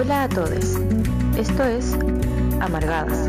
Hola 0.00 0.22
a 0.22 0.28
todos. 0.30 0.78
Esto 1.36 1.62
es 1.62 1.94
Amargadas, 2.58 3.28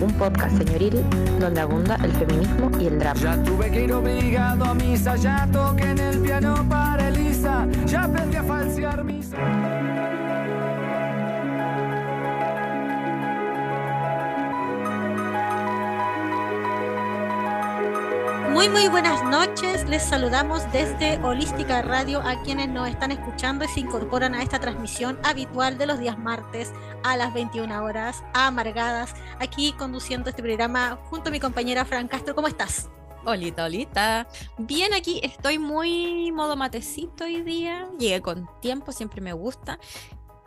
un 0.00 0.12
podcast 0.18 0.58
señoril 0.58 1.04
donde 1.38 1.60
abunda 1.60 1.94
el 2.02 2.10
feminismo 2.10 2.68
y 2.80 2.88
el 2.88 2.98
drama. 2.98 3.20
Ya 3.20 3.40
tuve 3.44 3.70
que 3.70 3.84
ir 3.84 3.92
obligado 3.92 4.64
a 4.64 4.74
misa, 4.74 5.14
ya 5.14 5.48
toqué 5.52 5.84
en 5.84 5.98
el 6.00 6.18
piano 6.18 6.68
para 6.68 7.10
Elisa, 7.10 7.64
ya 7.86 8.02
aprendí 8.02 8.36
a 8.38 8.42
falsear 8.42 9.04
misa. 9.04 9.36
Muy 18.60 18.68
muy 18.68 18.88
buenas 18.88 19.24
noches, 19.24 19.88
les 19.88 20.02
saludamos 20.02 20.70
desde 20.70 21.16
Holística 21.24 21.80
Radio 21.80 22.20
a 22.20 22.42
quienes 22.42 22.68
nos 22.68 22.90
están 22.90 23.10
escuchando 23.10 23.64
y 23.64 23.68
se 23.68 23.80
incorporan 23.80 24.34
a 24.34 24.42
esta 24.42 24.60
transmisión 24.60 25.18
habitual 25.24 25.78
de 25.78 25.86
los 25.86 25.98
días 25.98 26.18
martes 26.18 26.70
a 27.02 27.16
las 27.16 27.32
21 27.32 27.82
horas, 27.82 28.22
amargadas, 28.34 29.14
aquí 29.38 29.72
conduciendo 29.78 30.28
este 30.28 30.42
programa 30.42 30.98
junto 31.04 31.30
a 31.30 31.32
mi 31.32 31.40
compañera 31.40 31.86
Fran 31.86 32.06
Castro. 32.06 32.34
¿Cómo 32.34 32.48
estás? 32.48 32.90
Olita, 33.24 33.64
olita. 33.64 34.28
Bien, 34.58 34.92
aquí 34.92 35.22
estoy 35.22 35.58
muy 35.58 36.30
modo 36.30 36.54
matecito 36.54 37.24
hoy 37.24 37.40
día. 37.40 37.88
Llegué 37.98 38.20
con 38.20 38.46
tiempo, 38.60 38.92
siempre 38.92 39.22
me 39.22 39.32
gusta. 39.32 39.78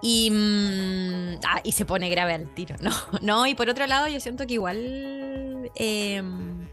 Y, 0.04 0.30
mm, 0.30 1.40
ah, 1.48 1.62
y 1.64 1.72
se 1.72 1.86
pone 1.86 2.10
grave 2.12 2.36
al 2.36 2.54
tiro, 2.54 2.76
¿no? 2.80 2.92
No, 3.24 3.48
y 3.48 3.56
por 3.56 3.70
otro 3.70 3.88
lado, 3.88 4.08
yo 4.08 4.20
siento 4.20 4.46
que 4.46 4.54
igual 4.54 5.72
em, 5.74 6.68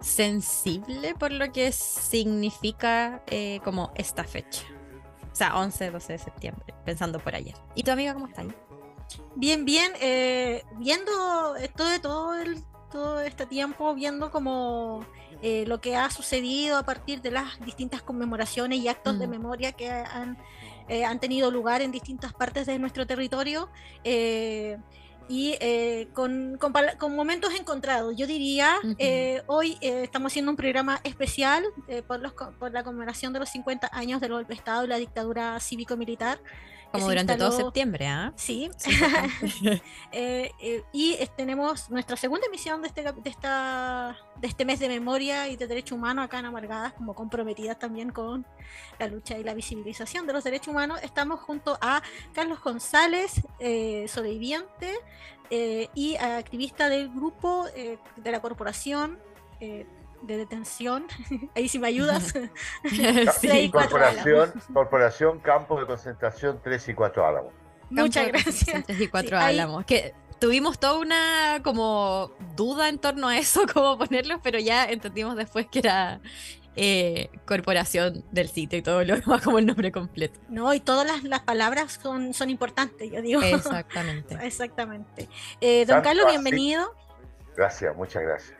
sensible 0.00 1.14
por 1.14 1.32
lo 1.32 1.50
que 1.52 1.72
significa 1.72 3.22
eh, 3.26 3.60
como 3.64 3.92
esta 3.94 4.24
fecha. 4.24 4.64
O 5.32 5.36
sea, 5.38 5.56
11, 5.56 5.90
12 5.90 6.12
de 6.14 6.18
septiembre, 6.18 6.74
pensando 6.84 7.20
por 7.20 7.34
ayer. 7.34 7.54
¿Y 7.74 7.82
tu 7.82 7.90
amiga 7.92 8.14
cómo 8.14 8.26
está 8.26 8.42
ahí? 8.42 8.52
Bien, 9.36 9.64
bien, 9.64 9.92
eh, 10.00 10.64
viendo 10.78 11.56
esto 11.56 11.84
de 11.84 11.98
todo 12.00 12.34
el, 12.34 12.62
todo 12.90 13.20
este 13.20 13.46
tiempo, 13.46 13.94
viendo 13.94 14.30
como 14.30 15.04
eh, 15.42 15.64
lo 15.66 15.80
que 15.80 15.94
ha 15.96 16.10
sucedido 16.10 16.76
a 16.76 16.82
partir 16.82 17.22
de 17.22 17.30
las 17.30 17.60
distintas 17.60 18.02
conmemoraciones 18.02 18.80
y 18.80 18.88
actos 18.88 19.18
de 19.18 19.26
Mm. 19.26 19.30
memoria 19.30 19.72
que 19.72 19.88
han, 19.90 20.36
han 21.06 21.20
tenido 21.20 21.50
lugar 21.50 21.82
en 21.82 21.92
distintas 21.92 22.32
partes 22.32 22.66
de 22.66 22.78
nuestro 22.78 23.06
territorio. 23.06 23.68
eh, 24.04 24.78
y 25.28 25.56
eh, 25.60 26.08
con, 26.14 26.56
con 26.58 26.72
con 26.98 27.14
momentos 27.16 27.54
encontrados. 27.54 28.16
Yo 28.16 28.26
diría, 28.26 28.76
eh, 28.98 29.42
hoy 29.46 29.76
eh, 29.80 30.02
estamos 30.04 30.32
haciendo 30.32 30.50
un 30.50 30.56
programa 30.56 31.00
especial 31.04 31.64
eh, 31.88 32.02
por, 32.02 32.20
los, 32.20 32.32
por 32.32 32.72
la 32.72 32.82
conmemoración 32.82 33.32
de 33.32 33.40
los 33.40 33.48
50 33.50 33.90
años 33.92 34.20
del 34.20 34.32
golpe 34.32 34.54
de 34.54 34.58
Estado 34.58 34.84
y 34.84 34.88
la 34.88 34.96
dictadura 34.96 35.58
cívico-militar. 35.60 36.40
Como 36.92 37.04
se 37.04 37.10
durante 37.10 37.36
todo 37.36 37.52
septiembre, 37.52 38.06
¿ah? 38.06 38.32
Sí. 38.36 38.70
Eh, 40.10 40.50
eh, 40.60 40.82
y 40.92 41.18
tenemos 41.36 41.90
nuestra 41.90 42.16
segunda 42.16 42.46
emisión 42.46 42.80
de 42.80 42.88
este, 42.88 43.02
de, 43.02 43.30
esta, 43.30 44.16
de 44.40 44.48
este 44.48 44.64
mes 44.64 44.80
de 44.80 44.88
memoria 44.88 45.48
y 45.48 45.56
de 45.56 45.66
derechos 45.66 45.92
humanos 45.92 46.24
acá 46.24 46.38
en 46.38 46.46
Amargadas, 46.46 46.94
como 46.94 47.14
comprometidas 47.14 47.78
también 47.78 48.10
con 48.10 48.46
la 48.98 49.06
lucha 49.06 49.38
y 49.38 49.44
la 49.44 49.54
visibilización 49.54 50.26
de 50.26 50.32
los 50.32 50.44
derechos 50.44 50.68
humanos. 50.68 50.98
Estamos 51.02 51.40
junto 51.40 51.78
a 51.80 52.02
Carlos 52.32 52.60
González, 52.62 53.42
eh, 53.58 54.06
sobreviviente 54.08 54.94
y 55.50 56.16
activista 56.16 56.88
del 56.88 57.10
grupo 57.10 57.66
de 57.66 58.30
la 58.30 58.40
corporación. 58.40 59.18
De 60.22 60.36
detención, 60.36 61.06
ahí 61.54 61.68
si 61.68 61.78
me 61.78 61.88
ayudas. 61.88 62.32
Sí. 63.40 63.70
Corporación, 63.70 64.52
Corporación 64.72 65.38
Campo 65.40 65.78
de 65.80 65.86
Concentración 65.86 66.60
3 66.62 66.88
y 66.88 66.94
4 66.94 67.26
Álamos. 67.26 67.52
Muchas 67.90 68.24
Campo 68.24 68.32
gracias. 68.32 68.54
concentración 68.54 68.84
3 68.86 69.00
y 69.00 69.08
4 69.08 69.28
Sí, 69.28 69.34
ahí- 69.34 69.54
Álamos. 69.54 69.84
Que 69.84 70.14
tuvimos 70.40 70.78
toda 70.78 70.98
una 70.98 71.60
como 71.64 72.32
duda 72.56 72.88
en 72.88 72.98
torno 72.98 73.28
a 73.28 73.38
eso, 73.38 73.62
cómo 73.72 73.98
ponerlo, 73.98 74.40
pero 74.42 74.58
ya 74.58 74.84
entendimos 74.84 75.36
después 75.36 75.66
que 75.66 75.80
era 75.80 76.20
eh, 76.76 77.30
corporación 77.44 78.24
del 78.30 78.48
sitio 78.48 78.78
y 78.78 78.82
todo 78.82 79.02
lo 79.02 79.16
demás 79.16 79.42
como 79.42 79.58
el 79.58 79.66
nombre 79.66 79.90
completo. 79.90 80.38
No, 80.48 80.72
y 80.74 80.78
todas 80.80 81.04
las, 81.06 81.24
las 81.24 81.40
palabras 81.40 81.98
son, 82.00 82.32
son 82.34 82.50
importantes, 82.50 83.10
yo 83.10 83.20
digo. 83.20 83.42
Exactamente. 83.42 84.38
Exactamente. 84.42 85.28
Eh, 85.60 85.84
don 85.86 86.02
Carlos, 86.02 86.26
así- 86.26 86.34
bienvenido. 86.36 86.94
Gracias, 87.56 87.96
muchas 87.96 88.22
gracias. 88.22 88.58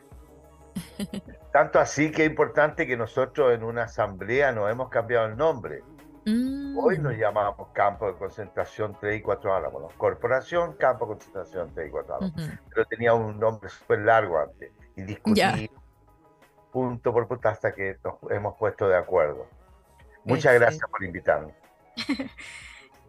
Tanto 1.51 1.79
así 1.79 2.11
que 2.11 2.23
es 2.25 2.29
importante 2.29 2.85
que 2.85 2.95
nosotros 2.95 3.53
en 3.53 3.63
una 3.63 3.83
asamblea 3.83 4.51
nos 4.51 4.69
hemos 4.71 4.89
cambiado 4.89 5.25
el 5.27 5.35
nombre. 5.37 5.81
Mm, 6.25 6.77
Hoy 6.77 6.99
nos 6.99 7.15
llamamos 7.17 7.69
Campo 7.73 8.07
de 8.07 8.17
Concentración 8.17 8.95
3 8.99 9.17
y 9.19 9.21
4 9.21 9.55
Álamos. 9.55 9.81
¿no? 9.81 9.87
Corporación 9.97 10.73
Campo 10.73 11.05
de 11.05 11.13
Concentración 11.13 11.71
3 11.73 11.87
y 11.87 11.91
4 11.91 12.15
Álamos. 12.15 12.49
Pero 12.69 12.85
tenía 12.85 13.13
un 13.13 13.39
nombre 13.39 13.69
súper 13.69 13.99
largo 13.99 14.39
antes. 14.39 14.71
Y 14.95 15.01
discutí 15.03 15.39
Ya. 15.39 15.55
punto 16.71 17.11
por 17.13 17.27
punto 17.27 17.49
hasta 17.49 17.73
que 17.73 17.97
nos 18.03 18.15
hemos 18.31 18.55
puesto 18.57 18.87
de 18.87 18.97
acuerdo. 18.97 19.47
Muchas 20.25 20.51
Perfecto. 20.53 20.59
gracias 20.65 20.89
por 20.89 21.03
invitarme. 21.03 21.53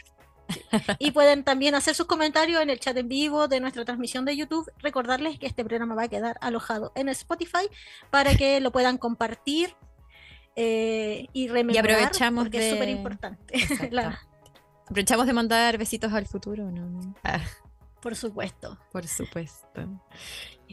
Y 1.00 1.12
pueden 1.12 1.46
también 1.46 1.76
hacer 1.76 1.96
sus 1.96 2.08
comentarios 2.08 2.62
en 2.62 2.70
el 2.70 2.78
chat 2.80 2.98
en 2.98 3.08
vivo 3.08 3.48
de 3.48 3.62
nuestra 3.62 3.86
transmisión 3.86 4.26
de 4.26 4.36
YouTube. 4.36 4.70
Recordarles 4.80 5.40
que 5.40 5.48
este 5.48 5.64
programa 5.64 5.96
va 5.96 6.04
a 6.04 6.08
quedar 6.10 6.38
alojado 6.42 6.92
en 6.96 7.08
Spotify 7.10 7.70
para 8.10 8.36
que 8.36 8.60
lo 8.60 8.72
puedan 8.72 8.98
compartir 8.98 9.74
eh, 10.58 11.28
y 11.32 11.48
rememorar, 11.48 11.90
aprovechamos 11.92 12.44
porque 12.44 12.58
es 12.58 12.66
de- 12.66 12.72
súper 12.72 12.90
importante. 12.90 13.54
Aprovechamos 14.86 15.26
de 15.26 15.32
mandar 15.32 15.78
besitos 15.78 16.12
al 16.12 16.28
futuro, 16.28 16.70
¿no? 16.70 17.16
Ah, 17.24 17.40
por 18.02 18.16
supuesto. 18.16 18.78
por 18.92 19.08
supuesto. 19.08 20.02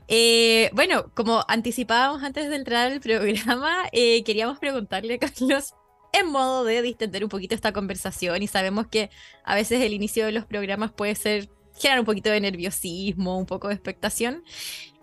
Eh, 0.06 0.71
bueno, 0.72 1.12
como 1.15 1.44
anticipábamos 1.49 2.22
antes 2.22 2.49
de 2.49 2.56
entrar 2.56 2.91
al 2.91 3.00
programa, 3.00 3.84
eh, 3.93 4.25
queríamos 4.25 4.59
preguntarle 4.59 5.15
a 5.15 5.19
Carlos 5.19 5.75
en 6.12 6.31
modo 6.31 6.65
de 6.65 6.81
distender 6.83 7.22
un 7.22 7.28
poquito 7.28 7.55
esta 7.55 7.72
conversación 7.72 8.43
y 8.43 8.47
sabemos 8.47 8.87
que 8.87 9.11
a 9.44 9.55
veces 9.55 9.83
el 9.83 9.93
inicio 9.93 10.25
de 10.25 10.33
los 10.33 10.47
programas 10.47 10.93
puede 10.93 11.15
ser 11.15 11.50
generar 11.75 12.00
un 12.00 12.06
poquito 12.06 12.31
de 12.31 12.41
nerviosismo, 12.41 13.39
un 13.39 13.47
poco 13.47 13.69
de 13.69 13.75
expectación. 13.75 14.43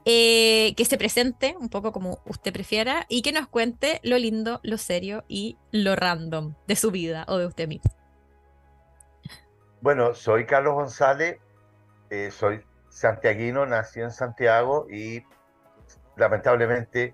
eh, 0.08 0.76
que 0.78 0.86
se 0.86 1.00
presente 1.00 1.56
un 1.60 1.70
poco 1.70 1.92
como 1.92 2.20
usted 2.26 2.54
prefiera 2.54 3.08
y 3.10 3.24
que 3.24 3.32
nos 3.32 3.48
cuente 3.48 4.00
lo 4.04 4.20
lindo, 4.20 4.60
lo 4.64 4.78
serio 4.78 5.26
y 5.28 5.58
lo 5.72 5.96
random 5.96 6.54
de 6.68 6.76
su 6.76 6.92
vida 6.92 7.26
o 7.28 7.38
de 7.38 7.48
usted 7.48 7.68
mismo. 7.68 7.92
Bueno, 9.82 10.14
soy 10.14 10.46
Carlos 10.46 10.76
González, 10.76 11.40
eh, 12.10 12.32
soy 12.32 12.64
santiaguino, 12.90 13.66
nací 13.66 14.00
en 14.00 14.12
Santiago 14.12 14.88
y 14.90 15.24
lamentablemente 16.16 17.14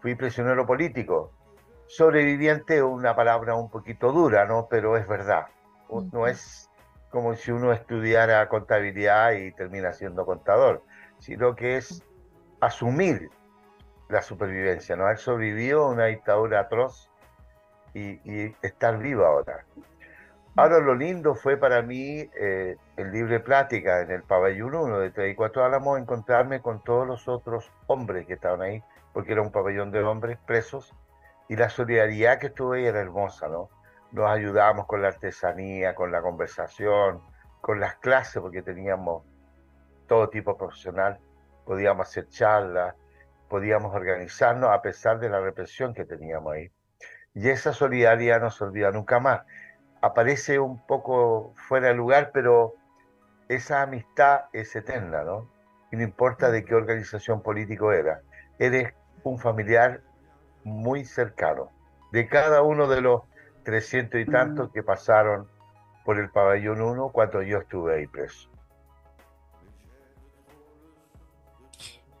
fui 0.00 0.14
prisionero 0.14 0.66
político. 0.66 1.32
Sobreviviente 1.86 2.76
es 2.76 2.82
una 2.82 3.14
palabra 3.14 3.54
un 3.54 3.70
poquito 3.70 4.12
dura, 4.12 4.44
¿no? 4.46 4.68
Pero 4.68 4.96
es 4.96 5.06
verdad. 5.06 5.46
No 6.12 6.26
es 6.26 6.70
como 7.10 7.34
si 7.34 7.50
uno 7.50 7.72
estudiara 7.72 8.48
contabilidad 8.48 9.32
y 9.32 9.52
termina 9.52 9.92
siendo 9.92 10.24
contador, 10.24 10.84
sino 11.18 11.56
que 11.56 11.76
es 11.76 12.02
asumir 12.60 13.28
la 14.08 14.22
supervivencia, 14.22 14.96
¿no? 14.96 15.04
Haber 15.04 15.18
sobrevivido 15.18 15.84
a 15.84 15.90
una 15.90 16.06
dictadura 16.06 16.60
atroz 16.60 17.10
y, 17.94 18.20
y 18.24 18.56
estar 18.62 18.98
vivo 18.98 19.24
ahora. 19.24 19.64
Ahora 20.56 20.78
lo 20.78 20.94
lindo 20.94 21.34
fue 21.34 21.56
para 21.56 21.82
mí 21.82 22.28
eh, 22.38 22.76
en 23.00 23.12
libre 23.12 23.40
plática 23.40 24.02
en 24.02 24.10
el 24.10 24.22
pabellón 24.22 24.74
1 24.74 24.98
de 24.98 25.10
3 25.10 25.32
y 25.32 25.34
4 25.34 25.64
Álamos 25.64 25.98
encontrarme 25.98 26.60
con 26.60 26.82
todos 26.84 27.06
los 27.06 27.28
otros 27.28 27.72
hombres 27.86 28.26
que 28.26 28.34
estaban 28.34 28.62
ahí, 28.62 28.82
porque 29.12 29.32
era 29.32 29.42
un 29.42 29.50
pabellón 29.50 29.90
de 29.90 30.02
hombres 30.02 30.38
presos 30.46 30.94
y 31.48 31.56
la 31.56 31.68
solidaridad 31.68 32.38
que 32.38 32.48
estuve 32.48 32.78
ahí 32.78 32.86
era 32.86 33.00
hermosa, 33.00 33.48
¿no? 33.48 33.70
Nos 34.12 34.30
ayudábamos 34.30 34.86
con 34.86 35.02
la 35.02 35.08
artesanía, 35.08 35.94
con 35.94 36.12
la 36.12 36.20
conversación, 36.20 37.22
con 37.60 37.80
las 37.80 37.96
clases, 37.96 38.40
porque 38.42 38.62
teníamos 38.62 39.24
todo 40.06 40.28
tipo 40.28 40.56
profesional, 40.56 41.18
podíamos 41.64 42.08
hacer 42.08 42.28
charlas, 42.28 42.94
podíamos 43.48 43.94
organizarnos 43.94 44.70
a 44.70 44.82
pesar 44.82 45.18
de 45.20 45.28
la 45.28 45.40
represión 45.40 45.94
que 45.94 46.04
teníamos 46.04 46.52
ahí. 46.52 46.70
Y 47.34 47.48
esa 47.48 47.72
solidaridad 47.72 48.40
no 48.40 48.50
se 48.50 48.64
olvida 48.64 48.90
nunca 48.90 49.20
más. 49.20 49.42
aparece 50.02 50.58
un 50.58 50.84
poco 50.86 51.52
fuera 51.56 51.88
de 51.88 51.94
lugar, 51.94 52.30
pero 52.32 52.74
esa 53.50 53.82
amistad 53.82 54.42
es 54.52 54.76
eterna, 54.76 55.24
¿no? 55.24 55.50
Y 55.90 55.96
no 55.96 56.04
importa 56.04 56.52
de 56.52 56.64
qué 56.64 56.76
organización 56.76 57.42
político 57.42 57.92
era, 57.92 58.22
eres 58.60 58.94
un 59.24 59.40
familiar 59.40 60.02
muy 60.62 61.04
cercano 61.04 61.72
de 62.12 62.28
cada 62.28 62.62
uno 62.62 62.86
de 62.86 63.00
los 63.00 63.22
trescientos 63.64 64.20
y 64.20 64.24
tantos 64.24 64.70
que 64.70 64.84
pasaron 64.84 65.48
por 66.04 66.20
el 66.20 66.30
pabellón 66.30 66.80
1 66.80 67.08
cuando 67.08 67.42
yo 67.42 67.58
estuve 67.58 67.96
ahí 67.96 68.06
preso. 68.06 68.48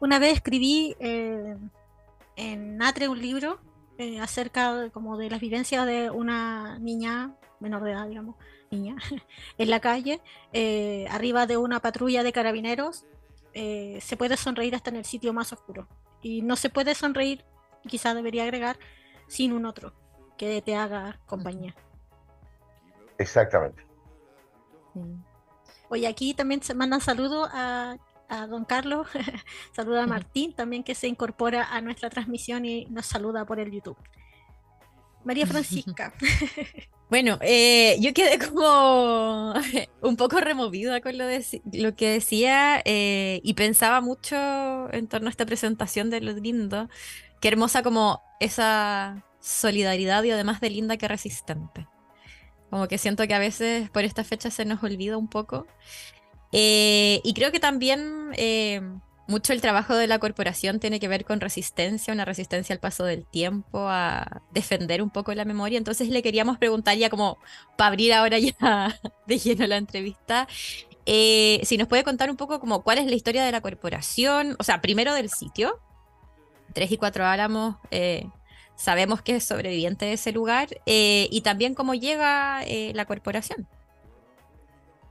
Una 0.00 0.18
vez 0.18 0.32
escribí 0.32 0.96
eh, 0.98 1.56
en 2.34 2.76
Natre 2.76 3.06
un 3.06 3.20
libro 3.20 3.60
eh, 3.98 4.18
acerca 4.18 4.74
de, 4.74 4.90
como 4.90 5.16
de 5.16 5.30
las 5.30 5.40
vivencias 5.40 5.86
de 5.86 6.10
una 6.10 6.76
niña 6.80 7.36
menor 7.60 7.84
de 7.84 7.92
edad, 7.92 8.08
digamos, 8.08 8.34
niña, 8.70 8.96
en 9.58 9.70
la 9.70 9.80
calle, 9.80 10.20
eh, 10.52 11.06
arriba 11.10 11.46
de 11.46 11.56
una 11.56 11.80
patrulla 11.80 12.22
de 12.22 12.32
carabineros, 12.32 13.04
se 13.52 14.16
puede 14.16 14.36
sonreír 14.36 14.76
hasta 14.76 14.90
en 14.90 14.96
el 14.96 15.04
sitio 15.04 15.32
más 15.32 15.52
oscuro. 15.52 15.88
Y 16.22 16.42
no 16.42 16.54
se 16.54 16.70
puede 16.70 16.94
sonreír, 16.94 17.44
quizá 17.88 18.14
debería 18.14 18.44
agregar, 18.44 18.78
sin 19.26 19.52
un 19.52 19.66
otro 19.66 19.92
que 20.36 20.62
te 20.62 20.76
haga 20.76 21.18
compañía. 21.26 21.74
Exactamente. 23.18 23.84
Oye, 25.90 26.06
aquí 26.06 26.34
también 26.34 26.62
se 26.62 26.74
mandan 26.74 27.00
saludos 27.00 27.48
a, 27.52 27.98
don 28.48 28.64
Carlos, 28.64 29.08
saluda 29.72 30.04
a 30.04 30.06
Martín 30.06 30.54
también 30.54 30.84
que 30.84 30.94
se 30.94 31.08
incorpora 31.08 31.64
a 31.64 31.80
nuestra 31.80 32.10
transmisión 32.10 32.64
y 32.64 32.86
nos 32.86 33.06
saluda 33.06 33.44
por 33.44 33.58
el 33.58 33.70
YouTube. 33.70 33.98
María 35.24 35.46
Francisca. 35.46 36.12
Bueno, 37.10 37.40
eh, 37.42 37.96
yo 37.98 38.14
quedé 38.14 38.38
como 38.38 39.52
un 40.00 40.16
poco 40.16 40.38
removida 40.38 41.00
con 41.00 41.18
lo, 41.18 41.26
que 41.96 42.08
decía 42.08 42.80
eh, 42.84 43.40
y 43.42 43.54
pensaba 43.54 44.00
mucho 44.00 44.36
en 44.92 45.08
torno 45.08 45.26
a 45.26 45.30
esta 45.30 45.44
presentación 45.44 46.08
de 46.08 46.20
los 46.20 46.36
lindos. 46.36 46.88
Qué 47.40 47.48
hermosa 47.48 47.82
como 47.82 48.22
esa 48.38 49.24
solidaridad 49.40 50.22
y 50.22 50.30
además 50.30 50.60
de 50.60 50.70
linda 50.70 50.98
que 50.98 51.08
resistente. 51.08 51.88
Como 52.70 52.86
que 52.86 52.96
siento 52.96 53.26
que 53.26 53.34
a 53.34 53.40
veces 53.40 53.90
por 53.90 54.04
esta 54.04 54.22
fecha 54.22 54.48
se 54.52 54.64
nos 54.64 54.80
olvida 54.84 55.16
un 55.16 55.26
poco. 55.26 55.66
Eh, 56.52 57.20
y 57.24 57.34
creo 57.34 57.50
que 57.50 57.58
también 57.58 58.30
eh, 58.36 58.80
mucho 59.30 59.52
el 59.52 59.60
trabajo 59.60 59.94
de 59.94 60.06
la 60.06 60.18
corporación 60.18 60.80
tiene 60.80 61.00
que 61.00 61.08
ver 61.08 61.24
con 61.24 61.40
resistencia, 61.40 62.12
una 62.12 62.24
resistencia 62.24 62.74
al 62.74 62.80
paso 62.80 63.04
del 63.04 63.24
tiempo, 63.24 63.88
a 63.88 64.42
defender 64.50 65.02
un 65.02 65.10
poco 65.10 65.32
la 65.34 65.44
memoria. 65.44 65.78
Entonces 65.78 66.08
le 66.08 66.22
queríamos 66.22 66.58
preguntar 66.58 66.96
ya 66.96 67.08
como 67.08 67.38
para 67.76 67.88
abrir 67.88 68.12
ahora 68.12 68.38
ya 68.38 68.98
de 69.26 69.38
lleno 69.38 69.66
la 69.66 69.76
entrevista, 69.76 70.46
eh, 71.06 71.60
si 71.64 71.78
nos 71.78 71.88
puede 71.88 72.04
contar 72.04 72.30
un 72.30 72.36
poco 72.36 72.60
como 72.60 72.82
cuál 72.82 72.98
es 72.98 73.06
la 73.06 73.14
historia 73.14 73.42
de 73.44 73.52
la 73.52 73.60
corporación, 73.62 74.56
o 74.58 74.62
sea, 74.62 74.80
primero 74.80 75.14
del 75.14 75.30
sitio, 75.30 75.80
3 76.74 76.92
y 76.92 76.96
4 76.98 77.26
Álamos, 77.26 77.76
sabemos 78.80 79.20
que 79.20 79.36
es 79.36 79.44
sobreviviente 79.44 80.06
de 80.06 80.14
ese 80.14 80.32
lugar 80.32 80.68
eh, 80.86 81.28
y 81.30 81.42
también 81.42 81.74
cómo 81.74 81.94
llega 81.94 82.62
eh, 82.64 82.92
la 82.94 83.04
corporación. 83.04 83.68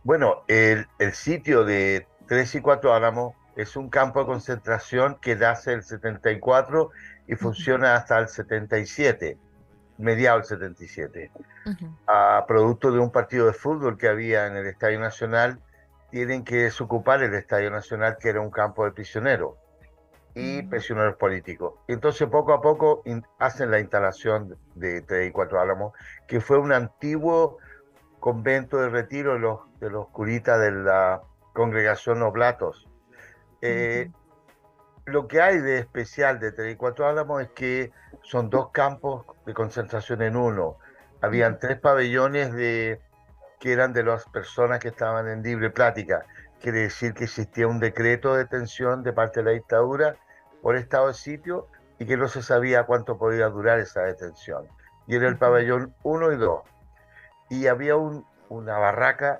Bueno, 0.03 0.43
el, 0.47 0.87
sitio 1.13 1.63
de 1.65 2.07
3 2.27 2.55
y 2.55 2.61
4 2.61 2.93
Álamos 2.93 3.35
es 3.61 3.75
un 3.75 3.89
campo 3.89 4.21
de 4.21 4.25
concentración 4.25 5.17
que 5.19 5.35
nace 5.35 5.73
el 5.73 5.83
74 5.83 6.91
y 7.27 7.35
funciona 7.35 7.95
hasta 7.95 8.17
el 8.17 8.29
77, 8.29 9.37
mediados 9.97 10.47
del 10.47 10.59
77. 10.59 11.31
A 12.07 12.45
producto 12.47 12.91
de 12.91 12.99
un 12.99 13.11
partido 13.11 13.47
de 13.47 13.53
fútbol 13.53 13.97
que 13.97 14.07
había 14.07 14.47
en 14.47 14.55
el 14.55 14.65
Estadio 14.65 14.99
Nacional, 14.99 15.59
tienen 16.09 16.43
que 16.43 16.63
desocupar 16.63 17.21
el 17.21 17.33
Estadio 17.35 17.69
Nacional, 17.69 18.17
que 18.17 18.29
era 18.29 18.39
un 18.39 18.49
campo 18.49 18.85
de 18.85 18.91
prisioneros 18.91 19.55
y 20.33 20.63
prisioneros 20.63 21.17
políticos. 21.17 21.73
Y 21.87 21.93
entonces 21.93 22.29
poco 22.29 22.53
a 22.53 22.61
poco 22.61 23.03
hacen 23.39 23.71
la 23.71 23.79
instalación 23.79 24.57
de 24.75 25.01
3 25.01 25.29
y 25.29 25.31
4 25.31 25.59
Álamos, 25.59 25.93
que 26.27 26.39
fue 26.39 26.57
un 26.57 26.71
antiguo 26.71 27.57
convento 28.21 28.77
de 28.77 28.89
retiro 28.89 29.33
de 29.33 29.39
los, 29.39 29.59
de 29.79 29.89
los 29.89 30.07
curitas 30.07 30.59
de 30.61 30.71
la 30.71 31.21
congregación 31.53 32.21
Oblatos. 32.23 32.88
Eh, 33.61 34.11
lo 35.05 35.27
que 35.27 35.41
hay 35.41 35.59
de 35.59 35.79
especial 35.79 36.39
de 36.39 36.51
3 36.51 36.73
y 36.73 36.75
4 36.75 37.07
Álamos 37.07 37.41
es 37.41 37.49
que 37.49 37.91
son 38.21 38.49
dos 38.49 38.69
campos 38.71 39.25
de 39.45 39.53
concentración 39.53 40.21
en 40.21 40.35
uno. 40.35 40.77
Habían 41.21 41.59
tres 41.59 41.79
pabellones 41.79 42.53
de, 42.53 43.01
que 43.59 43.73
eran 43.73 43.93
de 43.93 44.03
las 44.03 44.25
personas 44.25 44.79
que 44.79 44.89
estaban 44.89 45.27
en 45.27 45.43
libre 45.43 45.69
plática. 45.69 46.25
Quiere 46.61 46.81
decir 46.81 47.13
que 47.13 47.25
existía 47.25 47.67
un 47.67 47.79
decreto 47.79 48.33
de 48.33 48.43
detención 48.43 49.03
de 49.03 49.13
parte 49.13 49.39
de 49.39 49.45
la 49.45 49.51
dictadura 49.51 50.15
por 50.61 50.75
estado 50.75 51.07
de 51.07 51.13
sitio 51.13 51.67
y 51.99 52.05
que 52.05 52.17
no 52.17 52.27
se 52.27 52.41
sabía 52.41 52.83
cuánto 52.83 53.17
podía 53.17 53.47
durar 53.47 53.79
esa 53.79 54.01
detención. 54.01 54.67
Y 55.07 55.15
era 55.15 55.27
el 55.27 55.37
pabellón 55.37 55.93
1 56.03 56.33
y 56.33 56.37
2. 56.37 56.61
Y 57.49 57.67
había 57.67 57.95
un, 57.95 58.25
una 58.49 58.77
barraca 58.77 59.39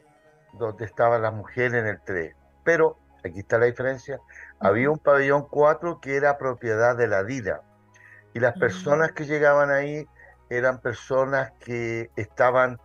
donde 0.54 0.86
estaban 0.86 1.22
las 1.22 1.34
mujeres 1.34 1.74
en 1.76 1.88
el 1.88 2.02
3. 2.02 2.36
Pero, 2.64 2.98
aquí 3.24 3.40
está 3.40 3.58
la 3.58 3.66
diferencia, 3.66 4.20
había 4.60 4.90
un 4.90 5.00
pabellón 5.00 5.48
4 5.50 6.00
que 6.00 6.16
era 6.16 6.38
propiedad 6.38 6.96
de 6.96 7.08
la 7.08 7.24
DIDA. 7.24 7.62
Y 8.34 8.40
las 8.40 8.58
personas 8.58 9.12
que 9.12 9.26
llegaban 9.26 9.72
ahí 9.72 10.08
eran 10.50 10.80
personas 10.80 11.52
que 11.60 12.10
estaban 12.16 12.80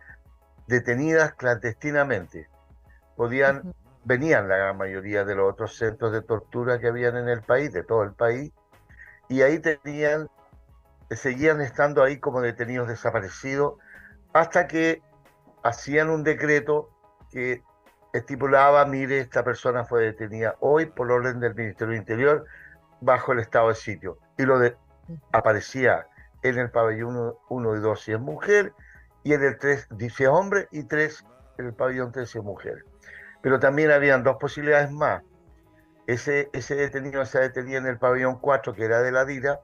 detenidas 0.67 1.33
clandestinamente. 1.33 2.49
Podían 3.15 3.73
venían 4.05 4.47
la 4.47 4.55
gran 4.55 4.77
mayoría 4.77 5.25
de 5.25 5.35
los 5.35 5.51
otros 5.51 5.75
centros 5.75 6.11
de 6.13 6.21
tortura 6.21 6.79
que 6.79 6.87
habían 6.87 7.17
en 7.17 7.27
el 7.27 7.41
país, 7.41 7.73
de 7.73 7.83
todo 7.83 8.03
el 8.03 8.13
país, 8.13 8.53
y 9.27 9.41
ahí 9.41 9.59
tenían, 9.59 10.29
seguían 11.09 11.59
estando 11.59 12.03
ahí 12.03 12.19
como 12.19 12.39
detenidos 12.39 12.87
desaparecidos, 12.87 13.73
hasta 14.31 14.67
que 14.67 15.01
hacían 15.63 16.09
un 16.09 16.23
decreto 16.23 16.89
que 17.31 17.63
estipulaba, 18.17 18.85
mire, 18.85 19.19
esta 19.19 19.43
persona 19.43 19.85
fue 19.85 20.03
detenida 20.03 20.55
hoy 20.59 20.85
por 20.85 21.11
orden 21.11 21.39
del 21.39 21.55
Ministerio 21.55 21.91
del 21.91 22.01
Interior 22.01 22.45
bajo 23.01 23.33
el 23.33 23.39
estado 23.39 23.69
de 23.69 23.75
sitio. 23.75 24.17
Y 24.37 24.43
lo 24.43 24.59
de, 24.59 24.75
aparecía 25.31 26.07
en 26.43 26.57
el 26.57 26.69
pabellón 26.69 27.35
1 27.49 27.75
y 27.75 27.79
2 27.79 28.01
si 28.01 28.11
es 28.13 28.19
mujer, 28.19 28.73
y 29.23 29.33
en 29.33 29.43
el 29.43 29.57
3 29.57 29.87
dice 29.91 30.27
hombre, 30.27 30.67
y 30.71 30.83
3 30.83 31.25
en 31.57 31.65
el 31.67 31.73
pabellón 31.73 32.11
3 32.11 32.29
si 32.29 32.37
es 32.37 32.43
mujer 32.43 32.85
pero 33.45 33.59
también 33.59 33.91
habían 33.91 34.23
dos 34.23 34.37
posibilidades 34.37 34.89
más. 34.89 35.21
Ese, 36.07 36.49
ese 36.51 36.73
detenido, 36.73 37.21
esa 37.21 37.41
detenida 37.41 37.77
en 37.77 37.85
el 37.85 37.99
pabellón 37.99 38.39
4, 38.39 38.73
que 38.73 38.85
era 38.85 39.03
de 39.03 39.11
la 39.11 39.23
DIRA, 39.23 39.59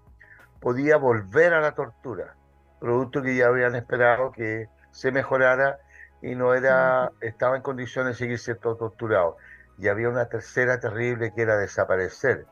podía 0.60 0.98
volver 0.98 1.56
a 1.56 1.62
la 1.62 1.74
tortura, 1.74 2.36
producto 2.80 3.24
que 3.24 3.36
ya 3.36 3.48
habían 3.48 3.74
esperado 3.74 4.32
que 4.34 4.68
se 4.92 5.12
mejorara 5.12 5.80
y 6.22 6.36
no 6.36 6.54
era, 6.54 7.12
estaba 7.22 7.56
en 7.56 7.62
condiciones 7.62 8.14
de 8.14 8.26
seguir 8.26 8.40
siendo 8.40 8.76
torturado. 8.76 9.38
Y 9.78 9.88
había 9.88 10.10
una 10.10 10.26
tercera 10.28 10.80
terrible 10.80 11.34
que 11.34 11.42
era 11.42 11.58
desaparecer. 11.58 12.46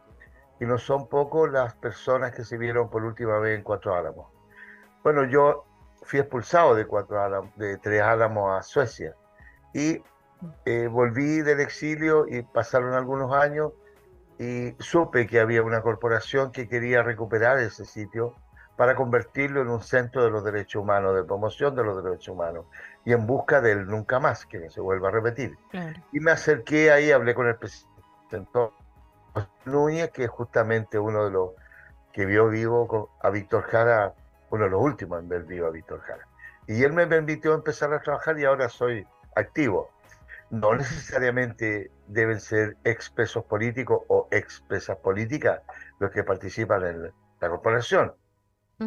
Y 0.60 0.66
no 0.66 0.78
son 0.78 1.08
pocos 1.08 1.52
las 1.52 1.76
personas 1.76 2.34
que 2.34 2.44
se 2.44 2.58
vieron 2.58 2.90
por 2.90 3.04
última 3.04 3.38
vez 3.40 3.58
en 3.58 3.64
Cuatro 3.64 3.96
Álamos. 3.96 4.28
Bueno, 5.04 5.26
yo 5.26 5.66
fui 6.02 6.20
expulsado 6.20 6.76
de, 6.76 6.86
cuatro 6.86 7.22
álamos, 7.22 7.56
de 7.56 7.78
Tres 7.78 8.02
Álamos 8.02 8.60
a 8.60 8.64
Suecia. 8.64 9.16
Y 9.74 10.02
eh, 10.66 10.88
volví 10.88 11.42
del 11.42 11.60
exilio 11.60 12.26
y 12.28 12.42
pasaron 12.42 12.94
algunos 12.94 13.34
años 13.34 13.74
y 14.40 14.74
supe 14.80 15.28
que 15.28 15.40
había 15.40 15.62
una 15.64 15.82
corporación 15.82 16.52
que 16.52 16.68
quería 16.68 17.04
recuperar 17.04 17.60
ese 17.60 17.86
sitio 17.86 18.36
para 18.80 18.96
convertirlo 18.96 19.62
en 19.62 19.68
un 19.68 19.82
centro 19.82 20.24
de 20.24 20.30
los 20.30 20.42
derechos 20.42 20.82
humanos, 20.82 21.14
de 21.14 21.26
promoción 21.26 21.76
de 21.76 21.84
los 21.84 22.02
derechos 22.02 22.30
humanos, 22.30 22.64
y 23.04 23.12
en 23.12 23.28
busca 23.28 23.60
del 23.60 23.86
nunca 23.86 24.22
más, 24.22 24.46
que 24.46 24.58
no 24.58 24.70
se 24.70 24.80
vuelva 24.80 25.10
a 25.10 25.12
repetir. 25.12 25.58
Y 26.14 26.22
me 26.22 26.32
acerqué 26.32 26.90
ahí, 26.90 27.12
hablé 27.12 27.36
con 27.36 27.50
el 27.50 27.58
presidente 27.58 28.48
Núñez, 29.66 30.12
que 30.12 30.24
es 30.24 30.30
justamente 30.30 30.98
uno 30.98 31.26
de 31.26 31.32
los 31.32 31.50
que 32.14 32.26
vio 32.26 32.48
vivo 32.48 33.10
a 33.22 33.30
Víctor 33.30 33.64
Jara, 33.64 34.14
uno 34.50 34.64
de 34.64 34.70
los 34.70 34.82
últimos 34.82 35.20
en 35.20 35.28
ver 35.28 35.44
vivo 35.44 35.68
a 35.68 35.72
Víctor 35.72 36.00
Jara. 36.00 36.26
Y 36.66 36.82
él 36.82 36.94
me 36.94 37.06
permitió 37.06 37.54
empezar 37.54 37.92
a 37.92 38.02
trabajar 38.02 38.40
y 38.40 38.46
ahora 38.46 38.70
soy 38.70 39.06
activo 39.36 39.92
no 40.52 40.74
necesariamente 40.76 41.92
deben 42.08 42.40
ser 42.40 42.78
expresos 42.86 43.44
políticos 43.44 44.04
o 44.08 44.30
expresas 44.32 44.96
políticas 44.98 45.62
los 46.00 46.12
que 46.12 46.24
participan 46.24 46.86
en 46.86 47.14
la 47.42 47.50
corporación. 47.50 48.14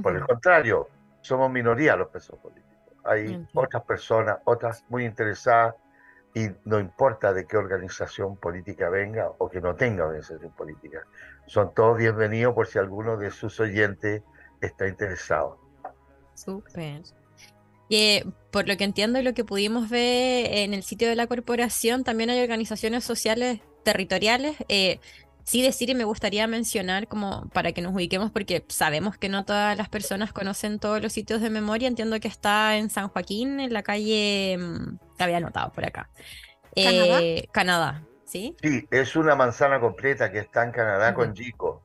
Por 0.01 0.17
el 0.17 0.25
contrario, 0.25 0.89
somos 1.21 1.51
minoría 1.51 1.97
los 1.97 2.09
presos 2.09 2.39
políticos. 2.39 2.73
Hay 3.05 3.47
otras 3.53 3.83
personas, 3.85 4.39
otras 4.45 4.85
muy 4.89 5.05
interesadas, 5.05 5.75
y 6.35 6.49
no 6.65 6.81
importa 6.81 7.33
de 7.33 7.47
qué 7.47 7.57
organización 7.57 8.37
política 8.37 8.89
venga 8.89 9.31
o 9.39 9.51
que 9.51 9.61
no 9.61 9.75
tenga 9.75 10.07
organización 10.07 10.51
política. 10.53 11.07
Son 11.47 11.75
todos 11.75 11.99
bienvenidos 11.99 12.55
por 12.55 12.67
si 12.67 12.79
alguno 12.79 13.17
de 13.17 13.31
sus 13.31 13.61
oyentes 13.61 14.23
está 14.61 14.89
interesado. 14.89 15.59
Súper. 16.35 17.03
Que 17.91 18.27
por 18.51 18.67
lo 18.67 18.77
que 18.79 18.85
entiendo 18.85 19.19
y 19.19 19.23
lo 19.23 19.35
que 19.35 19.45
pudimos 19.45 19.91
ver 19.91 20.47
en 20.51 20.73
el 20.73 20.83
sitio 20.83 21.09
de 21.09 21.17
la 21.17 21.27
corporación, 21.27 22.05
también 22.05 22.31
hay 22.31 22.41
organizaciones 22.41 23.05
sociales 23.05 23.61
territoriales. 23.83 24.57
Eh, 24.69 25.01
sí 25.45 25.63
decir 25.63 25.91
y 25.91 25.95
me 25.95 26.05
gustaría 26.05 26.47
mencionar 26.47 27.09
como 27.09 27.49
para 27.51 27.73
que 27.73 27.83
nos 27.83 27.95
ubiquemos 27.95 28.31
porque 28.31 28.65
sabemos 28.69 29.19
que 29.19 29.29
no 29.29 29.45
todas 29.45 29.77
las 29.77 29.89
personas 29.89 30.33
conocen 30.33 30.79
todos 30.79 31.03
los 31.03 31.13
sitios 31.13 31.41
de 31.41 31.51
memoria. 31.51 31.89
Entiendo 31.89 32.19
que 32.21 32.29
está 32.29 32.77
en 32.77 32.91
San 32.91 33.09
Joaquín, 33.09 33.61
en 33.61 33.73
la 33.73 33.83
calle, 33.83 34.57
mm, 34.59 34.99
te 35.17 35.25
había 35.25 35.39
anotado 35.39 35.73
por 35.73 35.85
acá. 35.85 36.09
¿Canadá? 36.83 37.21
Eh, 37.21 37.45
Canadá, 37.53 38.03
¿sí? 38.25 38.57
Sí, 38.63 38.87
es 38.91 39.17
una 39.17 39.35
manzana 39.35 39.81
completa 39.81 40.31
que 40.31 40.39
está 40.39 40.65
en 40.65 40.73
Canadá 40.73 41.15
con 41.15 41.31
Ujú. 41.31 41.35
Chico. 41.35 41.83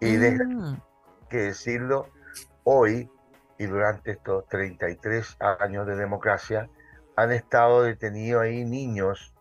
Y 0.00 0.16
deja 0.16 0.44
Mm, 0.44 0.74
que 1.30 1.38
decirlo, 1.38 2.10
hoy 2.64 3.08
y 3.58 3.66
durante 3.66 4.12
estos 4.12 4.46
33 4.48 5.36
años 5.60 5.86
de 5.86 5.96
democracia 5.96 6.68
han 7.16 7.32
estado 7.32 7.82
detenidos 7.82 8.42
ahí 8.42 8.64
niños, 8.64 9.34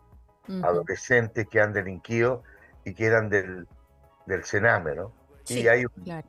ujú. 0.47 0.63
adolescentes 0.63 1.47
que 1.49 1.61
han 1.61 1.73
delinquido 1.73 2.43
y 2.89 2.94
que 2.94 3.06
eran 3.06 3.29
del, 3.29 3.67
del 4.25 4.44
Sename, 4.44 4.96
¿no? 4.96 5.13
Sí. 5.44 5.62
Y 5.62 5.67
hay, 5.67 5.86
un- 5.86 6.03
Claro. 6.03 6.27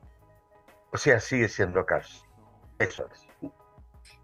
o 0.92 0.96
sea, 0.98 1.20
sigue 1.20 1.48
siendo 1.48 1.84
cárcel. 1.86 2.20
Eso 2.78 3.06
es. 3.12 3.50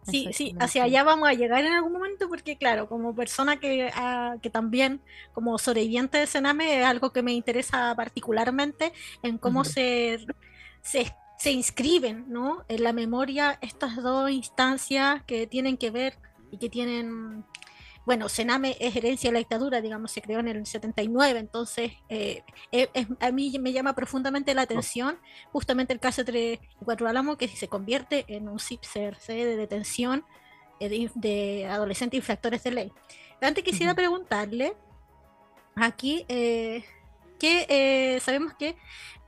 Sí, 0.02 0.28
sí, 0.34 0.54
hacia 0.60 0.84
allá 0.84 1.02
vamos 1.02 1.28
a 1.28 1.32
llegar 1.32 1.64
en 1.64 1.72
algún 1.72 1.92
momento 1.94 2.28
porque, 2.28 2.58
claro, 2.58 2.88
como 2.88 3.14
persona 3.14 3.58
que, 3.58 3.90
ah, 3.94 4.36
que 4.42 4.50
también, 4.50 5.00
como 5.32 5.56
sobreviviente 5.58 6.18
de 6.18 6.26
Sename, 6.26 6.80
es 6.80 6.84
algo 6.86 7.10
que 7.10 7.22
me 7.22 7.32
interesa 7.32 7.94
particularmente 7.96 8.92
en 9.22 9.38
cómo 9.38 9.64
se, 9.64 10.18
se, 10.82 11.14
se 11.38 11.52
inscriben, 11.52 12.26
¿no? 12.28 12.64
En 12.68 12.82
la 12.84 12.92
memoria 12.92 13.58
estas 13.62 13.96
dos 13.96 14.30
instancias 14.30 15.22
que 15.24 15.46
tienen 15.46 15.78
que 15.78 15.90
ver 15.90 16.18
y 16.50 16.58
que 16.58 16.68
tienen, 16.68 17.44
bueno, 18.06 18.28
Sename 18.28 18.76
es 18.80 18.94
herencia 18.96 19.28
de 19.30 19.34
la 19.34 19.38
dictadura, 19.38 19.80
digamos, 19.80 20.10
se 20.12 20.20
creó 20.20 20.40
en 20.40 20.48
el 20.48 20.66
79, 20.66 21.38
entonces 21.38 21.92
eh, 22.08 22.42
es- 22.70 23.06
a 23.20 23.30
mí 23.32 23.56
me 23.60 23.72
llama 23.72 23.94
profundamente 23.94 24.54
la 24.54 24.62
atención 24.62 25.18
justamente 25.52 25.92
el 25.92 26.00
caso 26.00 26.22
de 26.24 26.60
Cuatro 26.84 27.08
Álamo, 27.08 27.36
que 27.36 27.48
se 27.48 27.68
convierte 27.68 28.24
en 28.28 28.48
un 28.48 28.58
CIPSER, 28.58 29.16
sede 29.20 29.46
de 29.46 29.56
detención 29.56 30.24
eh, 30.80 30.88
de, 30.88 31.10
de 31.14 31.66
adolescentes 31.66 32.18
infractores 32.18 32.62
de 32.62 32.70
ley. 32.72 32.92
Antes 33.40 33.64
quisiera 33.64 33.94
preguntarle, 33.94 34.74
aquí, 35.76 36.24
eh, 36.28 36.84
que 37.38 37.66
eh, 37.68 38.20
sabemos 38.20 38.54
que, 38.54 38.76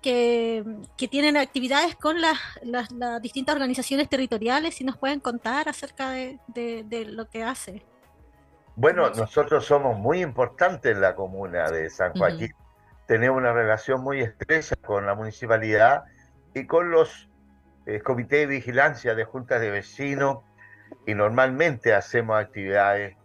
que, 0.01 0.65
que 0.97 1.09
tienen 1.09 1.37
actividades 1.37 1.97
con 1.97 2.21
las, 2.21 2.39
las- 2.63 2.91
las 2.93 3.21
distintas 3.21 3.55
organizaciones 3.55 4.09
territoriales, 4.09 4.75
si 4.75 4.85
nos 4.85 4.97
pueden 4.97 5.21
contar 5.21 5.69
acerca 5.69 6.11
de, 6.11 6.39
de- 6.49 6.85
de 6.85 7.05
lo 7.07 7.29
que 7.29 7.43
hace. 7.43 7.83
Bueno, 8.77 9.09
nosotros 9.11 9.65
somos 9.65 9.99
muy 9.99 10.21
importantes 10.23 10.93
en 10.93 11.01
la 11.01 11.15
comuna 11.15 11.71
de 11.71 11.89
San. 11.91 12.15
Joaquín. 12.15 12.55
Tenemos 13.07 13.39
una 13.39 13.53
relación 13.53 14.03
muy 14.03 14.21
estrecha 14.21 14.77
con 14.77 15.07
la 15.07 15.15
municipalidad 15.15 16.05
y 16.55 16.67
con 16.67 16.91
los 16.91 17.31
eh, 17.87 18.01
comités 18.01 18.41
de 18.41 18.47
vigilancia 18.47 19.15
de 19.15 19.25
juntas 19.25 19.61
de 19.63 19.71
vecinos 19.71 20.39
y 21.07 21.15
normalmente 21.15 21.95
hacemos 21.95 22.39
actividades. 22.39 23.17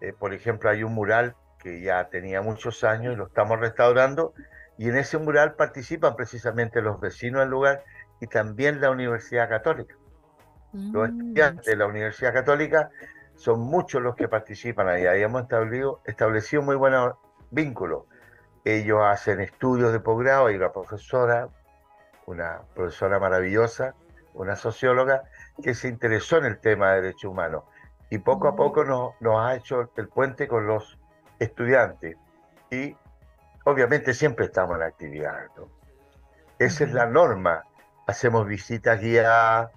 eh, 0.00 0.14
por 0.18 0.32
ejemplo, 0.34 0.70
hay 0.70 0.82
un 0.84 0.94
mural 0.94 1.36
que 1.58 1.82
ya 1.82 2.08
tenía 2.10 2.40
muchos 2.42 2.82
años 2.84 3.14
y 3.14 3.16
lo 3.16 3.26
estamos 3.26 3.60
restaurando 3.60 4.34
y 4.78 4.88
en 4.88 4.96
ese 4.96 5.18
mural 5.18 5.54
participan 5.54 6.16
precisamente 6.16 6.80
los 6.82 7.00
vecinos 7.00 7.40
del 7.42 7.50
lugar 7.50 7.84
y 8.20 8.26
también 8.26 8.80
la 8.80 8.90
Universidad 8.90 9.48
Católica. 9.50 9.96
Los 10.92 11.10
Mm, 11.10 11.10
estudiantes 11.10 11.66
de 11.66 11.76
la 11.76 11.86
Universidad 11.86 12.32
Católica 12.32 12.90
son 13.36 13.60
muchos 13.60 14.02
los 14.02 14.14
que 14.16 14.28
participan 14.28 14.88
ahí. 14.88 15.06
Ahí 15.06 15.22
hemos 15.22 15.42
establecido, 15.42 16.00
establecido 16.04 16.62
muy 16.62 16.76
buenos 16.76 17.14
vínculos. 17.50 18.04
Ellos 18.64 19.00
hacen 19.02 19.40
estudios 19.40 19.92
de 19.92 20.00
posgrado, 20.00 20.46
hay 20.46 20.56
una 20.56 20.72
profesora, 20.72 21.48
una 22.26 22.62
profesora 22.74 23.18
maravillosa, 23.18 23.94
una 24.32 24.56
socióloga, 24.56 25.24
que 25.62 25.74
se 25.74 25.88
interesó 25.88 26.38
en 26.38 26.46
el 26.46 26.58
tema 26.58 26.92
de 26.92 27.02
derechos 27.02 27.30
humanos. 27.30 27.64
Y 28.10 28.18
poco 28.18 28.48
a 28.48 28.56
poco 28.56 28.84
nos, 28.84 29.12
nos 29.20 29.40
ha 29.40 29.54
hecho 29.54 29.90
el 29.96 30.08
puente 30.08 30.48
con 30.48 30.66
los 30.66 30.98
estudiantes. 31.38 32.16
Y 32.70 32.96
obviamente 33.64 34.14
siempre 34.14 34.46
estamos 34.46 34.76
en 34.76 34.82
actividad. 34.82 35.46
¿no? 35.56 35.68
Esa 36.58 36.84
es 36.84 36.92
la 36.92 37.06
norma. 37.06 37.64
Hacemos 38.06 38.46
visitas 38.46 39.00
guiadas, 39.00 39.70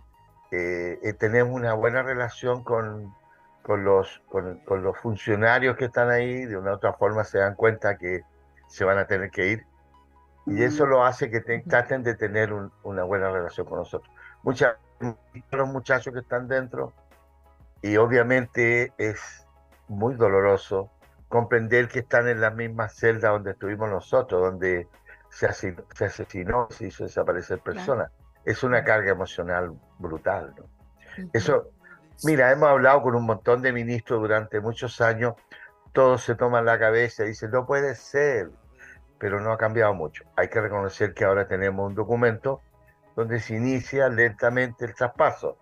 eh, 0.52 1.00
eh, 1.04 1.14
tenemos 1.14 1.54
una 1.54 1.74
buena 1.74 2.04
relación 2.04 2.64
con, 2.64 3.14
con 3.68 3.84
los, 3.84 4.22
con, 4.30 4.60
con 4.60 4.82
los 4.82 4.98
funcionarios 4.98 5.76
que 5.76 5.86
están 5.86 6.10
ahí, 6.10 6.46
de 6.46 6.56
una 6.56 6.72
u 6.72 6.76
otra 6.76 6.94
forma 6.94 7.26
se 7.26 7.40
dan 7.40 7.54
cuenta 7.54 7.98
que 7.98 8.22
se 8.70 8.86
van 8.86 8.98
a 8.98 9.06
tener 9.08 9.30
que 9.30 9.48
ir. 9.48 9.66
Y 10.46 10.64
eso 10.64 10.86
lo 10.86 11.04
hace 11.04 11.30
que 11.30 11.42
te- 11.42 11.60
traten 11.68 12.02
de 12.02 12.16
tener 12.16 12.54
un- 12.54 12.72
una 12.84 13.04
buena 13.04 13.30
relación 13.30 13.68
con 13.68 13.80
nosotros. 13.80 14.10
Muchas 14.42 14.78
los 15.52 15.68
muchachos 15.68 16.14
que 16.14 16.22
están 16.22 16.48
dentro, 16.48 16.94
y 17.82 17.98
obviamente 17.98 18.94
es 18.98 19.46
muy 19.90 20.16
doloroso 20.16 20.90
comprender 21.28 21.90
que 21.90 22.00
están 22.00 22.30
en 22.30 22.40
la 22.40 22.52
misma 22.52 22.88
celda 22.88 23.32
donde 23.32 23.52
estuvimos 23.52 23.90
nosotros, 23.90 24.42
donde 24.42 24.88
se 25.30 25.46
asesinó, 25.46 25.84
se, 25.94 26.06
asesinó, 26.06 26.68
se 26.72 26.88
hizo 26.88 27.04
desaparecer 27.04 27.60
personas. 27.60 28.12
Es 28.46 28.64
una 28.64 28.86
carga 28.86 29.12
emocional 29.12 29.74
brutal. 30.00 30.56
¿no? 30.58 30.64
Eso, 31.34 31.70
mira, 32.24 32.52
hemos 32.52 32.70
hablado 32.70 33.02
con 33.02 33.16
un 33.16 33.26
montón 33.26 33.62
de 33.62 33.72
ministros 33.72 34.22
durante 34.22 34.60
muchos 34.60 35.02
años, 35.02 35.36
todos 35.94 36.24
se 36.24 36.36
toman 36.36 36.66
la 36.66 36.78
cabeza 36.78 37.24
y 37.24 37.30
dicen, 37.30 37.52
no 37.52 37.66
puede 37.66 37.96
ser, 37.96 38.50
pero 39.18 39.40
no 39.40 39.52
ha 39.52 39.58
cambiado 39.58 39.94
mucho. 39.94 40.24
Hay 40.36 40.50
que 40.50 40.62
reconocer 40.62 41.14
que 41.14 41.26
ahora 41.26 41.48
tenemos 41.48 41.88
un 41.88 41.96
documento 41.96 42.62
donde 43.16 43.40
se 43.40 43.56
inicia 43.56 44.10
lentamente 44.10 44.86
el 44.86 44.94
traspaso. 44.94 45.58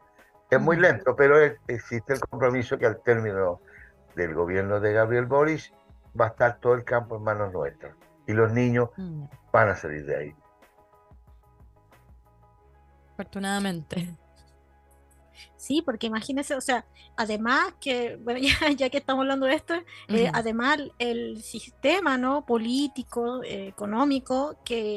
Es 0.50 0.60
muy 0.60 0.78
lento, 0.78 1.16
pero 1.16 1.38
existe 1.68 2.14
el 2.14 2.20
compromiso 2.20 2.78
que 2.78 2.86
al 2.86 3.02
término 3.02 3.62
del 4.16 4.34
gobierno 4.34 4.80
de 4.80 4.94
Gabriel 4.94 5.26
Boris 5.26 5.74
va 6.20 6.26
a 6.26 6.30
estar 6.30 6.60
todo 6.60 6.74
el 6.74 6.84
campo 6.84 7.18
en 7.18 7.24
manos 7.24 7.52
nuestras 7.52 7.96
y 8.28 8.34
los 8.34 8.52
niños 8.52 8.90
Mm, 8.98 9.26
van 9.52 9.70
a 9.70 9.76
salir 9.76 10.06
de 10.06 10.16
ahí. 10.16 10.36
Afortunadamente. 13.14 14.16
Sí, 15.58 15.82
porque 15.82 16.08
imagínense, 16.08 16.56
o 16.56 16.62
sea, 16.62 16.86
además 17.16 17.74
que, 17.80 18.18
bueno, 18.18 18.40
ya, 18.42 18.72
ya 18.72 18.90
que 18.90 18.98
estamos 18.98 19.24
hablando 19.24 19.46
de 19.46 19.56
esto, 19.56 19.74
eh, 20.10 20.30
además 20.34 20.80
el 21.00 21.42
sistema, 21.42 22.18
¿no? 22.18 22.46
Político, 22.46 23.44
eh, 23.44 23.68
económico, 23.68 24.58
que, 24.64 24.96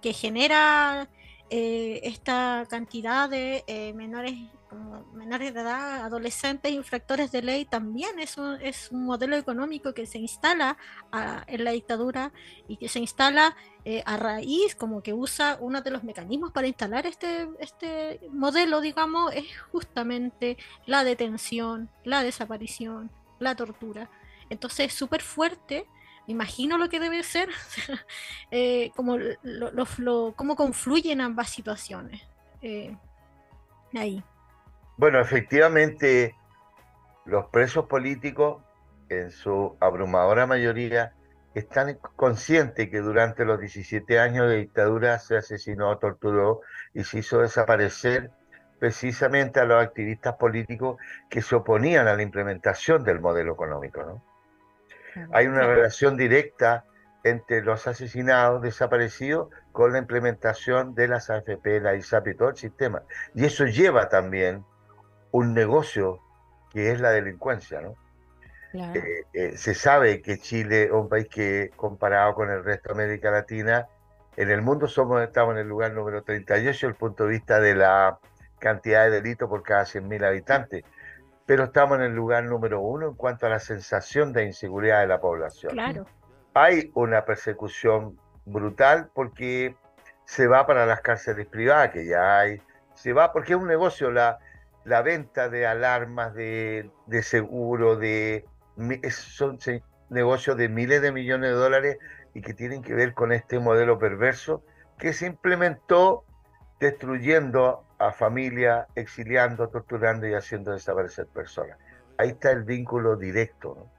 que, 0.00 0.12
genera 0.12 1.08
eh, 1.50 2.00
esta 2.04 2.66
cantidad 2.68 3.28
de 3.28 3.92
menores, 3.94 4.34
como 4.74 5.04
menores 5.14 5.54
de 5.54 5.60
edad, 5.60 6.04
adolescentes, 6.04 6.70
infractores 6.72 7.30
de 7.32 7.42
ley, 7.42 7.64
también 7.64 8.18
es 8.18 8.36
un, 8.38 8.60
es 8.60 8.90
un 8.90 9.04
modelo 9.04 9.36
económico 9.36 9.94
que 9.94 10.06
se 10.06 10.18
instala 10.18 10.76
ah, 11.12 11.44
en 11.46 11.64
la 11.64 11.70
dictadura 11.72 12.32
y 12.68 12.76
que 12.76 12.88
se 12.88 12.98
instala 12.98 13.56
eh, 13.84 14.02
a 14.06 14.16
raíz, 14.16 14.74
como 14.74 15.02
que 15.02 15.12
usa 15.12 15.56
uno 15.60 15.80
de 15.82 15.90
los 15.90 16.04
mecanismos 16.04 16.52
para 16.52 16.66
instalar 16.66 17.06
este, 17.06 17.48
este 17.58 18.20
modelo, 18.32 18.80
digamos, 18.80 19.32
es 19.34 19.44
justamente 19.72 20.56
la 20.86 21.04
detención, 21.04 21.90
la 22.04 22.22
desaparición, 22.22 23.10
la 23.38 23.54
tortura. 23.56 24.10
Entonces 24.50 24.88
es 24.88 24.94
súper 24.94 25.22
fuerte, 25.22 25.86
me 26.26 26.32
imagino 26.32 26.78
lo 26.78 26.88
que 26.88 27.00
debe 27.00 27.22
ser, 27.22 27.48
eh, 28.50 28.90
como 28.96 29.16
lo- 29.18 29.70
lo- 29.98 30.32
cómo 30.36 30.56
confluyen 30.56 31.20
ambas 31.20 31.50
situaciones. 31.50 32.22
eh, 32.62 32.96
ahí. 33.94 34.22
Bueno, 34.96 35.20
efectivamente, 35.20 36.36
los 37.24 37.46
presos 37.46 37.86
políticos, 37.86 38.62
en 39.08 39.30
su 39.30 39.76
abrumadora 39.80 40.46
mayoría, 40.46 41.14
están 41.54 41.98
conscientes 42.16 42.88
que 42.90 43.00
durante 43.00 43.44
los 43.44 43.60
17 43.60 44.18
años 44.18 44.48
de 44.48 44.56
dictadura 44.56 45.18
se 45.18 45.36
asesinó, 45.36 45.98
torturó 45.98 46.60
y 46.92 47.04
se 47.04 47.18
hizo 47.18 47.40
desaparecer 47.40 48.30
precisamente 48.78 49.60
a 49.60 49.64
los 49.64 49.82
activistas 49.82 50.34
políticos 50.34 50.98
que 51.30 51.42
se 51.42 51.54
oponían 51.54 52.08
a 52.08 52.14
la 52.14 52.22
implementación 52.22 53.04
del 53.04 53.20
modelo 53.20 53.52
económico, 53.52 54.02
¿no? 54.02 54.22
Hay 55.32 55.46
una 55.46 55.64
relación 55.64 56.16
directa 56.16 56.84
entre 57.22 57.62
los 57.62 57.86
asesinados, 57.86 58.62
desaparecidos, 58.62 59.48
con 59.72 59.92
la 59.92 59.98
implementación 59.98 60.94
de 60.94 61.08
las 61.08 61.30
AFP, 61.30 61.80
la 61.80 61.94
ISAP 61.94 62.28
y 62.28 62.34
todo 62.34 62.50
el 62.50 62.56
sistema. 62.56 63.02
Y 63.34 63.44
eso 63.44 63.64
lleva 63.64 64.08
también 64.08 64.64
un 65.34 65.52
negocio 65.52 66.20
que 66.70 66.92
es 66.92 67.00
la 67.00 67.10
delincuencia, 67.10 67.80
¿no? 67.80 67.96
Claro. 68.70 69.00
Eh, 69.00 69.24
eh, 69.32 69.56
se 69.56 69.74
sabe 69.74 70.22
que 70.22 70.38
Chile 70.38 70.84
es 70.84 70.90
un 70.92 71.08
país 71.08 71.26
que, 71.28 71.72
comparado 71.74 72.34
con 72.34 72.50
el 72.52 72.62
resto 72.62 72.94
de 72.94 73.02
América 73.02 73.32
Latina, 73.32 73.88
en 74.36 74.50
el 74.50 74.62
mundo 74.62 74.86
somos, 74.86 75.20
estamos 75.22 75.54
en 75.54 75.62
el 75.62 75.68
lugar 75.68 75.92
número 75.92 76.22
38 76.22 76.64
desde 76.64 76.86
el 76.86 76.94
punto 76.94 77.24
de 77.24 77.30
vista 77.30 77.58
de 77.58 77.74
la 77.74 78.20
cantidad 78.60 79.04
de 79.06 79.10
delitos 79.10 79.48
por 79.48 79.64
cada 79.64 79.82
100.000 79.82 80.24
habitantes, 80.24 80.84
pero 81.46 81.64
estamos 81.64 81.98
en 81.98 82.04
el 82.04 82.14
lugar 82.14 82.44
número 82.44 82.80
uno 82.80 83.08
en 83.08 83.14
cuanto 83.14 83.46
a 83.46 83.48
la 83.48 83.58
sensación 83.58 84.32
de 84.32 84.44
inseguridad 84.44 85.00
de 85.00 85.08
la 85.08 85.20
población. 85.20 85.72
Claro. 85.72 86.06
Hay 86.54 86.92
una 86.94 87.24
persecución 87.24 88.20
brutal 88.44 89.10
porque 89.12 89.74
se 90.26 90.46
va 90.46 90.64
para 90.64 90.86
las 90.86 91.00
cárceles 91.00 91.48
privadas, 91.48 91.90
que 91.90 92.06
ya 92.06 92.38
hay, 92.38 92.62
se 92.94 93.12
va 93.12 93.32
porque 93.32 93.54
es 93.54 93.58
un 93.58 93.66
negocio 93.66 94.12
la, 94.12 94.38
la 94.84 95.02
venta 95.02 95.48
de 95.48 95.66
alarmas, 95.66 96.34
de, 96.34 96.90
de 97.06 97.22
seguro, 97.22 97.96
de, 97.96 98.44
son 99.10 99.58
negocios 100.10 100.56
de 100.56 100.68
miles 100.68 101.02
de 101.02 101.12
millones 101.12 101.50
de 101.50 101.56
dólares 101.56 101.98
y 102.34 102.42
que 102.42 102.54
tienen 102.54 102.82
que 102.82 102.94
ver 102.94 103.14
con 103.14 103.32
este 103.32 103.58
modelo 103.58 103.98
perverso 103.98 104.62
que 104.98 105.12
se 105.12 105.26
implementó 105.26 106.24
destruyendo 106.80 107.84
a 107.98 108.12
familia, 108.12 108.86
exiliando, 108.94 109.68
torturando 109.68 110.26
y 110.26 110.34
haciendo 110.34 110.72
desaparecer 110.72 111.26
personas. 111.26 111.78
Ahí 112.18 112.30
está 112.30 112.50
el 112.50 112.64
vínculo 112.64 113.16
directo. 113.16 113.74
¿no? 113.78 113.93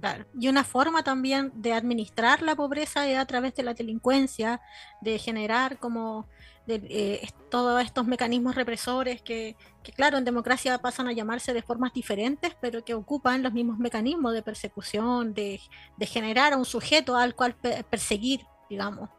Claro. 0.00 0.24
Y 0.38 0.48
una 0.48 0.64
forma 0.64 1.02
también 1.02 1.52
de 1.54 1.72
administrar 1.72 2.42
la 2.42 2.56
pobreza 2.56 3.06
es 3.08 3.18
a 3.18 3.26
través 3.26 3.54
de 3.54 3.62
la 3.62 3.74
delincuencia, 3.74 4.60
de 5.00 5.18
generar 5.18 5.78
como 5.78 6.26
eh, 6.68 7.28
todos 7.50 7.82
estos 7.82 8.06
mecanismos 8.06 8.54
represores 8.54 9.22
que, 9.22 9.56
claro, 9.96 10.18
en 10.18 10.24
democracia 10.24 10.78
pasan 10.78 11.08
a 11.08 11.12
llamarse 11.12 11.52
de 11.52 11.62
formas 11.62 11.92
diferentes, 11.92 12.56
pero 12.60 12.84
que 12.84 12.94
ocupan 12.94 13.42
los 13.42 13.52
mismos 13.52 13.78
mecanismos 13.78 14.32
de 14.34 14.42
persecución, 14.42 15.34
de, 15.34 15.60
generar 16.00 16.52
a 16.52 16.56
un 16.56 16.64
sujeto 16.64 17.16
al 17.16 17.34
cual 17.34 17.56
perseguir, 17.90 18.40
digamos. 18.68 19.10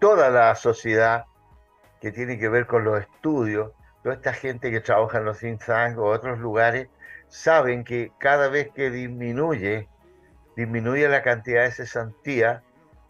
Toda 0.00 0.30
la 0.30 0.54
sociedad 0.54 1.24
que 2.00 2.12
tiene 2.12 2.38
que 2.38 2.48
ver 2.48 2.66
con 2.66 2.84
los 2.84 3.00
estudios, 3.00 3.72
toda 4.02 4.14
esta 4.14 4.32
gente 4.32 4.70
que 4.70 4.80
trabaja 4.80 5.18
en 5.18 5.24
los 5.26 5.38
think 5.38 5.60
o 5.98 6.04
otros 6.04 6.38
lugares, 6.38 6.88
saben 7.34 7.82
que 7.82 8.12
cada 8.18 8.48
vez 8.48 8.70
que 8.70 8.90
disminuye, 8.90 9.88
disminuye 10.56 11.08
la 11.08 11.24
cantidad 11.24 11.64
de 11.64 11.72
cesantía, 11.72 12.62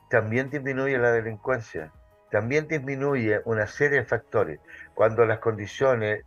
también 0.09 0.49
disminuye 0.49 0.97
la 0.97 1.13
delincuencia, 1.13 1.93
también 2.31 2.67
disminuye 2.67 3.43
una 3.45 3.67
serie 3.67 3.99
de 3.99 4.07
factores. 4.07 4.61
Cuando 4.95 5.27
las 5.27 5.41
condiciones, 5.41 6.25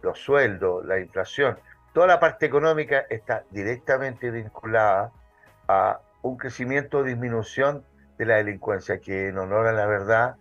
los 0.00 0.18
sueldos, 0.20 0.86
la 0.86 1.00
inflación, 1.00 1.58
toda 1.92 2.06
la 2.06 2.20
parte 2.20 2.46
económica 2.46 3.04
está 3.10 3.42
directamente 3.50 4.30
vinculada 4.30 5.10
a 5.66 6.00
un 6.22 6.36
crecimiento 6.36 6.98
o 6.98 7.02
disminución 7.02 7.84
de 8.16 8.26
la 8.26 8.36
delincuencia, 8.36 9.00
que 9.00 9.26
en 9.26 9.38
honor 9.38 9.66
a 9.66 9.72
la 9.72 9.86
verdad, 9.86 10.36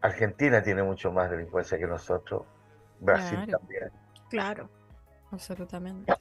Argentina 0.00 0.62
tiene 0.62 0.82
mucho 0.82 1.12
más 1.12 1.30
delincuencia 1.30 1.76
que 1.76 1.86
nosotros, 1.86 2.44
Brasil 3.00 3.46
también. 3.50 3.90
Claro. 4.30 4.70
Absolutamente. 5.34 6.12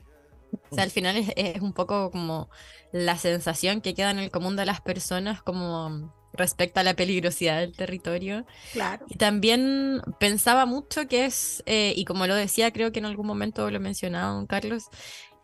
O 0.70 0.76
sea, 0.76 0.84
al 0.84 0.92
final 0.92 1.16
es, 1.36 1.62
un 1.62 1.74
poco 1.74 2.12
como 2.12 2.50
la 2.92 3.18
sensación 3.18 3.82
que 3.82 3.94
queda 3.94 4.12
en 4.12 4.20
el 4.20 4.32
común 4.32 4.56
de 4.56 4.66
las 4.66 4.82
personas 4.82 5.42
como 5.42 6.14
respecto 6.34 6.80
a 6.80 6.84
la 6.84 6.96
peligrosidad 6.96 7.60
del 7.60 7.76
territorio. 7.76 8.46
Claro. 8.72 9.06
Y 9.08 9.16
también 9.16 10.02
pensaba 10.20 10.66
mucho 10.66 11.08
que 11.08 11.26
es, 11.26 11.64
eh, 11.66 11.94
y 11.96 12.06
como 12.06 12.28
lo 12.28 12.36
decía, 12.36 12.72
creo 12.72 12.92
que 12.92 13.00
en 13.00 13.06
algún 13.06 13.28
momento 13.28 13.70
lo 13.70 13.80
mencionaba 13.80 14.46
Carlos, 14.48 14.90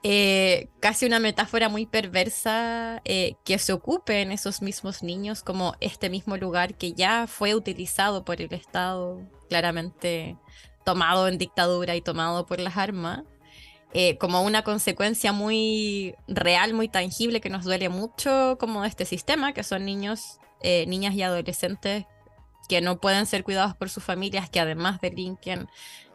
eh, 0.01 0.69
casi 0.79 1.05
una 1.05 1.19
metáfora 1.19 1.67
muy 1.67 1.85
perversa 1.85 3.01
eh, 3.03 3.35
que 3.43 3.59
se 3.59 3.73
ocupe 3.73 4.21
en 4.21 4.31
esos 4.31 4.61
mismos 4.61 5.03
niños 5.03 5.43
como 5.43 5.75
este 5.81 6.09
mismo 6.09 6.37
lugar 6.37 6.75
que 6.75 6.93
ya 6.93 7.27
fue 7.27 7.53
utilizado 7.53 8.23
por 8.23 8.41
el 8.41 8.53
Estado, 8.53 9.21
claramente 9.49 10.37
tomado 10.85 11.27
en 11.27 11.37
dictadura 11.37 11.95
y 11.95 12.01
tomado 12.01 12.45
por 12.45 12.59
las 12.59 12.77
armas. 12.77 13.23
Eh, 13.93 14.17
como 14.19 14.43
una 14.43 14.63
consecuencia 14.63 15.31
muy 15.31 16.15
real, 16.27 16.73
muy 16.73 16.89
tangible, 16.89 17.41
que 17.41 17.49
nos 17.49 17.63
duele 17.63 17.89
mucho 17.89 18.57
como 18.59 18.85
este 18.85 19.05
sistema, 19.05 19.53
que 19.53 19.63
son 19.63 19.83
niños, 19.83 20.39
eh, 20.61 20.85
niñas 20.87 21.15
y 21.15 21.23
adolescentes 21.23 22.05
que 22.67 22.81
no 22.81 22.99
pueden 22.99 23.25
ser 23.25 23.43
cuidados 23.43 23.75
por 23.75 23.89
sus 23.89 24.03
familias, 24.03 24.47
que 24.49 24.59
además 24.59 25.01
delinquen, 25.01 25.67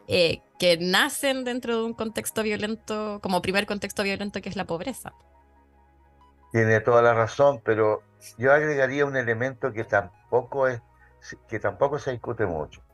eh, 0.07 0.41
que 0.57 0.77
nacen 0.77 1.43
dentro 1.43 1.77
de 1.77 1.83
un 1.83 1.93
contexto 1.93 2.43
violento, 2.43 3.19
como 3.21 3.41
primer 3.41 3.65
contexto 3.65 4.03
violento 4.03 4.41
que 4.41 4.47
es 4.47 4.55
la 4.55 4.65
pobreza. 4.65 5.13
Tiene 6.53 6.79
toda 6.79 7.01
la 7.01 7.13
razón, 7.13 7.61
pero 7.65 8.03
yo 8.37 8.53
agregaría 8.53 9.05
un 9.05 9.17
elemento 9.17 9.73
que 9.73 9.83
tampoco 9.83 10.69
es, 10.69 10.81
que 11.49 11.59
tampoco 11.59 11.99
se 11.99 12.11
discute 12.11 12.45
mucho. 12.45 12.84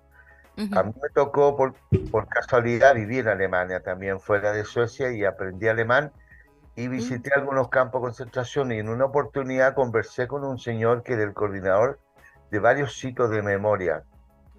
A 0.76 0.84
mí 0.84 0.94
me 1.02 1.10
tocó 1.10 1.56
por, 1.56 1.74
por, 2.12 2.28
casualidad 2.28 2.94
vivir 2.94 3.22
en 3.22 3.30
Alemania 3.30 3.82
también 3.82 4.20
fuera 4.20 4.52
de 4.52 4.64
Suecia 4.64 5.12
y 5.12 5.24
aprendí 5.26 5.68
alemán 5.68 6.12
y 6.76 6.88
mm. 6.88 6.92
visité 6.92 7.32
algunos 7.34 7.70
campos 7.70 8.02
de 8.02 8.08
concentración 8.08 8.72
y 8.72 8.80
en 8.80 8.90
una 8.90 9.06
oportunidad 9.06 9.74
conversé 9.74 10.28
con 10.28 10.44
un 10.44 10.60
señor 10.60 11.04
que 11.04 11.14
era 11.14 11.24
el 11.24 11.34
coordinador 11.34 12.00
de 12.52 12.60
varios 12.60 12.98
sitios 12.98 13.30
de 13.32 13.42
memoria, 13.42 14.04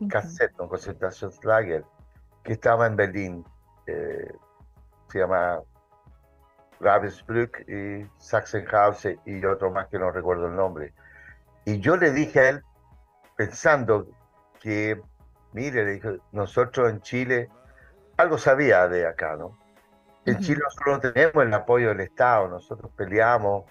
uh 0.01 0.07
-huh. 0.07 0.69
concentración 0.69 1.31
Lager, 1.43 1.85
que 2.43 2.55
estaba 2.55 2.87
en 2.87 2.97
Berlín. 2.97 3.45
Eh, 3.87 4.33
se 5.09 5.19
llama 5.19 5.61
Ravensbrück 6.81 7.69
y 7.69 8.07
Sachsenhausen 8.19 9.21
y 9.27 9.45
otro 9.45 9.71
más 9.71 9.89
que 9.89 9.99
no 9.99 10.11
recuerdo 10.11 10.47
el 10.47 10.57
nombre. 10.57 10.95
Y 11.65 11.81
yo 11.81 11.97
le 11.97 12.11
dije 12.11 12.41
a 12.41 12.49
él, 12.49 12.63
pensando 13.37 14.07
que 14.61 15.01
mire, 15.53 15.85
le 15.85 15.93
dijo, 15.93 16.11
nosotros 16.33 16.91
en 16.91 17.01
Chile, 17.01 17.49
algo 18.17 18.39
sabía 18.39 18.89
de 18.89 19.07
acá, 19.07 19.37
¿no? 19.37 19.59
En 20.25 20.39
Chile 20.39 20.61
nosotros 20.63 20.97
no 20.97 21.13
tenemos 21.13 21.45
el 21.45 21.55
apoyo 21.55 21.89
del 21.89 22.01
Estado, 22.01 22.49
nosotros 22.49 22.91
peleamos 22.97 23.65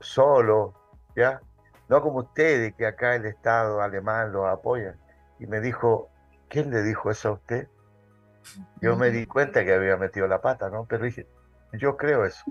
solos, 0.00 0.74
¿ya? 1.14 1.40
No 1.88 2.00
como 2.00 2.20
ustedes, 2.20 2.74
que 2.74 2.86
acá 2.86 3.14
el 3.14 3.26
Estado 3.26 3.80
alemán 3.82 4.32
los 4.32 4.46
apoya. 4.46 4.96
Y 5.38 5.46
me 5.46 5.60
dijo, 5.60 6.10
¿quién 6.48 6.70
le 6.70 6.82
dijo 6.82 7.10
eso 7.10 7.28
a 7.28 7.32
usted? 7.32 7.68
Yo 8.80 8.96
me 8.96 9.10
di 9.10 9.26
cuenta 9.26 9.64
que 9.64 9.74
había 9.74 9.96
metido 9.96 10.26
la 10.26 10.40
pata, 10.40 10.70
¿no? 10.70 10.86
Pero 10.86 11.04
dije, 11.04 11.26
yo 11.72 11.96
creo 11.96 12.24
eso. 12.24 12.44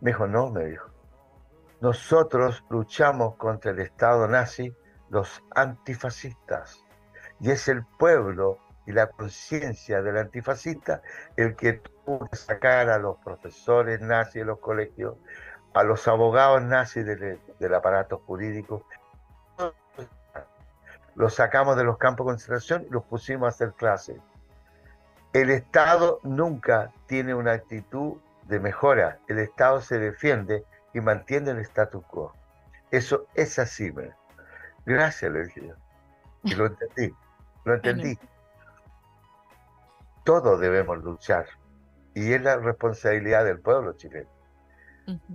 Me 0.00 0.10
dijo, 0.10 0.26
no, 0.26 0.50
me 0.50 0.64
dijo. 0.64 0.90
Nosotros 1.80 2.64
luchamos 2.70 3.36
contra 3.36 3.70
el 3.70 3.78
Estado 3.78 4.26
nazi, 4.26 4.74
los 5.10 5.42
antifascistas. 5.54 6.84
Y 7.40 7.50
es 7.50 7.68
el 7.68 7.84
pueblo 7.84 8.58
y 8.88 8.92
la 8.92 9.06
conciencia 9.08 10.00
del 10.00 10.16
antifascista 10.16 11.02
el 11.36 11.54
que 11.56 11.74
tuvo 11.74 12.26
que 12.26 12.36
sacar 12.36 12.88
a 12.88 12.98
los 12.98 13.18
profesores 13.18 14.00
nazis 14.00 14.36
de 14.36 14.44
los 14.46 14.60
colegios, 14.60 15.16
a 15.74 15.82
los 15.82 16.08
abogados 16.08 16.62
nazis 16.62 17.04
del, 17.04 17.74
aparato 17.74 18.22
jurídico. 18.26 18.82
Los 21.14 21.34
sacamos 21.34 21.76
de 21.76 21.84
los 21.84 21.98
campos 21.98 22.24
de 22.24 22.30
concentración 22.30 22.86
y 22.88 22.90
los 22.90 23.04
pusimos 23.04 23.46
a 23.46 23.48
hacer 23.50 23.72
clases. 23.74 24.16
El 25.34 25.50
Estado 25.50 26.20
nunca 26.22 26.90
tiene 27.06 27.34
una 27.34 27.52
actitud 27.52 28.16
de 28.44 28.58
mejora. 28.58 29.18
El 29.28 29.38
Estado 29.38 29.82
se 29.82 29.98
defiende 29.98 30.64
y 30.94 31.00
mantiene 31.00 31.50
el 31.50 31.58
status 31.58 32.04
quo. 32.06 32.32
Eso 32.90 33.26
es 33.34 33.58
así. 33.58 33.92
Gracias, 34.86 35.30
le 35.30 35.44
dije. 35.44 35.74
Y 36.44 36.54
lo 36.54 36.66
entendí. 36.66 37.14
Lo 37.68 37.74
entendí. 37.74 38.18
Todos 40.24 40.58
debemos 40.58 41.04
luchar. 41.04 41.46
Y 42.14 42.32
es 42.32 42.40
la 42.40 42.56
responsabilidad 42.56 43.44
del 43.44 43.60
pueblo 43.60 43.92
chileno. 43.92 44.30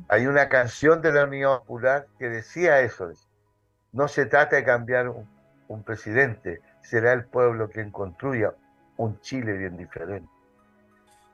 Hay 0.08 0.26
una 0.26 0.50
canción 0.50 1.02
de 1.02 1.14
la 1.14 1.26
Unión 1.26 1.60
Popular 1.60 2.08
que 2.18 2.30
decía 2.30 2.80
eso. 2.82 3.12
No 3.92 4.08
se 4.08 4.26
trata 4.26 4.56
de 4.56 4.64
cambiar 4.64 5.10
un, 5.10 5.84
presidente, 5.84 6.62
será 6.82 7.14
el 7.14 7.26
pueblo 7.26 7.70
quien 7.70 7.92
construya 7.92 8.54
un 8.98 9.20
Chile 9.22 9.54
bien 9.54 9.78
diferente. 9.78 10.30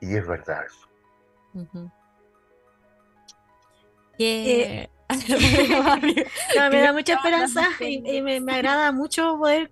Y 0.02 0.18
es 0.18 0.28
verdad 0.28 0.66
eso. 0.66 0.90
Eh, 4.18 4.90
me 6.72 6.82
da 6.82 6.92
mucha 6.94 7.14
esperanza 7.14 7.64
y, 7.80 8.22
me, 8.22 8.42
me, 8.42 8.54
agrada 8.54 8.92
mucho 8.92 9.38
poder 9.38 9.72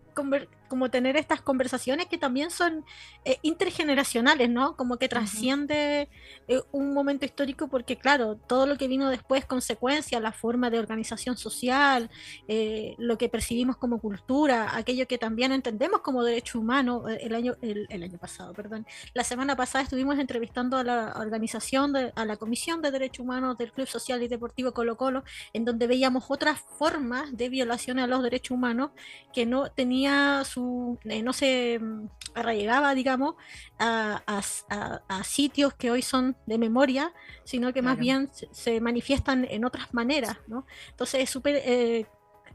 como 0.68 0.90
tener 0.90 1.18
estas 1.18 1.42
conversaciones 1.42 2.08
que 2.08 2.18
también 2.18 2.52
son 2.52 2.86
eh, 3.26 3.38
intergeneracionales, 3.42 4.50
¿no? 4.50 4.76
Como 4.76 4.98
que 4.98 5.10
trasciende 5.10 6.10
eh, 6.48 6.62
un 6.72 6.94
momento 6.94 7.26
histórico 7.26 7.68
porque, 7.68 7.98
claro, 7.98 8.36
todo 8.36 8.66
lo 8.66 8.78
que 8.78 8.88
vino 8.88 9.10
después, 9.10 9.46
consecuencia, 9.46 10.20
la 10.20 10.32
forma 10.32 10.70
de 10.70 10.80
organización 10.80 11.38
social, 11.38 12.10
eh, 12.48 12.96
lo 12.98 13.18
que 13.18 13.30
percibimos 13.30 13.78
como 13.78 14.00
cultura, 14.00 14.76
aquello 14.76 15.08
que 15.08 15.18
también 15.18 15.52
entendemos 15.52 16.02
como 16.02 16.24
derecho 16.24 16.60
humano, 16.60 17.08
el 17.08 17.34
año, 17.36 17.56
el, 17.62 17.88
año 18.04 18.18
pasado, 18.18 18.54
perdón, 18.54 18.86
la 19.14 19.24
semana 19.24 19.56
pasada 19.56 19.84
estuvimos 19.84 20.20
entrevistando 20.20 20.78
a 20.78 20.84
la 20.84 21.14
organización, 21.18 21.94
a 22.16 22.26
la 22.26 22.38
Comisión 22.38 22.82
de 22.82 22.92
Derechos 22.92 23.24
Humanos 23.24 23.58
del 23.58 23.72
Club 23.72 23.88
Social 23.88 24.22
y 24.24 24.28
Deportivo 24.28 24.74
Colo 24.74 24.98
Colo, 24.98 25.24
en 25.54 25.66
donde 25.66 25.88
veíamos 25.88 26.26
otras 26.30 26.60
formas 26.78 27.36
de 27.36 27.50
violación 27.50 28.00
a 28.00 28.08
los 28.08 28.24
derechos 28.24 28.52
humanos 28.52 28.92
que 29.34 29.46
no 29.46 29.70
tenía 29.72 30.44
su 30.46 30.57
su, 30.58 30.98
eh, 31.06 31.22
no 31.22 31.34
se 31.34 31.78
mm, 31.80 32.08
arraigaba, 32.34 32.96
digamos, 32.96 33.36
a, 33.78 34.24
a- 34.26 34.42
a- 34.70 35.02
a 35.08 35.24
sitios 35.24 35.74
que 35.76 35.92
hoy 35.92 36.02
son 36.02 36.36
de 36.48 36.58
memoria, 36.58 37.14
sino 37.44 37.72
que 37.74 37.82
más 37.84 37.98
bien 38.02 38.30
se, 38.34 38.48
se 38.52 38.82
manifiestan 38.82 39.46
en 39.50 39.66
otras 39.66 39.94
maneras, 39.94 40.38
¿no? 40.48 40.66
Entonces 40.90 41.22
es 41.22 41.30
súper 41.30 41.56
eh, 41.64 42.08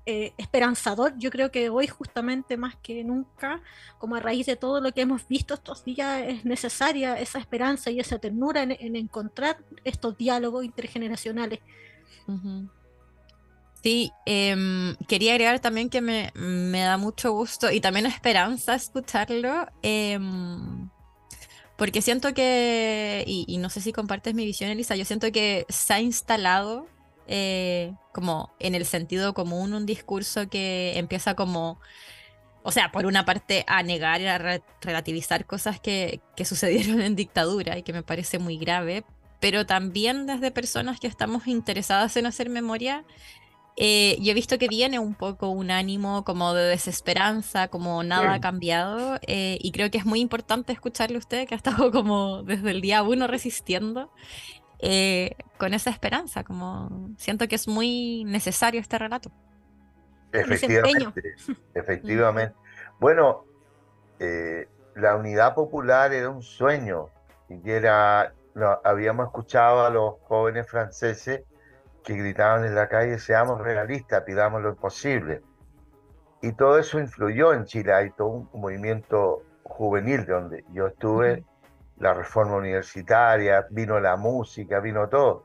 eh, 0.04 0.32
esperanzador. 0.36 1.12
Yo 1.16 1.30
creo 1.30 1.52
que 1.52 1.68
hoy 1.70 1.86
justamente 1.86 2.56
más 2.56 2.74
que 2.82 3.04
nunca, 3.04 3.60
como 3.98 4.16
a 4.16 4.20
raíz 4.20 4.46
de 4.46 4.56
todo 4.56 4.80
lo 4.80 4.90
que 4.92 5.02
hemos 5.02 5.28
visto 5.28 5.54
estos 5.54 5.84
días, 5.84 6.22
es 6.26 6.44
necesaria 6.44 7.20
esa 7.20 7.38
esperanza 7.38 7.90
y 7.92 8.00
esa 8.00 8.18
ternura 8.18 8.62
en, 8.64 8.72
en 8.72 8.96
encontrar 8.96 9.58
estos 9.84 10.16
diálogos 10.18 10.64
intergeneracionales. 10.64 11.60
Ujú. 12.26 12.68
Sí, 13.82 14.12
em, 14.26 14.94
quería 15.08 15.32
agregar 15.32 15.58
también 15.60 15.90
que 15.90 16.00
me, 16.00 16.30
me 16.34 16.80
da 16.82 16.96
mucho 16.98 17.32
gusto 17.32 17.70
y 17.72 17.80
también 17.80 18.06
esperanza 18.06 18.74
escucharlo, 18.76 19.66
em, 19.82 20.88
porque 21.76 22.02
siento 22.02 22.34
que, 22.34 23.24
y, 23.26 23.58
no 23.58 23.70
sé 23.70 23.80
si 23.80 23.92
compartes 23.92 24.34
mi 24.34 24.44
visión, 24.46 24.70
Elisa, 24.70 24.96
yo 24.96 25.04
siento 25.04 25.32
que 25.32 25.66
se 25.68 25.94
ha 25.94 26.00
instalado 26.00 26.86
eh, 27.26 27.94
como 28.12 28.54
en 28.60 28.74
el 28.74 28.84
sentido 28.86 29.34
común 29.34 29.74
un 29.74 29.86
discurso 29.86 30.48
que 30.48 30.98
empieza 30.98 31.34
como, 31.34 31.80
o 32.62 32.70
sea, 32.72 32.92
por 32.92 33.06
una 33.06 33.24
parte 33.24 33.64
a 33.66 33.82
negar 33.82 34.20
y 34.20 34.26
a 34.26 34.38
re- 34.38 34.62
relativizar 34.80 35.46
cosas 35.46 35.80
que, 35.80 36.20
que 36.36 36.44
sucedieron 36.46 37.00
en 37.00 37.16
dictadura 37.16 37.78
y 37.78 37.82
que 37.82 37.92
me 37.92 38.02
parece 38.02 38.38
muy 38.38 38.58
grave, 38.58 39.04
pero 39.40 39.66
también 39.66 40.26
desde 40.26 40.50
personas 40.52 41.00
que 41.00 41.08
estamos 41.08 41.46
interesadas 41.48 42.16
en 42.16 42.26
hacer 42.26 42.48
memoria 42.50 43.04
eh, 43.76 44.18
yo 44.20 44.32
he 44.32 44.34
visto 44.34 44.58
que 44.58 44.68
viene 44.68 44.98
un 44.98 45.14
poco 45.14 45.48
un 45.48 45.70
ánimo 45.70 46.24
como 46.24 46.54
de 46.54 46.64
desesperanza, 46.64 47.68
como 47.68 48.02
nada 48.04 48.34
ha 48.34 48.40
cambiado, 48.40 49.18
eh, 49.26 49.58
y 49.60 49.72
creo 49.72 49.90
que 49.90 49.98
es 49.98 50.04
muy 50.06 50.20
importante 50.20 50.72
escucharle 50.72 51.16
a 51.16 51.20
usted, 51.20 51.46
que 51.48 51.54
ha 51.54 51.56
estado 51.56 51.90
como 51.92 52.42
desde 52.44 52.70
el 52.70 52.80
día 52.80 53.02
uno 53.02 53.26
resistiendo, 53.26 54.10
eh, 54.80 55.36
con 55.58 55.74
esa 55.74 55.90
esperanza, 55.90 56.44
como 56.44 57.10
siento 57.18 57.48
que 57.48 57.54
es 57.56 57.68
muy 57.68 58.24
necesario 58.24 58.80
este 58.80 58.98
relato. 58.98 59.30
Efectivamente, 60.32 61.22
efectivamente. 61.74 62.56
Bueno, 62.98 63.44
eh, 64.18 64.68
la 64.94 65.16
unidad 65.16 65.54
popular 65.54 66.12
era 66.12 66.30
un 66.30 66.42
sueño 66.42 67.08
y 67.48 67.60
que 67.62 67.76
era, 67.76 68.34
lo- 68.54 68.80
habíamos 68.86 69.26
escuchado 69.26 69.84
a 69.86 69.90
los 69.90 70.14
jóvenes 70.22 70.68
franceses 70.68 71.42
que 72.04 72.14
gritaban 72.14 72.64
en 72.64 72.74
la 72.74 72.88
calle, 72.88 73.18
seamos 73.18 73.60
realistas, 73.60 74.22
pidamos 74.24 74.62
lo 74.62 74.70
imposible. 74.70 75.42
Y 76.40 76.52
todo 76.52 76.78
eso 76.78 76.98
influyó 76.98 77.52
en 77.52 77.64
Chile, 77.64 77.92
hay 77.92 78.10
todo 78.10 78.28
un 78.28 78.48
movimiento 78.60 79.42
juvenil 79.62 80.26
donde 80.26 80.64
yo 80.72 80.88
estuve, 80.88 81.34
Ujú. 81.34 81.44
la 81.98 82.14
reforma 82.14 82.56
universitaria, 82.56 83.66
vino 83.70 84.00
la 84.00 84.16
música, 84.16 84.80
vino 84.80 85.08
todo. 85.08 85.44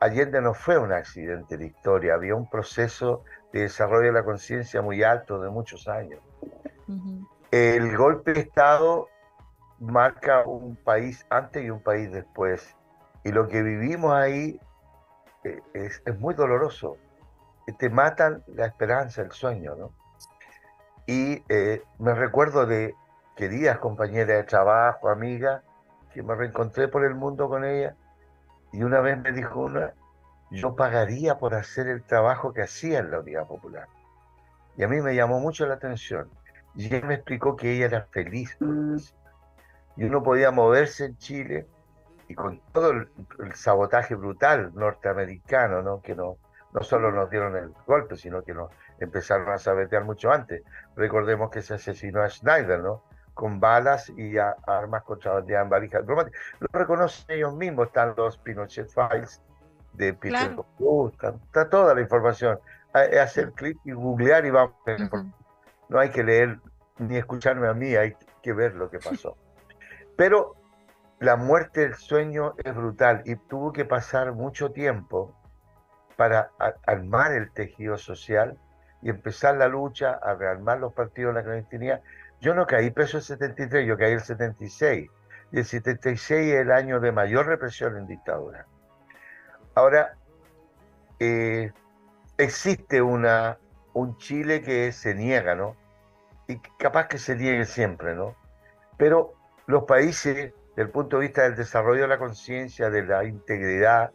Allende 0.00 0.40
no 0.40 0.54
fue 0.54 0.78
un 0.78 0.92
accidente 0.92 1.58
de 1.58 1.66
historia, 1.66 2.14
había 2.14 2.34
un 2.34 2.48
proceso 2.48 3.24
de 3.52 3.62
desarrollo 3.62 4.06
de 4.06 4.12
la 4.12 4.24
conciencia 4.24 4.80
muy 4.80 5.02
alto 5.02 5.40
de 5.40 5.50
muchos 5.50 5.86
años. 5.88 6.20
Ujú. 6.86 7.26
El 7.50 7.96
golpe 7.96 8.32
de 8.32 8.40
Estado 8.40 9.08
marca 9.80 10.44
un 10.46 10.76
país 10.76 11.26
antes 11.30 11.64
y 11.64 11.70
un 11.70 11.82
país 11.82 12.10
después. 12.10 12.74
Y 13.24 13.32
lo 13.32 13.48
que 13.48 13.62
vivimos 13.62 14.12
ahí 14.12 14.58
es, 15.74 16.02
es 16.04 16.18
muy 16.18 16.34
doloroso. 16.34 16.96
Te 17.78 17.90
matan 17.90 18.42
la 18.46 18.66
esperanza, 18.66 19.22
el 19.22 19.32
sueño, 19.32 19.74
¿no? 19.76 19.92
Y 21.06 21.42
eh, 21.48 21.82
me 21.98 22.14
recuerdo 22.14 22.66
de 22.66 22.94
queridas 23.34 23.78
compañeras 23.78 24.28
de 24.28 24.44
trabajo, 24.44 25.08
amigas, 25.08 25.62
que 26.12 26.22
me 26.22 26.34
reencontré 26.34 26.88
por 26.88 27.04
el 27.04 27.14
mundo 27.14 27.48
con 27.48 27.64
ellas. 27.64 27.94
Y 28.72 28.82
una 28.82 29.00
vez 29.00 29.18
me 29.18 29.32
dijo 29.32 29.60
una, 29.60 29.94
yo 30.50 30.76
pagaría 30.76 31.38
por 31.38 31.54
hacer 31.54 31.88
el 31.88 32.02
trabajo 32.02 32.52
que 32.52 32.62
hacía 32.62 32.98
en 32.98 33.10
la 33.10 33.20
Unidad 33.20 33.46
Popular. 33.46 33.88
Y 34.76 34.82
a 34.82 34.88
mí 34.88 35.00
me 35.00 35.14
llamó 35.14 35.40
mucho 35.40 35.66
la 35.66 35.74
atención. 35.74 36.28
Y 36.74 36.86
ella 36.86 37.06
me 37.06 37.14
explicó 37.14 37.56
que 37.56 37.72
ella 37.72 37.86
era 37.86 38.06
feliz. 38.10 38.56
Y 39.96 40.04
uno 40.04 40.22
podía 40.22 40.50
moverse 40.50 41.06
en 41.06 41.16
Chile 41.16 41.66
y 42.28 42.34
con 42.34 42.60
todo 42.72 42.90
el, 42.90 43.08
el 43.40 43.54
sabotaje 43.54 44.14
brutal 44.14 44.70
norteamericano, 44.74 45.82
¿no? 45.82 46.00
que 46.02 46.14
no, 46.14 46.36
no 46.72 46.82
solo 46.82 47.10
nos 47.10 47.30
dieron 47.30 47.56
el 47.56 47.72
golpe, 47.86 48.16
sino 48.16 48.42
que 48.42 48.52
nos 48.54 48.70
empezaron 49.00 49.48
a 49.50 49.58
sabotear 49.58 50.04
mucho 50.04 50.30
antes. 50.30 50.62
Recordemos 50.96 51.50
que 51.50 51.62
se 51.62 51.74
asesinó 51.74 52.22
a 52.22 52.28
Schneider, 52.28 52.80
¿no? 52.80 53.02
con 53.34 53.60
balas 53.60 54.10
y 54.16 54.36
a- 54.36 54.56
armas 54.66 55.04
contrabandeadas 55.04 55.64
en 55.64 55.70
valijas 55.70 56.00
diplomáticas. 56.02 56.40
Lo 56.60 56.66
reconocen 56.72 57.24
ellos 57.36 57.54
mismos, 57.54 57.86
están 57.86 58.14
los 58.16 58.36
Pinochet 58.38 58.88
Files 58.88 59.40
de 59.92 60.12
Peter 60.12 60.48
Claro. 60.48 60.66
Cook, 60.76 61.12
está, 61.14 61.28
está 61.46 61.70
toda 61.70 61.94
la 61.94 62.00
información. 62.00 62.58
Ha- 62.92 63.04
es 63.04 63.18
hacer 63.20 63.52
clic 63.52 63.78
y 63.84 63.92
googlear 63.92 64.44
y 64.44 64.50
vamos 64.50 64.74
a 64.86 64.92
Ujú. 64.92 65.02
información. 65.02 65.34
No 65.88 65.98
hay 66.00 66.10
que 66.10 66.24
leer 66.24 66.58
ni 66.98 67.16
escucharme 67.16 67.68
a 67.68 67.74
mí, 67.74 67.94
hay 67.94 68.14
que 68.42 68.52
ver 68.52 68.74
lo 68.74 68.90
que 68.90 68.98
pasó. 68.98 69.36
Pero 70.16 70.56
la 71.20 71.36
muerte 71.36 71.80
del 71.80 71.94
sueño 71.94 72.54
es 72.64 72.74
brutal 72.74 73.22
y 73.24 73.36
tuvo 73.36 73.72
que 73.72 73.84
pasar 73.84 74.32
mucho 74.32 74.70
tiempo 74.70 75.34
para 76.16 76.50
armar 76.86 77.32
el 77.32 77.50
tejido 77.52 77.98
social 77.98 78.58
y 79.02 79.10
empezar 79.10 79.56
la 79.56 79.68
lucha 79.68 80.12
a 80.12 80.34
rearmar 80.34 80.78
los 80.78 80.92
partidos 80.92 81.34
de 81.34 81.40
la 81.40 81.44
clandestinidad. 81.44 82.02
Yo 82.40 82.54
no 82.54 82.66
caí 82.66 82.90
preso 82.90 83.18
el 83.18 83.22
73, 83.22 83.86
yo 83.86 83.96
caí 83.96 84.12
el 84.12 84.20
76. 84.20 85.10
Y 85.50 85.58
el 85.58 85.64
76 85.64 86.52
es 86.52 86.60
el 86.60 86.70
año 86.70 87.00
de 87.00 87.12
mayor 87.12 87.46
represión 87.46 87.96
en 87.96 88.06
dictadura. 88.06 88.66
Ahora, 89.74 90.16
eh, 91.20 91.72
existe 92.36 93.00
una, 93.02 93.58
un 93.92 94.16
Chile 94.18 94.62
que 94.62 94.92
se 94.92 95.14
niega, 95.14 95.54
¿no? 95.54 95.76
Y 96.46 96.58
capaz 96.78 97.08
que 97.08 97.18
se 97.18 97.36
niegue 97.36 97.64
siempre, 97.64 98.14
¿no? 98.14 98.34
Pero 98.96 99.34
los 99.66 99.84
países, 99.84 100.52
el 100.80 100.90
punto 100.90 101.16
de 101.16 101.22
vista 101.26 101.42
del 101.42 101.56
desarrollo 101.56 102.02
de 102.02 102.08
la 102.08 102.18
conciencia, 102.18 102.90
de 102.90 103.04
la 103.04 103.24
integridad, 103.24 104.12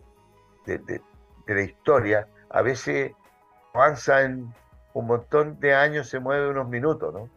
de, 0.66 0.78
de- 0.80 1.02
de 1.46 1.56
la 1.56 1.62
historia, 1.62 2.28
a 2.50 2.62
veces 2.62 3.12
avanza 3.74 4.22
en 4.22 4.54
un 4.94 5.08
montón 5.08 5.60
de 5.60 5.74
años, 5.74 6.08
se 6.10 6.20
mueve 6.20 6.50
unos 6.50 6.70
minutos, 6.70 7.14
¿no? 7.14 7.30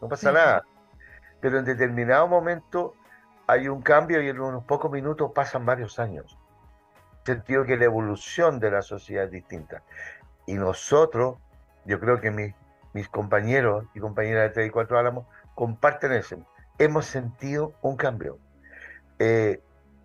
No 0.00 0.08
pasa 0.08 0.28
Sí. 0.30 0.34
nada. 0.34 0.64
Pero 1.40 1.58
en 1.58 1.64
determinado 1.64 2.26
momento 2.28 2.94
hay 3.46 3.68
un 3.68 3.80
cambio 3.80 4.20
y 4.20 4.28
en 4.28 4.40
unos 4.40 4.64
pocos 4.64 4.90
minutos 4.90 5.32
pasan 5.34 5.64
varios 5.64 5.98
años. 5.98 6.36
En 7.26 7.32
el 7.32 7.36
sentido 7.38 7.64
que 7.64 7.76
la 7.76 7.84
evolución 7.86 8.58
de 8.60 8.70
la 8.70 8.82
sociedad 8.82 9.24
es 9.24 9.30
distinta. 9.30 9.82
Y 10.46 10.54
nosotros, 10.54 11.36
yo 11.84 11.98
creo 12.00 12.20
que 12.20 12.30
mis, 12.30 12.54
mis 12.92 13.08
compañeros 13.08 13.86
y 13.94 14.00
compañeras 14.00 14.48
de 14.48 14.50
3 14.50 14.66
y 14.68 14.70
4 14.70 14.98
Álamos 14.98 15.26
comparten 15.54 16.12
eso. 16.12 16.36
Hemos 16.78 17.06
sentido 17.06 17.72
un 17.82 17.96
cambio. 17.96 18.38
Eh, 19.22 19.60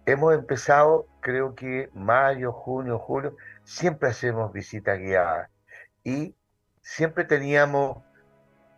hemos 0.05 0.33
empezado, 0.33 1.07
creo 1.21 1.55
que 1.55 1.89
mayo, 1.93 2.51
junio, 2.51 2.99
julio, 2.99 3.37
siempre 3.63 4.09
hacemos 4.09 4.51
visitas 4.51 4.99
guiadas. 4.99 5.49
Y 6.03 6.35
siempre 6.81 7.23
teníamos 7.23 8.03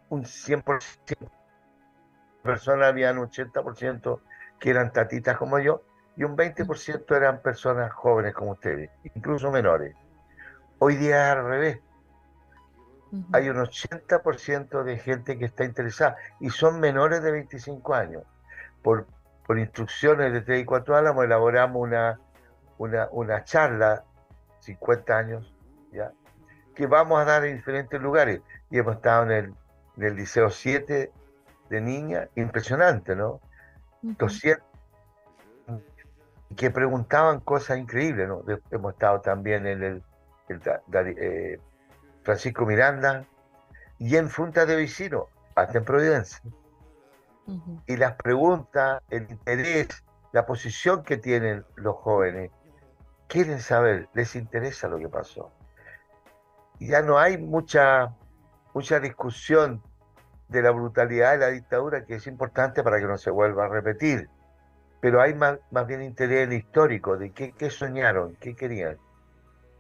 un 0.09 0.25
100% 0.25 1.31
personas, 2.43 2.87
habían 2.87 3.17
un 3.17 3.29
80% 3.29 4.21
que 4.59 4.69
eran 4.69 4.93
tatitas 4.93 5.37
como 5.37 5.57
yo, 5.57 5.81
y 6.15 6.23
un 6.23 6.37
20% 6.37 7.15
eran 7.15 7.41
personas 7.41 7.91
jóvenes 7.91 8.35
como 8.35 8.51
ustedes, 8.51 8.91
incluso 9.15 9.51
menores. 9.51 9.95
Hoy 10.77 10.97
día 10.97 11.31
es 11.31 11.37
al 11.37 11.45
revés, 11.45 11.79
hay 13.33 13.49
un 13.49 13.57
80% 13.57 14.83
de 14.83 14.97
gente 14.99 15.39
que 15.39 15.45
está 15.45 15.65
interesada, 15.65 16.15
y 16.39 16.51
son 16.51 16.79
menores 16.79 17.23
de 17.23 17.31
25 17.31 17.95
años. 17.95 18.23
Por, 18.83 19.07
por 19.47 19.57
instrucciones 19.57 20.33
de 20.33 20.41
3 20.41 20.61
y 20.61 20.65
4 20.65 20.95
Álamos 20.97 21.23
elaboramos 21.25 21.81
una, 21.81 22.19
una, 22.77 23.07
una 23.11 23.43
charla, 23.45 24.03
50 24.59 25.17
años, 25.17 25.53
¿ya? 25.91 26.11
que 26.75 26.85
vamos 26.85 27.19
a 27.19 27.25
dar 27.25 27.45
en 27.45 27.55
diferentes 27.55 27.99
lugares. 27.99 28.41
Y 28.69 28.77
hemos 28.77 28.97
estado 28.97 29.23
en 29.23 29.31
el, 29.31 29.45
en 29.95 30.03
el 30.03 30.15
Liceo 30.15 30.49
7 30.49 31.11
de 31.69 31.81
niña, 31.81 32.27
impresionante, 32.35 33.15
¿no? 33.15 33.39
Ujú. 34.03 34.15
200 34.19 34.63
que 36.55 36.71
preguntaban 36.71 37.39
cosas 37.41 37.77
increíbles, 37.77 38.27
¿no? 38.27 38.43
Hemos 38.71 38.93
estado 38.93 39.21
también 39.21 39.65
en 39.67 39.83
el, 39.83 40.03
el 40.49 40.59
Da- 40.59 40.81
Dari- 40.87 41.15
eh, 41.17 41.59
Francisco 42.23 42.65
Miranda 42.65 43.25
y 43.99 44.15
en 44.15 44.29
Junta 44.29 44.65
de 44.65 44.75
Vecinos, 44.75 45.25
hasta 45.55 45.77
en 45.77 45.85
Providencia. 45.85 46.39
Y 47.85 47.95
las 47.95 48.15
preguntas, 48.15 49.01
el 49.09 49.29
interés, 49.31 50.03
la 50.33 50.45
posición 50.45 51.03
que 51.03 51.17
tienen 51.17 51.63
los 51.75 51.95
jóvenes, 51.95 52.51
quieren 53.27 53.59
saber, 53.59 54.09
les 54.13 54.35
interesa 54.35 54.87
lo 54.87 54.99
que 54.99 55.07
pasó. 55.07 55.51
Y 56.79 56.87
ya 56.89 57.01
no 57.01 57.17
hay 57.17 57.37
mucha, 57.37 58.13
mucha 58.73 58.99
discusión 58.99 59.81
de 60.49 60.61
la 60.61 60.71
brutalidad 60.71 61.31
de 61.31 61.37
la 61.37 61.47
dictadura 61.47 62.05
que 62.05 62.15
es 62.15 62.27
importante 62.27 62.83
para 62.83 62.99
que 62.99 63.07
no 63.07 63.17
se 63.17 63.31
vuelva 63.31 63.65
a 63.65 63.69
repetir. 63.69 64.29
Pero 64.99 65.21
hay 65.21 65.33
más, 65.33 65.59
más 65.71 65.87
bien 65.87 66.01
interés 66.01 66.47
en 66.47 66.53
histórico 66.53 67.17
de 67.17 67.31
qué, 67.31 67.53
qué 67.53 67.69
soñaron, 67.69 68.35
qué 68.41 68.55
querían, 68.55 68.97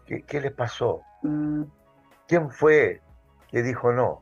qué, 0.05 0.23
qué 0.23 0.39
les 0.39 0.51
pasó, 0.51 1.01
quién 2.27 2.49
fue 2.49 3.01
que 3.49 3.63
dijo 3.63 3.91
no, 3.91 4.21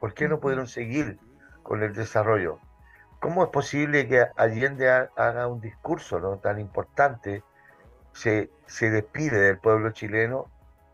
por 0.00 0.14
qué 0.14 0.28
no 0.28 0.38
pudieron 0.38 0.68
seguir 0.68 1.18
con 1.68 1.82
el 1.82 1.92
desarrollo. 1.92 2.60
¿Cómo 3.20 3.44
es 3.44 3.50
posible 3.50 4.08
que 4.08 4.24
Allende 4.36 4.88
haga 4.88 5.48
un 5.48 5.60
discurso 5.60 6.18
¿no? 6.18 6.38
tan 6.38 6.58
importante, 6.58 7.42
se, 8.12 8.48
se 8.64 8.88
despide 8.88 9.38
del 9.38 9.58
pueblo 9.58 9.90
chileno 9.90 10.46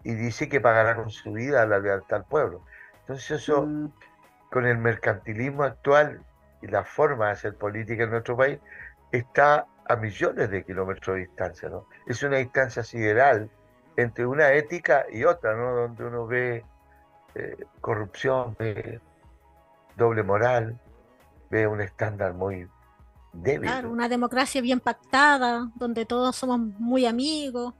y 0.02 0.14
dice 0.14 0.48
que 0.48 0.60
pagará 0.60 0.96
con 0.96 1.10
su 1.10 1.32
vida 1.32 1.64
la 1.64 1.78
lealtad 1.78 2.18
al 2.18 2.24
pueblo? 2.24 2.64
Entonces 3.02 3.42
eso, 3.42 3.68
con 4.50 4.66
el 4.66 4.76
mercantilismo 4.78 5.62
actual 5.62 6.24
y 6.60 6.66
la 6.66 6.82
forma 6.82 7.26
de 7.26 7.32
hacer 7.34 7.54
política 7.54 8.02
en 8.02 8.10
nuestro 8.10 8.36
país, 8.36 8.58
está 9.12 9.66
a 9.86 9.94
millones 9.94 10.50
de 10.50 10.64
kilómetros 10.64 11.14
de 11.14 11.20
distancia, 11.20 11.68
¿no? 11.68 11.86
Es 12.08 12.20
una 12.24 12.38
distancia 12.38 12.82
sideral 12.82 13.48
entre 13.96 14.26
una 14.26 14.50
ética 14.54 15.06
y 15.08 15.22
otra, 15.22 15.54
¿no? 15.54 15.72
Donde 15.72 16.04
uno 16.04 16.26
ve 16.26 16.64
eh, 17.36 17.64
corrupción, 17.80 18.56
ve 18.58 19.00
doble 19.96 20.22
moral, 20.22 20.78
ve 21.50 21.66
un 21.66 21.80
estándar 21.80 22.34
muy 22.34 22.68
débil. 23.32 23.68
Claro, 23.68 23.90
una 23.90 24.08
democracia 24.08 24.60
bien 24.60 24.80
pactada, 24.80 25.70
donde 25.74 26.04
todos 26.04 26.36
somos 26.36 26.58
muy 26.58 27.06
amigos, 27.06 27.74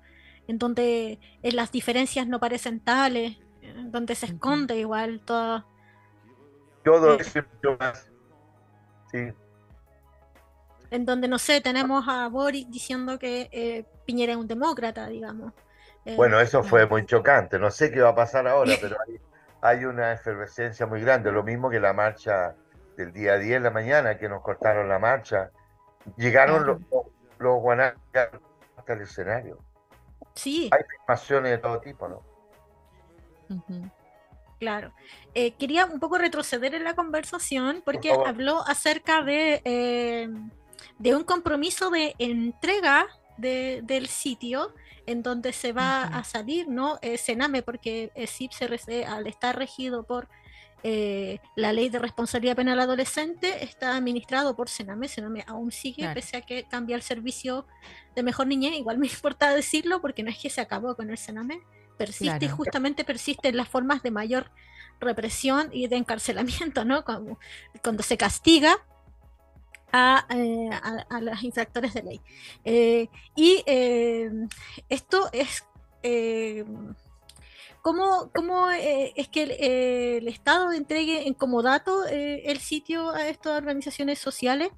en 0.47 0.59
donde 0.59 1.19
eh, 1.43 1.53
las 1.53 1.73
diferencias 1.73 2.27
no 2.27 2.39
parecen 2.41 2.81
tales, 2.81 3.39
donde 3.87 4.15
se 4.15 4.27
esconde 4.27 4.77
igual 4.79 5.21
todo. 5.25 5.65
Todo 6.85 7.15
eh, 7.15 7.19
es 7.21 7.35
mucho 7.35 7.77
más. 7.79 8.11
Sí. 9.11 9.33
En 10.91 11.05
donde, 11.05 11.29
no 11.29 11.39
sé, 11.39 11.61
tenemos 11.61 12.05
a 12.09 12.29
Boris 12.29 12.71
diciendo 12.71 13.19
que 13.19 13.49
eh, 13.53 13.85
Piñera 14.05 14.33
es 14.33 14.39
un 14.39 14.47
demócrata, 14.47 15.09
digamos. 15.09 15.53
bueno, 16.17 16.41
eso 16.41 16.63
fue 16.63 16.87
muy 16.87 17.07
chocante. 17.07 17.59
No 17.59 17.71
sé 17.71 17.91
qué 17.91 18.01
va 18.01 18.11
a 18.11 18.15
pasar 18.15 18.47
ahora, 18.47 18.75
pero 18.81 18.97
hay, 19.07 19.19
hay 19.65 19.87
una 19.87 20.13
efervescencia 20.13 20.85
muy 20.85 21.01
grande. 21.01 21.33
Lo 21.33 21.43
mismo 21.43 21.71
que 21.71 21.81
la 21.81 21.95
marcha 21.95 22.55
del 22.99 23.15
día 23.15 23.39
10 23.39 23.55
de 23.55 23.61
la 23.61 23.71
mañana, 23.71 24.19
que 24.19 24.29
nos 24.29 24.43
cortaron 24.43 24.91
la 24.91 24.99
marcha. 24.99 25.51
Llegaron 26.19 26.67
los, 26.67 26.79
los 27.39 27.61
guanacas 27.61 28.29
hasta 28.77 28.93
el 28.93 29.01
escenario. 29.01 29.59
Sí. 30.35 30.69
Hay 30.71 30.83
filmaciones 30.85 31.53
de 31.53 31.59
todo 31.59 31.81
tipo, 31.81 32.07
¿no? 32.09 32.23
Claro. 34.61 34.93
Eh, 35.33 35.55
quería 35.55 35.87
un 35.87 35.99
poco 35.99 36.19
retroceder 36.19 36.75
en 36.75 36.85
la 36.85 36.95
conversación 36.95 37.81
porque 37.87 38.13
habló 38.13 38.63
acerca 38.67 39.23
de, 39.23 39.63
eh, 39.65 40.29
de 40.99 41.17
un 41.17 41.25
compromiso 41.25 41.89
de 41.89 42.15
entrega 42.19 43.07
del 43.37 44.07
sitio 44.07 44.75
en 45.07 45.23
donde 45.23 45.53
se 45.53 45.73
va 45.73 46.03
a 46.03 46.25
salir, 46.25 46.69
¿no? 46.69 46.99
Eh, 47.03 47.19
Sename, 47.19 47.63
porque 47.63 48.11
CIPCRC, 48.15 49.05
al 49.07 49.27
estar 49.27 49.57
regido 49.57 50.05
por 50.05 50.29
la 51.55 51.73
ley 51.73 51.89
de 51.89 51.99
responsabilidad 51.99 52.57
penal 52.57 52.79
adolescente, 52.79 53.65
está 53.65 53.97
administrado 53.97 54.55
por 54.55 54.69
Sename. 54.69 55.09
Sename 55.09 55.43
aún 55.47 55.73
sigue, 55.73 56.07
pese 56.13 56.37
a 56.37 56.43
que 56.43 56.65
cambia 56.65 56.95
el 56.95 57.03
servicio 57.03 57.67
de 58.15 58.23
mejor 58.23 58.47
niñez. 58.47 58.75
Igual 58.75 58.99
me 58.99 59.07
importa 59.07 59.55
decirlo 59.55 60.01
porque 60.01 60.23
no 60.23 60.31
es 60.31 60.39
que 60.39 60.51
se 60.51 60.61
acabó 60.61 60.95
con 60.95 61.11
el 61.11 61.17
Sename 61.17 61.63
persiste 61.97 62.45
y 62.45 62.49
justamente 62.49 63.05
persiste 63.05 63.49
en 63.49 63.57
las 63.57 63.69
formas 63.69 64.03
de 64.03 64.11
mayor 64.11 64.51
represión 65.01 65.71
y 65.73 65.89
de 65.89 65.97
encarcelamiento, 65.97 66.85
¿no? 66.85 67.05
Cuando 67.05 68.03
se 68.03 68.17
castiga 68.17 68.77
a, 69.97 70.27
eh, 70.31 70.71
a, 71.09 71.21
los 71.21 71.41
infractores 71.45 71.95
de 71.95 72.03
ley. 72.03 72.21
Eh, 72.65 73.09
y 73.37 73.63
eh, 73.67 74.31
esto 74.89 75.31
es... 75.33 75.65
¿Cómo, 77.81 78.31
cómo 78.35 78.71
es 78.71 79.29
que 79.29 80.19
el, 80.19 80.27
Estado 80.29 80.73
entregue 80.73 81.27
en 81.27 81.35
como 81.35 81.63
dato 81.63 82.07
el 82.07 82.59
sitio 82.59 83.11
a 83.11 83.29
estas 83.29 83.57
organizaciones 83.57 84.19
sociales 84.19 84.71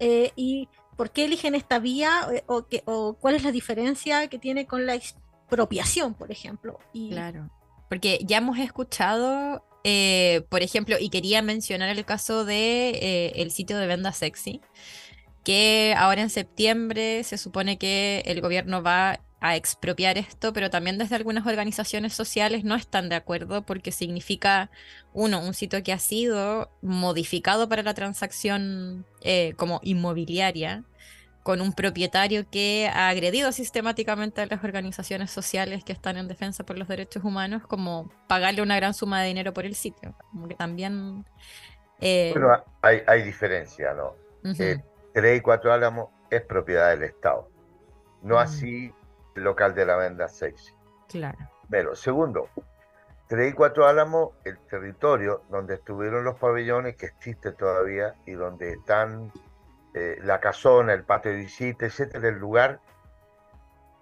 y 0.00 0.68
por 0.96 1.10
qué 1.10 1.24
eligen 1.24 1.54
esta 1.56 1.78
vía 1.80 2.28
o, 2.46 2.66
que, 2.66 2.82
o 2.84 3.14
cuál 3.14 3.34
es 3.36 3.44
la 3.44 3.52
diferencia 3.52 4.28
que 4.28 4.38
tiene 4.38 4.66
con 4.66 4.86
la 4.86 4.94
expropiación, 4.94 6.14
por 6.14 6.30
ejemplo. 6.30 6.78
Claro, 6.92 7.50
porque 7.88 8.20
ya 8.22 8.38
hemos 8.38 8.58
escuchado, 8.58 9.64
eh, 9.84 10.42
por 10.48 10.62
ejemplo, 10.62 10.96
y 10.98 11.10
quería 11.10 11.42
mencionar 11.42 11.88
el 11.88 12.04
caso 12.04 12.44
de 12.44 12.90
eh, 12.90 13.32
el 13.36 13.50
sitio 13.50 13.78
de 13.78 13.86
Venda 13.86 14.12
Sexy, 14.12 14.60
que 15.44 15.94
ahora 15.96 16.22
en 16.22 16.30
septiembre 16.30 17.24
se 17.24 17.38
supone 17.38 17.78
que 17.78 18.22
el 18.26 18.40
gobierno 18.40 18.82
va 18.82 19.20
a 19.40 19.56
expropiar 19.56 20.18
esto, 20.18 20.52
pero 20.52 20.68
también 20.68 20.98
desde 20.98 21.14
algunas 21.14 21.46
organizaciones 21.46 22.12
sociales 22.12 22.64
no 22.64 22.74
están 22.74 23.08
de 23.08 23.14
acuerdo 23.14 23.64
porque 23.64 23.92
significa, 23.92 24.70
uno, 25.12 25.40
un 25.40 25.54
sitio 25.54 25.82
que 25.82 25.92
ha 25.92 25.98
sido 25.98 26.70
modificado 26.82 27.68
para 27.68 27.82
la 27.82 27.94
transacción 27.94 29.06
eh, 29.22 29.54
como 29.56 29.80
inmobiliaria, 29.84 30.84
con 31.48 31.62
un 31.62 31.72
propietario 31.72 32.44
que 32.50 32.90
ha 32.92 33.08
agredido 33.08 33.52
sistemáticamente 33.52 34.42
a 34.42 34.46
las 34.46 34.62
organizaciones 34.62 35.30
sociales 35.30 35.82
que 35.82 35.94
están 35.94 36.18
en 36.18 36.28
defensa 36.28 36.62
por 36.62 36.76
los 36.76 36.88
derechos 36.88 37.24
humanos, 37.24 37.66
como 37.66 38.10
pagarle 38.26 38.60
una 38.60 38.76
gran 38.76 38.92
suma 38.92 39.22
de 39.22 39.28
dinero 39.28 39.54
por 39.54 39.64
el 39.64 39.74
sitio. 39.74 40.14
Como 40.30 40.46
que 40.46 40.54
también... 40.54 41.24
Eh, 42.00 42.32
bueno, 42.34 42.62
hay, 42.82 43.00
hay 43.06 43.22
diferencia, 43.22 43.94
¿no? 43.94 44.14
3 45.14 45.38
y 45.38 45.40
4 45.40 45.72
Álamos 45.72 46.10
es 46.28 46.42
propiedad 46.42 46.90
del 46.90 47.04
Estado, 47.04 47.48
no 48.20 48.34
mm. 48.34 48.38
así 48.38 48.92
el 49.34 49.42
local 49.42 49.74
de 49.74 49.86
la 49.86 49.96
venda 49.96 50.28
6. 50.28 50.74
Claro. 51.08 51.38
Pero, 51.70 51.96
segundo, 51.96 52.50
3 53.28 53.52
y 53.52 53.54
4 53.54 53.86
Álamos, 53.86 54.32
el 54.44 54.58
territorio 54.68 55.44
donde 55.48 55.76
estuvieron 55.76 56.24
los 56.24 56.38
pabellones 56.38 56.96
que 56.96 57.06
existen 57.06 57.56
todavía 57.56 58.14
y 58.26 58.32
donde 58.32 58.72
están 58.72 59.32
eh, 59.94 60.18
la 60.22 60.40
casona, 60.40 60.92
el 60.92 61.04
patio 61.04 61.30
de 61.32 61.38
visita, 61.38 61.86
etcétera, 61.86 62.28
el 62.28 62.38
lugar 62.38 62.80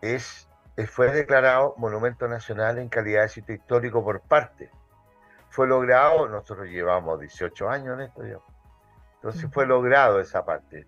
es, 0.03 0.49
fue 0.89 1.13
declarado 1.13 1.75
Monumento 1.77 2.29
Nacional 2.29 2.79
en 2.79 2.89
calidad 2.89 3.23
de 3.23 3.29
sitio 3.29 3.55
histórico 3.55 4.05
por 4.05 4.21
parte. 4.21 4.71
Fue 5.49 5.67
logrado, 5.67 6.29
nosotros 6.29 6.69
llevamos 6.69 7.21
18 7.21 7.69
años 7.71 7.99
en 7.99 8.07
esto, 8.07 8.23
entonces 9.15 9.51
fue 9.53 9.67
logrado 9.67 10.21
esa 10.21 10.45
parte. 10.45 10.87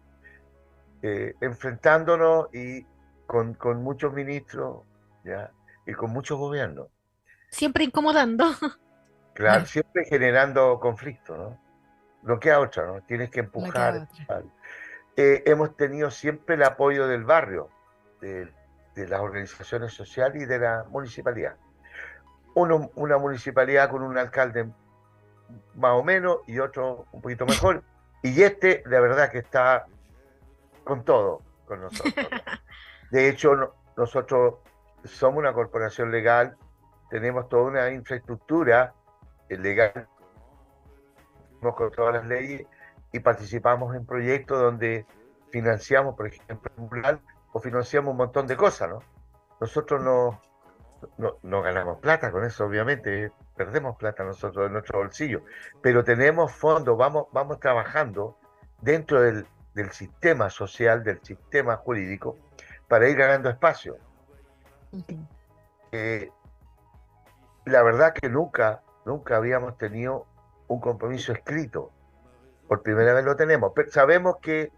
Eh, 1.02 1.34
enfrentándonos 1.40 2.52
y 2.52 2.84
con, 3.26 3.56
muchos 3.82 4.12
ministros 4.12 4.82
¿ya? 5.24 5.52
y 5.86 5.92
con 5.92 6.10
muchos 6.10 6.38
gobiernos. 6.38 6.88
Siempre 7.50 7.84
incomodando. 7.84 8.46
Claro, 9.34 9.64
siempre 9.66 10.04
generando 10.04 10.78
conflicto, 10.80 11.36
¿no? 11.36 11.60
No 12.22 12.40
queda 12.40 12.58
otra, 12.60 12.86
¿no? 12.86 13.00
Tienes 13.02 13.30
que 13.30 13.40
empujar. 13.40 14.08
Eh, 15.20 15.42
hemos 15.46 15.76
tenido 15.76 16.12
siempre 16.12 16.54
el 16.54 16.62
apoyo 16.62 17.08
del 17.08 17.24
barrio, 17.24 17.70
de, 18.20 18.52
las 18.94 19.18
organizaciones 19.18 19.92
sociales 19.92 20.44
y 20.44 20.46
de 20.46 20.60
la 20.60 20.84
municipalidad. 20.90 21.56
Uno, 22.54 22.92
una 22.94 23.18
municipalidad 23.18 23.90
con 23.90 24.04
un 24.04 24.16
alcalde 24.16 24.68
más 25.74 25.90
o 25.94 26.04
menos 26.04 26.38
y 26.46 26.60
otro 26.60 27.06
un 27.10 27.20
poquito 27.20 27.44
mejor. 27.46 27.82
Y 28.22 28.42
este, 28.42 28.82
la 28.86 28.98
verdad, 28.98 29.30
que 29.30 29.38
está 29.38 29.86
con 30.82 31.04
todo 31.04 31.42
con 31.66 31.80
nosotros. 31.82 32.14
De 33.10 33.28
hecho, 33.28 33.74
nosotros 33.96 34.54
somos 35.04 35.38
una 35.38 35.52
corporación 35.52 36.10
legal, 36.12 36.56
tenemos 37.10 37.48
toda 37.48 37.62
una 37.64 37.90
infraestructura 37.90 38.92
legal, 39.48 40.08
con 41.60 41.90
todas 41.92 42.14
las 42.14 42.26
leyes 42.26 42.66
y 43.12 43.20
participamos 43.20 43.94
en 43.94 44.04
proyectos 44.04 44.60
donde 44.60 45.06
financiamos, 45.50 46.14
por 46.14 46.26
ejemplo, 46.26 46.70
un 46.76 46.90
rural 46.90 47.20
o 47.52 47.60
financiamos 47.60 48.12
un 48.12 48.18
montón 48.18 48.46
de 48.46 48.56
cosas, 48.56 48.90
¿no? 48.90 49.00
Nosotros 49.60 50.02
no, 50.02 50.40
no, 51.42 51.62
ganamos 51.62 51.98
plata 51.98 52.30
con 52.30 52.44
eso, 52.44 52.64
obviamente, 52.66 53.32
perdemos 53.56 53.96
plata 53.96 54.24
nosotros 54.24 54.66
en 54.66 54.72
nuestro 54.72 54.98
bolsillo, 54.98 55.42
pero 55.82 56.04
tenemos 56.04 56.52
fondos, 56.52 56.96
vamos, 56.96 57.26
vamos 57.32 57.58
trabajando 57.60 58.36
dentro 58.80 59.20
del, 59.20 59.46
sistema 59.92 60.50
social, 60.50 61.04
del 61.04 61.20
sistema 61.22 61.76
jurídico, 61.76 62.36
para 62.88 63.08
ir 63.08 63.16
ganando 63.16 63.48
espacio. 63.48 63.96
Eh, 65.92 66.30
la 67.64 67.82
verdad 67.84 68.12
que 68.12 68.28
nunca, 68.28 68.82
nunca 69.04 69.36
habíamos 69.36 69.78
tenido 69.78 70.26
un 70.66 70.80
compromiso 70.80 71.32
escrito 71.32 71.92
por 72.68 72.82
primera 72.82 73.12
vez 73.14 73.24
lo 73.24 73.34
tenemos. 73.36 73.72
Pero 73.74 73.90
sabemos 73.90 74.36
que 74.42 74.70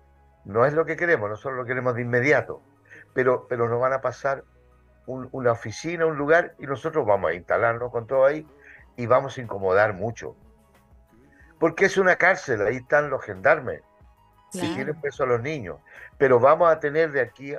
no 0.44 0.64
es 0.64 0.72
lo 0.72 0.84
que 0.86 0.96
queremos, 0.96 1.28
nosotros 1.28 1.56
lo 1.58 1.64
queremos 1.66 1.94
de 1.94 2.02
inmediato, 2.02 2.62
pero, 3.12 3.46
pero 3.48 3.68
nos 3.68 3.80
van 3.80 3.92
a 3.92 4.00
pasar 4.00 4.44
una 5.06 5.52
oficina, 5.52 6.06
un 6.06 6.16
lugar, 6.16 6.54
y 6.58 6.66
nosotros 6.66 7.04
vamos 7.04 7.32
a 7.32 7.34
instalarnos 7.34 7.90
con 7.90 8.06
todo 8.06 8.24
ahí 8.24 8.46
y 8.96 9.06
vamos 9.06 9.36
a 9.36 9.40
incomodar 9.40 9.92
mucho. 9.94 10.36
porque 11.58 11.84
es 11.84 11.98
una 11.98 12.16
cárcel, 12.16 12.62
ahí 12.66 12.76
están 12.76 13.10
los 13.10 13.22
gendarmes, 13.22 13.82
si 14.48 14.60
Claro. 14.60 14.74
tienen 14.76 15.00
preso 15.00 15.24
a 15.24 15.26
los 15.26 15.42
niños. 15.42 15.76
Pero 16.16 16.40
vamos 16.40 16.70
a 16.72 16.80
tener 16.80 17.12
de 17.12 17.20
aquí, 17.20 17.54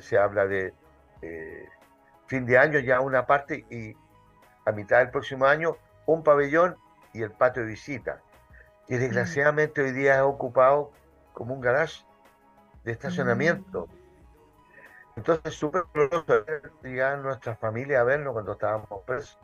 se 0.00 0.18
habla 0.18 0.46
de 0.46 0.74
eh, 1.22 1.68
fin 2.26 2.46
de 2.46 2.58
año 2.58 2.80
ya 2.80 3.00
una 3.00 3.26
parte 3.26 3.64
y 3.70 3.94
a 4.66 4.72
mitad 4.72 4.98
del 4.98 5.10
próximo 5.10 5.46
año 5.46 5.76
un 6.06 6.24
pabellón 6.24 6.76
y 7.12 7.22
el 7.22 7.30
patio 7.30 7.62
de 7.62 7.68
visita, 7.68 8.20
que 8.86 8.98
desgraciadamente 8.98 9.82
hoy 9.82 9.92
día 9.92 10.16
es 10.16 10.22
ocupado 10.22 10.92
como 11.32 11.54
un 11.54 11.60
garage 11.60 12.04
de 12.84 12.92
estacionamiento. 12.92 13.88
Entonces 15.16 15.52
es 15.52 15.54
súper 15.54 15.84
doloroso 15.94 16.44
ver 16.44 16.72
llegar 16.82 17.18
nuestra 17.18 17.56
familia 17.56 18.00
a 18.00 18.04
vernos 18.04 18.32
cuando 18.32 18.52
estábamos 18.52 18.88
presos. 19.06 19.38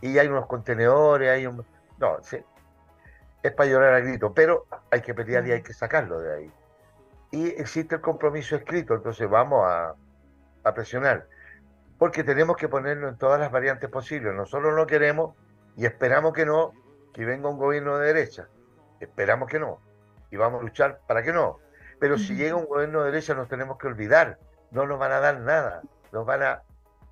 Y 0.00 0.18
hay 0.18 0.28
unos 0.28 0.46
contenedores, 0.46 1.30
hay 1.30 1.46
un... 1.46 1.64
No, 1.98 2.22
sí, 2.22 2.38
es 3.42 3.52
para 3.52 3.70
llorar 3.70 3.94
a 3.94 4.00
grito, 4.00 4.32
pero 4.32 4.66
hay 4.90 5.00
que 5.02 5.14
pelear 5.14 5.46
y 5.46 5.52
hay 5.52 5.62
que 5.62 5.72
sacarlo 5.72 6.20
de 6.20 6.34
ahí. 6.34 6.52
Y 7.30 7.48
existe 7.48 7.96
el 7.96 8.00
compromiso 8.00 8.56
escrito, 8.56 8.94
entonces 8.94 9.28
vamos 9.28 9.64
a, 9.66 9.94
a 10.64 10.74
presionar, 10.74 11.26
porque 11.98 12.24
tenemos 12.24 12.56
que 12.56 12.68
ponerlo 12.68 13.08
en 13.08 13.16
todas 13.16 13.40
las 13.40 13.50
variantes 13.50 13.88
posibles. 13.90 14.34
Nosotros 14.34 14.74
no 14.74 14.86
queremos 14.86 15.34
y 15.76 15.86
esperamos 15.86 16.32
que 16.32 16.46
no, 16.46 16.72
que 17.12 17.24
venga 17.24 17.48
un 17.48 17.58
gobierno 17.58 17.98
de 17.98 18.12
derecha. 18.12 18.48
Esperamos 19.02 19.48
que 19.48 19.58
no. 19.58 19.78
Y 20.30 20.36
vamos 20.36 20.60
a 20.60 20.62
luchar 20.64 21.00
para 21.06 21.22
que 21.22 21.32
no. 21.32 21.58
Pero 21.98 22.18
si 22.18 22.34
llega 22.34 22.56
un 22.56 22.66
gobierno 22.66 23.00
de 23.02 23.10
derecha 23.10 23.34
nos 23.34 23.48
tenemos 23.48 23.78
que 23.78 23.86
olvidar. 23.86 24.38
No 24.70 24.86
nos 24.86 24.98
van 24.98 25.12
a 25.12 25.20
dar 25.20 25.40
nada. 25.40 25.82
Nos 26.12 26.24
van 26.24 26.42
a, 26.42 26.62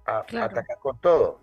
a- 0.07 0.25
Claro. 0.25 0.47
atacar 0.53 0.79
con 0.79 0.99
todo. 1.01 1.41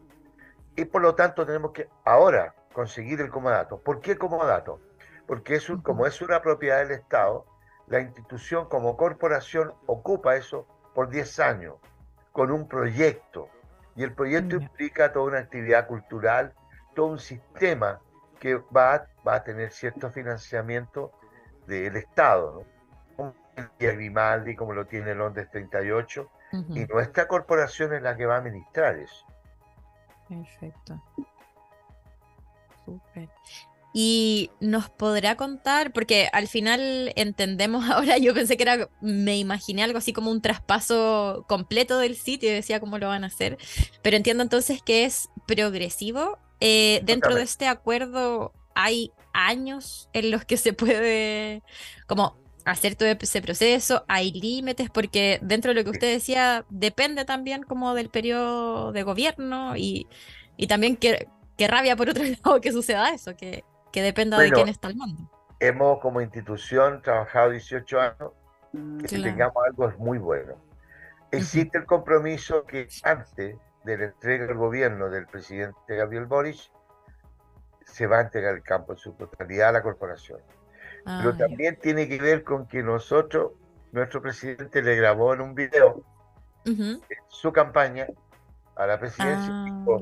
Y 0.76 0.86
por 0.86 1.02
lo 1.02 1.16
tanto 1.16 1.46
tenemos 1.46 1.72
que 1.72 1.90
ahora 2.06 2.54
conseguir 2.74 3.22
el 3.22 3.30
comodato. 3.30 3.80
¿Por 3.80 4.00
qué 4.02 4.18
comodato? 4.18 4.80
Porque 5.28 5.56
es 5.56 5.70
un- 5.70 5.82
como 5.82 6.06
es 6.06 6.22
una 6.22 6.42
propiedad 6.42 6.80
del 6.80 6.92
Estado, 6.92 7.46
la 7.88 8.00
institución 8.00 8.68
como 8.70 8.98
corporación 8.98 9.74
ocupa 9.86 10.36
eso 10.36 10.66
por 10.94 11.10
10 11.10 11.40
años 11.40 11.76
con 12.32 12.52
un 12.52 12.68
proyecto. 12.68 13.50
Y 13.96 14.04
el 14.04 14.14
proyecto 14.14 14.56
implica 14.58 15.12
toda 15.12 15.26
una 15.26 15.40
actividad 15.40 15.88
cultural, 15.88 16.54
todo 16.96 17.08
un 17.08 17.20
sistema 17.20 18.00
que 18.40 18.56
va, 18.76 18.96
a- 18.96 19.08
va 19.28 19.36
a 19.36 19.44
tener 19.44 19.72
cierto 19.72 20.10
financiamiento 20.12 21.12
del 21.68 21.96
Estado, 21.98 22.64
¿no? 23.18 23.34
Grimaldi, 23.80 24.56
como 24.56 24.74
lo 24.74 24.86
tiene 24.86 25.16
Londres 25.16 25.48
38, 25.52 26.30
Ujú. 26.54 26.78
y 26.78 26.86
nuestra 26.86 27.28
corporación 27.28 27.94
es 27.94 28.02
la 28.02 28.16
que 28.16 28.26
va 28.26 28.36
a 28.36 28.38
administrar 28.40 28.96
eso. 28.98 29.26
Perfecto. 30.30 31.02
Súper. 32.86 33.30
Y 33.94 34.52
nos 34.60 34.90
podrá 34.90 35.36
contar, 35.38 35.92
porque 35.92 36.30
al 36.32 36.48
final 36.48 37.12
entendemos 37.16 37.84
ahora, 37.90 38.18
yo 38.18 38.34
pensé 38.34 38.56
que 38.58 38.64
era, 38.64 38.90
me 39.02 39.38
imaginé 39.38 39.84
algo 39.84 39.98
así 39.98 40.14
como 40.14 40.30
un 40.30 40.42
traspaso 40.42 41.46
completo 41.48 41.98
del 41.98 42.16
sitio 42.16 42.50
y 42.50 42.54
decía 42.54 42.80
cómo 42.80 42.98
lo 43.00 43.08
van 43.08 43.24
a 43.24 43.28
hacer, 43.28 43.58
pero 44.04 44.16
entiendo 44.18 44.44
entonces 44.44 44.82
que 44.84 45.06
es 45.06 45.30
progresivo. 45.48 46.38
Eh, 46.60 47.02
dentro 47.04 47.36
de 47.36 47.44
este 47.44 47.68
acuerdo 47.68 48.54
hay 48.76 49.14
años 49.34 50.10
en 50.14 50.32
los 50.32 50.46
que 50.46 50.58
se 50.58 50.74
puede 50.74 51.64
como 52.08 52.38
hacer 52.66 52.96
todo 52.96 53.10
ese 53.10 53.42
proceso, 53.42 54.04
hay 54.10 54.32
límites, 54.34 54.90
porque 54.90 55.40
dentro 55.42 55.70
de 55.72 55.76
lo 55.76 55.84
que 55.86 55.92
usted 55.92 56.12
decía, 56.14 56.66
depende 56.70 57.24
también 57.26 57.64
como 57.64 57.94
del 57.94 58.10
periodo 58.10 58.92
de 58.92 59.04
gobierno 59.04 59.76
y, 59.78 60.10
y 60.58 60.68
también 60.68 60.98
que, 60.98 61.30
que 61.58 61.68
rabia 61.68 61.96
por 61.96 62.10
otro 62.10 62.24
lado 62.44 62.60
que 62.62 62.72
suceda 62.74 63.10
eso, 63.12 63.36
que, 63.38 63.66
que 63.92 64.02
dependa 64.02 64.40
de 64.40 64.52
Bueno, 64.52 64.54
quién 64.54 64.68
está 64.68 64.88
al 64.90 64.96
mando. 64.98 65.30
Hemos 65.60 66.00
como 66.00 66.22
institución 66.22 67.02
trabajado 67.02 67.52
18 67.52 68.00
años, 68.02 68.32
que 68.98 69.08
Claro. 69.08 69.22
tengamos 69.22 69.58
algo 69.68 69.90
es 69.90 69.98
muy 70.00 70.18
bueno. 70.20 70.56
Existe 71.32 71.78
el 71.80 71.86
compromiso 71.86 72.66
que 72.66 72.94
antes 73.04 73.58
de 73.88 73.98
la 73.98 74.06
entrega 74.06 74.46
del 74.46 74.58
gobierno 74.58 75.10
del 75.10 75.26
presidente 75.28 75.96
Gabriel 75.96 76.26
Boric, 76.26 76.60
se 77.86 78.06
va 78.06 78.20
a 78.20 78.22
entregar 78.22 78.54
el 78.54 78.62
campo 78.64 78.92
en 78.92 78.98
su 79.00 79.14
totalidad 79.14 79.70
a 79.70 79.72
la 79.72 79.82
corporación. 79.82 80.42
Ah, 81.06 81.20
Pero 81.24 81.32
ya. 81.38 81.48
también 81.48 81.80
tiene 81.80 82.08
que 82.10 82.20
ver 82.20 82.44
con 82.44 82.68
que 82.68 82.84
nosotros, 82.84 83.54
nuestro 83.94 84.22
presidente 84.22 84.82
le 84.82 84.96
grabó 84.98 85.34
en 85.34 85.42
un 85.42 85.56
video 85.56 86.04
su 87.30 87.54
campaña 87.54 88.08
a 88.76 88.86
la 88.86 89.00
presidencia 89.00 89.54
Ah, 89.56 90.00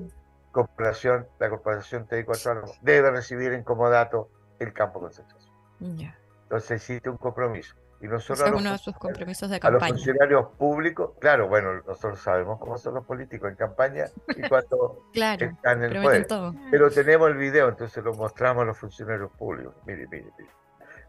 corporación, 0.52 1.28
la 1.38 1.50
corporación 1.50 2.08
TI4 2.08 2.52
Álamos 2.52 2.80
debe 2.82 3.12
recibir 3.12 3.54
en 3.54 3.63
comodato 3.63 4.30
el 4.60 4.74
campo 4.74 5.00
de 5.00 5.04
concentración. 5.06 5.54
ya. 5.98 6.17
Entonces 6.43 6.71
existe 6.71 7.10
un 7.10 7.17
compromiso. 7.17 7.76
Y 8.02 8.08
nosotros 8.08 8.40
Ese 8.40 8.44
es 8.44 8.50
a 8.50 8.52
los 8.52 8.62
uno 8.62 8.72
de 8.72 8.78
sus 8.78 8.94
funcionarios- 8.94 9.00
compromisos 9.00 9.50
de 9.50 9.56
a 9.56 9.60
los 9.60 9.62
campaña. 9.72 9.94
funcionarios 9.94 10.48
públicos, 10.58 11.12
claro, 11.20 11.48
bueno, 11.48 11.74
nosotros 11.88 12.20
sabemos 12.20 12.60
cómo 12.60 12.78
son 12.78 12.96
los 12.96 13.06
políticos 13.06 13.50
en 13.50 13.56
campaña 13.56 14.06
y 14.36 14.48
cuando 14.48 15.06
Claro, 15.14 15.46
están 15.46 15.84
en 15.84 15.96
el 15.96 16.04
poder. 16.04 16.28
todo. 16.28 16.54
Pero 16.72 16.92
tenemos 16.92 17.30
el 17.30 17.38
video, 17.38 17.70
entonces 17.70 18.04
lo 18.04 18.14
mostramos 18.14 18.64
a 18.64 18.66
los 18.66 18.78
funcionarios 18.78 19.32
públicos. 19.32 19.74
Mire, 19.86 20.08
mire, 20.12 20.28
mire. 20.38 20.50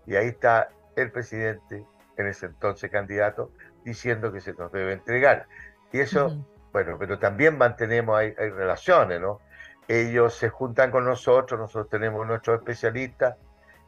Y 0.06 0.14
ahí 0.16 0.28
está 0.28 0.68
el 0.94 1.10
presidente, 1.10 1.84
en 2.16 2.26
ese 2.28 2.46
entonces 2.46 2.90
candidato, 2.90 3.50
diciendo 3.84 4.32
que 4.32 4.40
se 4.40 4.52
nos 4.54 4.70
debe 4.72 4.92
entregar. 4.94 5.46
Y 5.92 6.00
eso, 6.00 6.36
bueno, 6.72 6.96
pero 6.98 7.18
también 7.18 7.58
mantenemos, 7.58 8.16
hay, 8.18 8.32
hay 8.38 8.50
relaciones, 8.50 9.20
¿no? 9.20 9.40
Ellos 9.88 10.34
se 10.34 10.48
juntan 10.48 10.90
con 10.90 11.04
nosotros, 11.04 11.60
nosotros 11.60 11.88
tenemos 11.90 12.26
nuestros 12.26 12.58
especialistas 12.58 13.36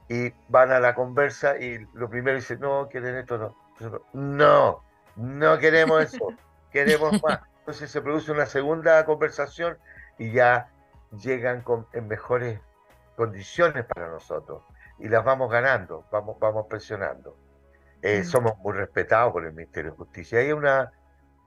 y 0.08 0.32
van 0.48 0.72
a 0.72 0.80
la 0.80 0.94
conversa 0.94 1.58
y 1.58 1.86
lo 1.94 2.08
primero 2.08 2.36
dicen, 2.36 2.60
no, 2.60 2.88
quieren 2.88 3.16
esto, 3.16 3.38
no. 3.38 3.56
Nosotros, 3.78 4.02
no, 4.12 4.82
no 5.16 5.58
queremos 5.58 6.02
eso, 6.02 6.28
queremos 6.72 7.22
más. 7.22 7.40
Entonces 7.60 7.90
se 7.90 8.00
produce 8.00 8.32
una 8.32 8.46
segunda 8.46 9.04
conversación 9.04 9.78
y 10.18 10.32
ya 10.32 10.70
llegan 11.22 11.62
con, 11.62 11.86
en 11.92 12.08
mejores 12.08 12.60
condiciones 13.16 13.84
para 13.84 14.08
nosotros 14.08 14.62
y 14.98 15.08
las 15.08 15.24
vamos 15.24 15.50
ganando, 15.50 16.04
vamos, 16.10 16.38
vamos 16.38 16.66
presionando. 16.68 17.36
Eh, 18.02 18.20
Mm. 18.20 18.24
Somos 18.24 18.58
muy 18.58 18.72
respetados 18.74 19.32
por 19.32 19.44
el 19.44 19.52
Ministerio 19.52 19.90
de 19.92 19.96
Justicia. 19.96 20.38
Hay 20.38 20.52
una, 20.52 20.92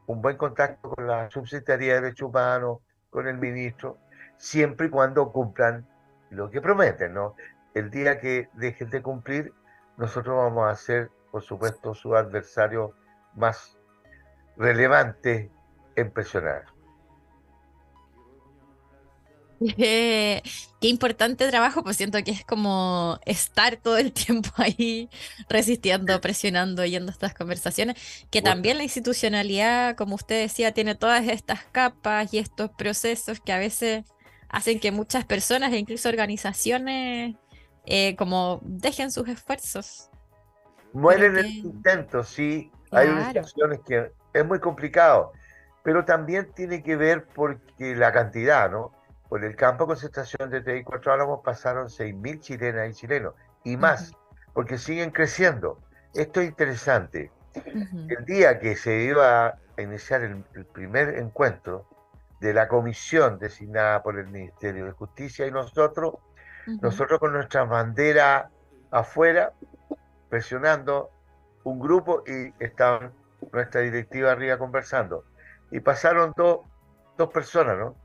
un 0.08 0.21
buen 0.21 0.38
contacto 0.38 0.89
con 0.89 1.08
la 1.08 1.30
Subsecretaría 1.30 1.95
de 1.95 2.02
Derechos 2.02 2.30
Humanos, 2.30 2.80
con 3.10 3.28
el 3.28 3.38
ministro, 3.38 3.97
siempre 4.38 4.88
y 4.88 4.89
cuando 4.89 5.32
cumplan 5.32 5.88
lo 6.30 6.50
que 6.50 6.62
prometen, 6.62 7.13
¿no? 7.13 7.36
El 7.73 7.89
día 7.91 8.19
que 8.19 8.49
dejen 8.53 8.89
de 8.89 9.01
cumplir, 9.01 9.53
nosotros 9.97 10.36
vamos 10.38 10.69
a 10.69 10.75
ser, 10.75 11.12
por 11.31 11.43
supuesto, 11.43 11.93
su 11.93 12.15
adversario 12.15 12.93
más 13.36 13.77
relevante 14.57 15.51
en 15.95 16.12
presionar. 16.12 16.65
Qué, 19.77 20.41
qué 20.81 20.88
importante 20.88 21.47
trabajo, 21.49 21.84
pues 21.84 21.97
siento 21.97 22.23
que 22.23 22.31
es 22.31 22.43
como 22.45 23.19
estar 23.25 23.77
todo 23.77 23.97
el 23.97 24.12
tiempo 24.13 24.49
ahí 24.57 25.10
resistiendo, 25.49 26.19
presionando, 26.21 26.86
yendo 26.86 27.12
a 27.12 27.13
estas 27.13 27.34
conversaciones, 27.34 27.97
que 28.31 28.41
Bueno. 28.41 28.51
también 28.51 28.77
la 28.77 28.84
institucionalidad, 28.84 29.95
como 29.95 30.15
usted 30.15 30.41
decía, 30.41 30.73
tiene 30.73 30.95
todas 30.95 31.27
estas 31.27 31.65
capas 31.71 32.34
y 32.34 32.39
estos 32.39 32.71
procesos 32.71 33.39
que 33.39 33.53
a 33.53 33.60
veces 33.60 34.05
hacen 34.49 34.79
que 34.79 34.91
muchas 34.91 35.25
personas 35.25 35.71
e 35.73 35.77
incluso 35.77 36.10
organizaciones 36.10 37.36
eh, 37.86 38.15
como 38.15 38.60
dejen 38.63 39.12
sus 39.12 39.28
esfuerzos. 39.28 40.10
Mueren 40.94 41.38
en 41.38 41.46
el 41.46 41.52
intento, 41.52 42.24
sí. 42.24 42.72
Hay 42.91 43.08
organizaciones 43.08 43.80
que 43.88 44.12
es 44.34 44.46
muy 44.46 44.60
complicado, 44.60 45.32
pero 45.84 46.04
también 46.04 46.52
tiene 46.54 46.84
que 46.84 46.96
ver 46.96 47.26
porque 47.34 47.96
la 47.96 48.12
cantidad, 48.12 48.70
¿no? 48.70 48.91
Por 49.30 49.45
el 49.45 49.55
campo 49.55 49.86
de 49.86 49.89
concentración 49.89 50.49
de 50.49 50.64
TI4 50.64 51.14
Álamos 51.14 51.39
pasaron 51.43 51.88
6.000 51.88 52.39
chilenas 52.41 52.89
y 52.89 52.93
chilenos 52.93 53.34
y 53.64 53.78
más, 53.78 54.12
porque 54.53 54.78
siguen 54.78 55.12
creciendo. 55.12 55.80
Esto 56.14 56.41
es 56.41 56.49
interesante. 56.49 57.32
El 57.53 58.26
día 58.26 58.60
que 58.60 58.76
se 58.76 59.03
iba 59.03 59.47
a 59.47 59.82
iniciar 59.82 60.24
el, 60.24 60.43
el 60.53 60.66
primer 60.66 61.18
encuentro 61.18 61.88
de 62.41 62.53
la 62.53 62.68
comisión 62.68 63.39
designada 63.39 64.03
por 64.03 64.20
el 64.20 64.28
Ministerio 64.28 64.86
de 64.86 64.91
Justicia 64.91 65.45
y 65.47 65.51
nosotros, 65.51 66.16
nosotros 66.68 67.20
con 67.20 67.34
nuestra 67.34 67.64
bandera 67.64 68.49
afuera, 68.91 69.53
presionando 70.30 71.09
un 71.64 71.80
grupo 71.80 72.24
y 72.26 72.53
estaban 72.64 73.14
nuestra 73.51 73.82
directiva 73.82 74.32
arriba 74.32 74.57
conversando. 74.57 75.26
Y 75.72 75.80
pasaron 75.80 76.34
dos, 76.36 76.62
dos 77.18 77.30
personas, 77.30 77.78
¿no? 77.78 77.95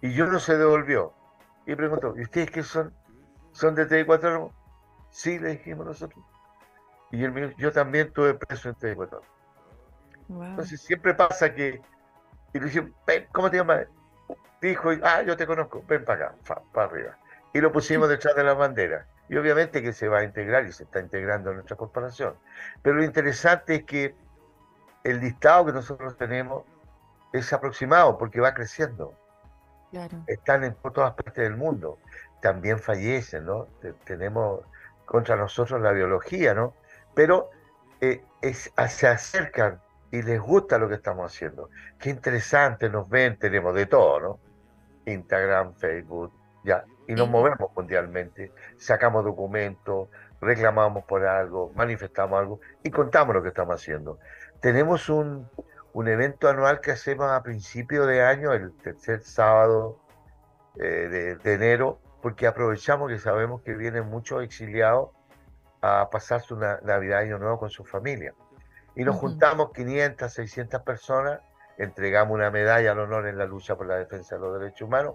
Y 0.00 0.12
yo 0.14 0.26
no 0.26 0.38
se 0.38 0.56
devolvió. 0.56 1.12
Y 1.66 1.74
preguntó, 1.74 2.14
¿y 2.16 2.22
ustedes 2.22 2.50
qué 2.50 2.62
son? 2.62 2.94
¿Son 3.52 3.74
de 3.74 3.86
TI4? 3.86 4.50
Sí, 5.10 5.38
le 5.38 5.50
dijimos 5.50 5.86
nosotros. 5.86 6.24
Y 7.10 7.24
él 7.24 7.32
me 7.32 7.42
dijo, 7.42 7.54
yo 7.58 7.72
también 7.72 8.12
tuve 8.12 8.34
preso 8.34 8.68
en 8.68 8.74
TI4. 8.76 9.20
Wow. 10.28 10.44
Entonces 10.44 10.80
siempre 10.80 11.14
pasa 11.14 11.52
que, 11.54 11.82
y 12.52 12.58
le 12.58 12.66
dije, 12.66 12.92
ven, 13.06 13.26
¿cómo 13.32 13.50
te 13.50 13.58
llamas? 13.58 13.86
Dijo, 14.60 14.90
ah, 15.02 15.22
yo 15.22 15.36
te 15.36 15.46
conozco, 15.46 15.82
ven 15.88 16.04
para 16.04 16.26
acá, 16.26 16.62
para 16.72 16.86
arriba. 16.86 17.18
Y 17.52 17.60
lo 17.60 17.72
pusimos 17.72 18.08
detrás 18.08 18.34
de 18.36 18.44
la 18.44 18.54
bandera. 18.54 19.06
y 19.28 19.36
obviamente 19.36 19.82
que 19.82 19.92
se 19.92 20.08
va 20.08 20.18
a 20.18 20.24
integrar 20.24 20.66
y 20.66 20.72
se 20.72 20.84
está 20.84 20.98
integrando 21.00 21.50
en 21.50 21.56
nuestra 21.56 21.76
corporación. 21.76 22.34
Pero 22.82 22.96
lo 22.96 23.04
interesante 23.04 23.76
es 23.76 23.84
que 23.84 24.14
el 25.04 25.20
listado 25.20 25.66
que 25.66 25.72
nosotros 25.72 26.16
tenemos 26.16 26.64
es 27.32 27.52
aproximado 27.52 28.18
porque 28.18 28.40
va 28.40 28.54
creciendo. 28.54 29.14
Están 30.26 30.64
en 30.64 30.74
todas 30.74 31.14
partes 31.14 31.44
del 31.44 31.56
mundo. 31.56 31.98
También 32.40 32.78
fallecen, 32.78 33.44
¿no? 33.44 33.66
Tenemos 34.04 34.60
contra 35.04 35.36
nosotros 35.36 35.80
la 35.80 35.92
biología, 35.92 36.54
¿no? 36.54 36.74
Pero 37.14 37.50
eh, 38.00 38.22
es, 38.40 38.72
se 38.88 39.08
acercan 39.08 39.80
y 40.10 40.22
les 40.22 40.40
gusta 40.40 40.78
lo 40.78 40.88
que 40.88 40.94
estamos 40.94 41.32
haciendo. 41.32 41.70
Qué 41.98 42.10
interesante, 42.10 42.88
nos 42.88 43.08
ven, 43.08 43.38
tenemos 43.38 43.74
de 43.74 43.86
todo, 43.86 44.20
¿no? 44.20 44.40
Instagram, 45.06 45.74
Facebook, 45.74 46.32
ya. 46.64 46.84
Y 47.06 47.14
nos 47.14 47.28
movemos 47.28 47.70
mundialmente, 47.74 48.52
sacamos 48.76 49.24
documentos, 49.24 50.08
reclamamos 50.40 51.04
por 51.04 51.26
algo, 51.26 51.72
manifestamos 51.74 52.38
algo 52.38 52.60
y 52.82 52.90
contamos 52.90 53.34
lo 53.34 53.42
que 53.42 53.48
estamos 53.48 53.74
haciendo. 53.74 54.18
Tenemos 54.60 55.08
un, 55.08 55.48
un 55.92 56.08
evento 56.08 56.48
anual 56.48 56.80
que 56.80 56.92
hacemos 56.92 57.30
a 57.30 57.42
principio 57.42 58.06
de 58.06 58.22
año, 58.22 58.52
el 58.52 58.72
tercer 58.76 59.22
sábado 59.22 59.98
eh, 60.78 61.36
de, 61.42 61.54
enero, 61.54 61.98
porque 62.22 62.46
aprovechamos 62.46 63.10
que 63.10 63.18
sabemos 63.18 63.62
que 63.62 63.74
vienen 63.74 64.08
muchos 64.08 64.42
exiliados 64.44 65.10
a 65.82 66.08
pasar 66.10 66.42
su 66.42 66.56
Navidad 66.56 67.22
y 67.22 67.26
Año 67.26 67.38
Nuevo 67.38 67.58
con 67.58 67.70
su 67.70 67.84
familia. 67.84 68.34
Y 68.94 69.04
nos 69.04 69.16
juntamos 69.16 69.72
500, 69.72 70.32
600 70.32 70.82
personas, 70.82 71.40
entregamos 71.78 72.34
una 72.34 72.50
medalla 72.50 72.92
al 72.92 73.00
honor 73.00 73.26
en 73.26 73.38
la 73.38 73.46
lucha 73.46 73.76
por 73.76 73.86
la 73.86 73.96
defensa 73.96 74.36
de 74.36 74.42
los 74.42 74.60
derechos 74.60 74.82
humanos. 74.82 75.14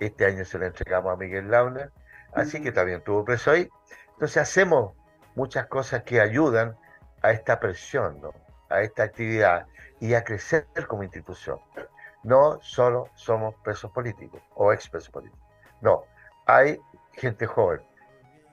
Este 0.00 0.26
año 0.26 0.44
se 0.44 0.58
la 0.58 0.66
entregamos 0.66 1.12
a 1.12 1.16
Miguel 1.16 1.50
Launa, 1.50 1.90
así 2.34 2.62
que 2.62 2.72
también 2.72 2.98
estuvo 2.98 3.24
preso 3.24 3.50
ahí. 3.50 3.68
Entonces 4.12 4.36
hacemos 4.38 4.94
muchas 5.34 5.66
cosas 5.66 6.02
que 6.02 6.20
ayudan 6.20 6.76
a 7.22 7.30
esta 7.30 7.60
presión, 7.60 8.20
a 8.68 8.82
esta 8.82 9.04
actividad 9.04 9.66
y 10.00 10.14
a 10.14 10.24
crecer 10.24 10.66
como 10.86 11.02
institución. 11.02 11.58
No 12.22 12.58
solo 12.62 13.10
somos 13.14 13.54
presos 13.62 13.90
políticos 13.92 14.42
o 14.54 14.72
ex 14.72 14.88
presos 14.88 15.10
políticos. 15.10 15.40
No, 15.80 16.04
hay 16.46 16.80
gente 17.12 17.46
joven 17.46 17.80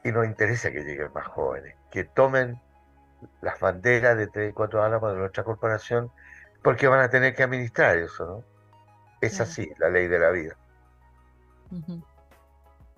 y 0.03 0.11
nos 0.11 0.25
interesa 0.25 0.71
que 0.71 0.83
lleguen 0.83 1.11
más 1.13 1.27
jóvenes, 1.27 1.75
que 1.91 2.03
tomen 2.03 2.61
las 3.41 3.59
banderas 3.59 4.17
de 4.17 4.27
3 4.27 4.51
y 4.51 4.53
4 4.53 4.83
álamos 4.83 5.13
de 5.13 5.19
nuestra 5.19 5.43
corporación 5.43 6.11
porque 6.61 6.87
van 6.87 7.01
a 7.01 7.09
tener 7.09 7.35
que 7.35 7.43
administrar 7.43 7.97
eso, 7.97 8.25
¿no? 8.25 8.43
Es 9.21 9.39
así, 9.39 9.71
la 9.77 9.89
ley 9.89 10.07
de 10.07 10.19
la 10.19 10.31
vida. 10.31 10.57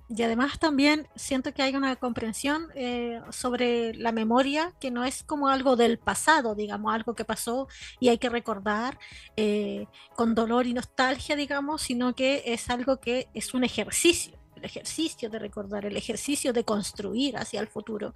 Y 0.08 0.22
además 0.22 0.60
también 0.60 1.08
siento 1.16 1.52
que 1.52 1.64
hay 1.64 1.76
una 1.76 1.96
comprensión 1.96 2.68
eh, 2.76 3.22
sobre 3.32 3.96
la 3.96 4.12
memoria 4.12 4.72
que 4.80 4.92
no 4.92 5.04
es 5.04 5.24
como 5.24 5.50
algo 5.50 5.76
del 5.76 5.98
pasado, 5.98 6.54
digamos, 6.54 6.94
algo 6.94 7.16
que 7.16 7.26
pasó 7.26 7.68
y 8.00 8.10
hay 8.10 8.20
que 8.20 8.30
recordar 8.30 9.00
eh, 9.36 9.88
con 10.16 10.36
dolor 10.36 10.68
y 10.68 10.76
nostalgia, 10.76 11.36
digamos, 11.36 11.82
sino 11.82 12.14
que 12.14 12.44
es 12.46 12.70
algo 12.70 13.00
que 13.00 13.30
es 13.34 13.56
un 13.56 13.64
ejercicio, 13.64 14.38
el 14.56 14.66
ejercicio 14.66 15.28
de 15.32 15.40
recordar, 15.40 15.86
el 15.86 15.98
ejercicio 15.98 16.54
de 16.54 16.64
construir 16.64 17.36
hacia 17.36 17.60
el 17.60 17.68
futuro. 17.68 18.14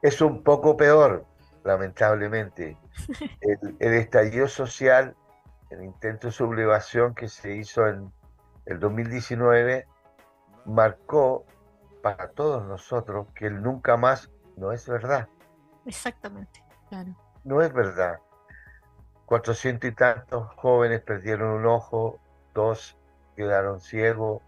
Es 0.00 0.22
un 0.22 0.42
poco 0.42 0.74
peor, 0.74 1.26
lamentablemente. 1.64 2.78
el, 3.42 3.76
el 3.78 3.92
estallido 3.92 4.48
social, 4.48 5.14
el 5.68 5.84
intento 5.84 6.28
de 6.28 6.32
sublevación 6.32 7.14
que 7.14 7.28
se 7.28 7.56
hizo 7.56 7.86
en 7.86 8.10
el 8.72 8.78
2019 8.78 9.86
marcó 10.64 11.44
para 12.02 12.30
todos 12.30 12.64
nosotros 12.66 13.26
que 13.34 13.46
el 13.46 13.62
nunca 13.62 13.96
más 13.96 14.30
no 14.56 14.72
es 14.72 14.88
verdad. 14.88 15.28
Exactamente, 15.86 16.62
claro. 16.88 17.16
No 17.44 17.62
es 17.62 17.72
verdad. 17.72 18.20
Cuatrocientos 19.26 19.90
y 19.90 19.94
tantos 19.94 20.48
jóvenes 20.56 21.00
perdieron 21.00 21.50
un 21.50 21.66
ojo, 21.66 22.20
dos 22.54 22.96
quedaron 23.36 23.80
ciegos, 23.80 24.42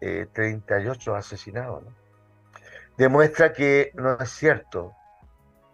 eh, 0.00 0.26
38 0.32 1.14
asesinados. 1.14 1.84
Demuestra 2.96 3.52
que 3.52 3.90
no 3.94 4.18
es 4.18 4.30
cierto 4.30 4.94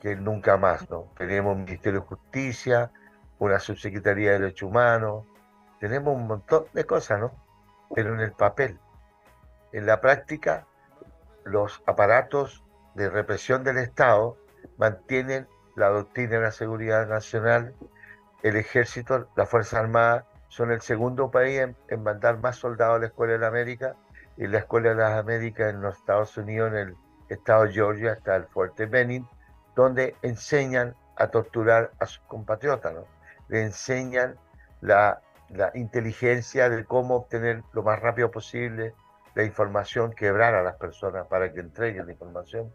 que 0.01 0.13
el 0.13 0.25
nunca 0.25 0.57
más, 0.57 0.89
¿no? 0.91 1.13
Tenemos 1.17 1.55
un 1.57 1.65
Ministerio 1.65 2.01
de 2.01 2.07
Justicia, 2.07 2.91
una 3.39 3.59
Subsecretaría 3.59 4.33
de 4.33 4.39
Derechos 4.41 4.69
Humanos, 4.69 5.25
tenemos 5.81 6.15
un 6.15 6.27
montón 6.27 6.67
de 6.73 6.85
cosas, 6.85 7.21
¿no? 7.21 7.48
Pero 7.95 8.15
en 8.15 8.21
el 8.21 8.33
papel. 8.33 8.79
En 9.73 9.87
la 9.87 10.01
práctica, 10.01 10.67
los 11.45 11.83
aparatos 11.87 12.65
de 12.95 13.11
represión 13.11 13.65
del 13.65 13.79
Estado 13.79 14.37
mantienen 14.77 15.47
la 15.77 15.89
doctrina 15.89 16.37
de 16.37 16.41
la 16.41 16.53
seguridad 16.53 17.07
nacional, 17.07 17.75
el 18.43 18.57
ejército, 18.57 19.29
la 19.37 19.47
Fuerza 19.47 19.79
Armada 19.79 20.27
son 20.49 20.73
el 20.73 20.81
segundo 20.81 21.31
país 21.31 21.61
en, 21.89 22.03
mandar 22.03 22.39
más 22.39 22.57
soldados 22.57 22.97
a 22.97 22.99
la 23.01 23.07
Escuela 23.07 23.35
de 23.35 23.39
la 23.41 23.49
América 23.49 23.95
y 24.37 24.47
la 24.47 24.59
Escuela 24.59 24.91
de 24.91 24.97
las 24.97 25.19
Américas 25.19 25.73
en 25.73 25.81
los 25.81 25.97
Estados 25.97 26.37
Unidos, 26.37 26.73
en 26.73 26.79
el 26.79 26.97
estado 27.29 27.65
de 27.65 27.73
Georgia, 27.73 28.13
hasta 28.13 28.37
el 28.37 28.47
Fuerte 28.47 28.87
Benin, 28.87 29.27
donde 29.75 30.17
enseñan 30.23 30.95
a 31.17 31.29
torturar 31.29 31.93
a 31.99 32.07
sus 32.07 32.21
compatriotas, 32.27 32.95
le 33.49 33.63
enseñan 33.63 34.37
la 34.81 35.21
la 35.51 35.71
inteligencia 35.75 36.69
de 36.69 36.85
cómo 36.85 37.17
obtener 37.17 37.63
lo 37.73 37.83
más 37.83 38.01
rápido 38.01 38.31
posible 38.31 38.95
la 39.35 39.45
información, 39.45 40.13
quebrar 40.13 40.55
a 40.55 40.63
las 40.63 40.77
personas 40.77 41.27
para 41.29 41.53
que 41.53 41.61
entreguen 41.61 42.07
la 42.07 42.13
información. 42.13 42.73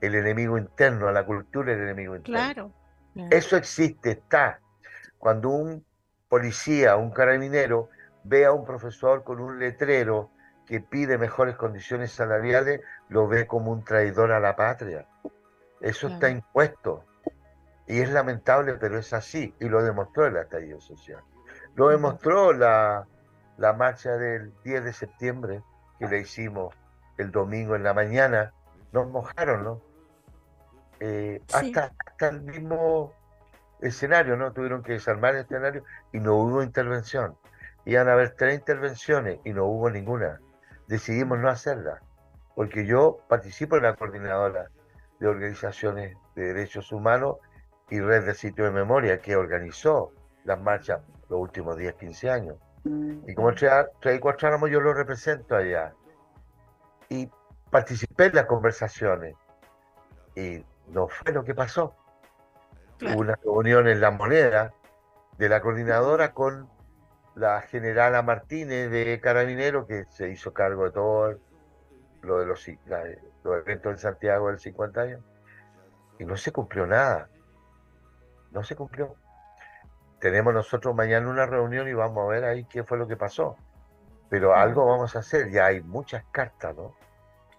El 0.00 0.14
enemigo 0.14 0.58
interno, 0.58 1.10
la 1.12 1.24
cultura 1.24 1.72
del 1.72 1.82
enemigo 1.82 2.16
interno. 2.16 2.72
Claro, 3.14 3.28
Eso 3.30 3.56
existe, 3.56 4.10
está. 4.12 4.60
Cuando 5.18 5.50
un 5.50 5.84
policía, 6.28 6.96
un 6.96 7.10
carabinero, 7.10 7.90
ve 8.24 8.44
a 8.44 8.52
un 8.52 8.64
profesor 8.64 9.22
con 9.22 9.40
un 9.40 9.58
letrero 9.58 10.30
que 10.66 10.80
pide 10.80 11.18
mejores 11.18 11.56
condiciones 11.56 12.12
salariales, 12.12 12.80
lo 13.08 13.28
ve 13.28 13.46
como 13.46 13.70
un 13.70 13.84
traidor 13.84 14.32
a 14.32 14.40
la 14.40 14.56
patria. 14.56 15.06
Eso 15.80 16.08
está 16.08 16.28
impuesto. 16.28 17.04
Y 17.86 18.00
es 18.00 18.10
lamentable, 18.10 18.74
pero 18.74 18.98
es 18.98 19.12
así. 19.12 19.54
Y 19.60 19.68
lo 19.68 19.82
demostró 19.82 20.26
el 20.26 20.36
estallido 20.36 20.80
social. 20.80 21.22
Lo 21.74 21.88
demostró 21.88 22.52
la, 22.52 23.06
marcha 23.76 24.12
del 24.16 24.52
10 24.64 24.84
de 24.84 24.92
septiembre 24.92 25.62
que 25.98 26.06
la 26.06 26.16
hicimos 26.16 26.74
el 27.18 27.30
domingo 27.30 27.76
en 27.76 27.82
la 27.82 27.94
mañana. 27.94 28.52
Nos 28.92 29.08
mojaron, 29.08 29.64
¿no? 29.64 29.82
Eh, 30.98 31.42
hasta, 31.52 31.92
el 32.20 32.42
mismo 32.42 33.14
escenario, 33.80 34.36
¿no? 34.36 34.52
Tuvieron 34.52 34.82
que 34.82 34.92
desarmar 34.92 35.34
el 35.34 35.42
escenario 35.42 35.84
y 36.12 36.20
no 36.20 36.34
hubo 36.34 36.62
intervención. 36.62 37.36
Iban 37.84 38.08
a 38.08 38.12
haber 38.12 38.30
tres 38.36 38.58
intervenciones 38.58 39.40
y 39.44 39.52
no 39.52 39.64
hubo 39.64 39.90
ninguna. 39.90 40.40
Decidimos 40.86 41.38
no 41.38 41.48
hacerla, 41.48 42.02
porque 42.54 42.84
yo 42.84 43.20
participo 43.28 43.76
en 43.76 43.84
la 43.84 43.94
coordinadora 43.94 44.70
de 45.18 45.28
organizaciones 45.28 46.16
de 46.34 46.52
derechos 46.52 46.92
humanos 46.92 47.36
y 47.88 48.00
red 48.00 48.26
de 48.26 48.34
sitio 48.34 48.64
de 48.64 48.70
memoria 48.70 49.20
que 49.20 49.36
organizó 49.36 50.12
las 50.44 50.60
marchas 50.60 51.00
los 51.30 51.40
últimos 51.40 51.78
10, 51.78 51.94
15 51.94 52.30
años. 52.30 52.56
Y 52.84 53.34
como 53.34 53.54
trae 53.54 53.86
y 54.14 54.18
cuatro 54.18 54.48
años 54.48 54.70
yo 54.70 54.80
lo 54.80 54.92
represento 54.92 55.54
allá. 55.54 55.94
Y 57.08 57.30
participé 57.70 58.26
en 58.26 58.34
las 58.34 58.46
conversaciones. 58.46 59.36
Y 60.34 60.64
no 60.88 61.08
fue 61.08 61.32
lo 61.32 61.44
que 61.44 61.54
pasó. 61.54 61.94
Hubo 63.00 63.20
una 63.20 63.36
reunión 63.36 63.88
en 63.88 64.00
La 64.00 64.10
Moneda 64.10 64.74
de 65.38 65.48
la 65.48 65.62
coordinadora 65.62 66.32
con 66.32 66.68
la 67.34 67.60
generala 67.62 68.22
Martínez 68.22 68.90
de 68.90 69.20
Carabinero, 69.20 69.86
que 69.86 70.04
se 70.10 70.28
hizo 70.30 70.52
cargo 70.52 70.84
de 70.84 70.90
todo 70.90 71.38
lo 72.22 72.38
de 72.40 72.46
los, 72.46 72.66
los 73.44 73.58
eventos 73.58 73.92
en 73.92 73.98
Santiago 73.98 74.48
del 74.48 74.58
50 74.58 75.00
años. 75.00 75.20
Y 76.18 76.24
no 76.24 76.36
se 76.36 76.50
cumplió 76.50 76.86
nada. 76.86 77.28
No 78.50 78.64
se 78.64 78.74
cumplió 78.74 79.14
tenemos 80.20 80.52
nosotros 80.52 80.94
mañana 80.94 81.28
una 81.28 81.46
reunión 81.46 81.88
y 81.88 81.94
vamos 81.94 82.24
a 82.24 82.28
ver 82.28 82.44
ahí 82.44 82.64
qué 82.64 82.84
fue 82.84 82.98
lo 82.98 83.08
que 83.08 83.16
pasó. 83.16 83.56
Pero 84.28 84.54
algo 84.54 84.86
vamos 84.86 85.16
a 85.16 85.20
hacer, 85.20 85.50
ya 85.50 85.66
hay 85.66 85.80
muchas 85.80 86.24
cartas, 86.30 86.76
¿no? 86.76 86.94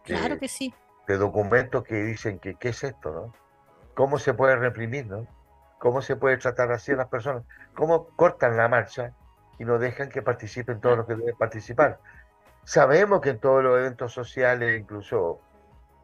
claro 0.03 0.39
que 0.39 0.47
sí. 0.47 0.74
De 1.07 1.18
documentos 1.18 1.84
que 1.84 1.95
dicen 1.95 2.39
que 2.39 2.55
qué 2.55 2.70
es 2.70 2.84
esto, 2.84 3.12
¿no? 3.12 3.34
¿Cómo 3.93 4.18
se 4.20 4.34
puede 4.34 4.55
reprimir, 4.55 5.05
¿no? 5.07 5.28
¿Cómo 5.80 6.01
se 6.01 6.16
puede 6.16 6.38
tratar 6.38 6.72
así 6.72 6.91
a 6.93 6.95
las 6.95 7.07
personas? 7.07 7.43
¿Cómo 7.74 8.07
cortan 8.16 8.55
la 8.55 8.70
marcha 8.70 9.14
y 9.59 9.66
no 9.66 9.80
dejan 9.80 10.09
que 10.09 10.22
participen 10.22 10.80
todos 10.80 10.97
los 10.97 11.07
que 11.07 11.16
deben 11.16 11.36
participar? 11.36 11.99
Sabemos 12.64 13.22
que 13.22 13.32
en 13.32 13.39
todos 13.39 13.64
los 13.64 13.78
eventos 13.80 14.14
sociales, 14.14 14.80
incluso 14.80 15.41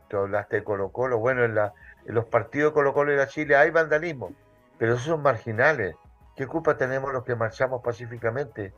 tú 0.09 0.17
hablaste 0.17 0.57
de 0.57 0.63
Colo 0.63 0.91
Colo, 0.91 1.19
bueno, 1.19 1.43
en, 1.45 1.55
la, 1.55 1.73
en 2.05 2.15
los 2.15 2.25
partidos 2.25 2.73
Colo 2.73 2.93
Colo 2.93 3.13
y 3.13 3.17
la 3.17 3.27
Chile 3.27 3.55
hay 3.55 3.69
vandalismo, 3.69 4.31
pero 4.79 4.93
esos 4.93 5.05
son 5.05 5.21
marginales 5.21 5.95
¿Qué 6.37 6.45
culpa 6.45 6.77
tenemos 6.77 7.11
los 7.11 7.23
que 7.23 7.35
marchamos 7.35 7.81
pacíficamente 7.83 8.73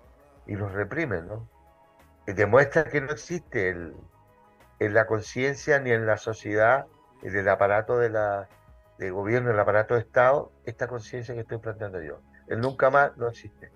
y 0.48 0.56
los 0.56 0.72
reprimen, 0.72 1.28
¿no? 1.28 1.50
Demuestra 2.26 2.86
que 2.86 3.02
no 3.02 3.12
existe 3.12 3.70
el, 3.70 3.94
en 4.80 4.94
la 4.94 5.06
conciencia 5.06 5.80
ni 5.80 5.92
en 5.92 6.06
la 6.06 6.18
sociedad, 6.18 6.88
en 7.22 7.36
el 7.36 7.50
aparato 7.50 7.98
de 7.98 8.10
la 8.10 8.48
de 8.98 9.12
gobierno, 9.12 9.52
el 9.52 9.60
aparato 9.60 9.94
de 9.94 10.02
Estado, 10.02 10.52
esta 10.66 10.88
conciencia 10.88 11.34
que 11.34 11.42
estoy 11.42 11.58
planteando 11.58 12.02
yo. 12.02 12.22
El 12.48 12.62
nunca 12.62 12.90
más 12.90 13.16
no 13.18 13.28
existe. 13.28 13.72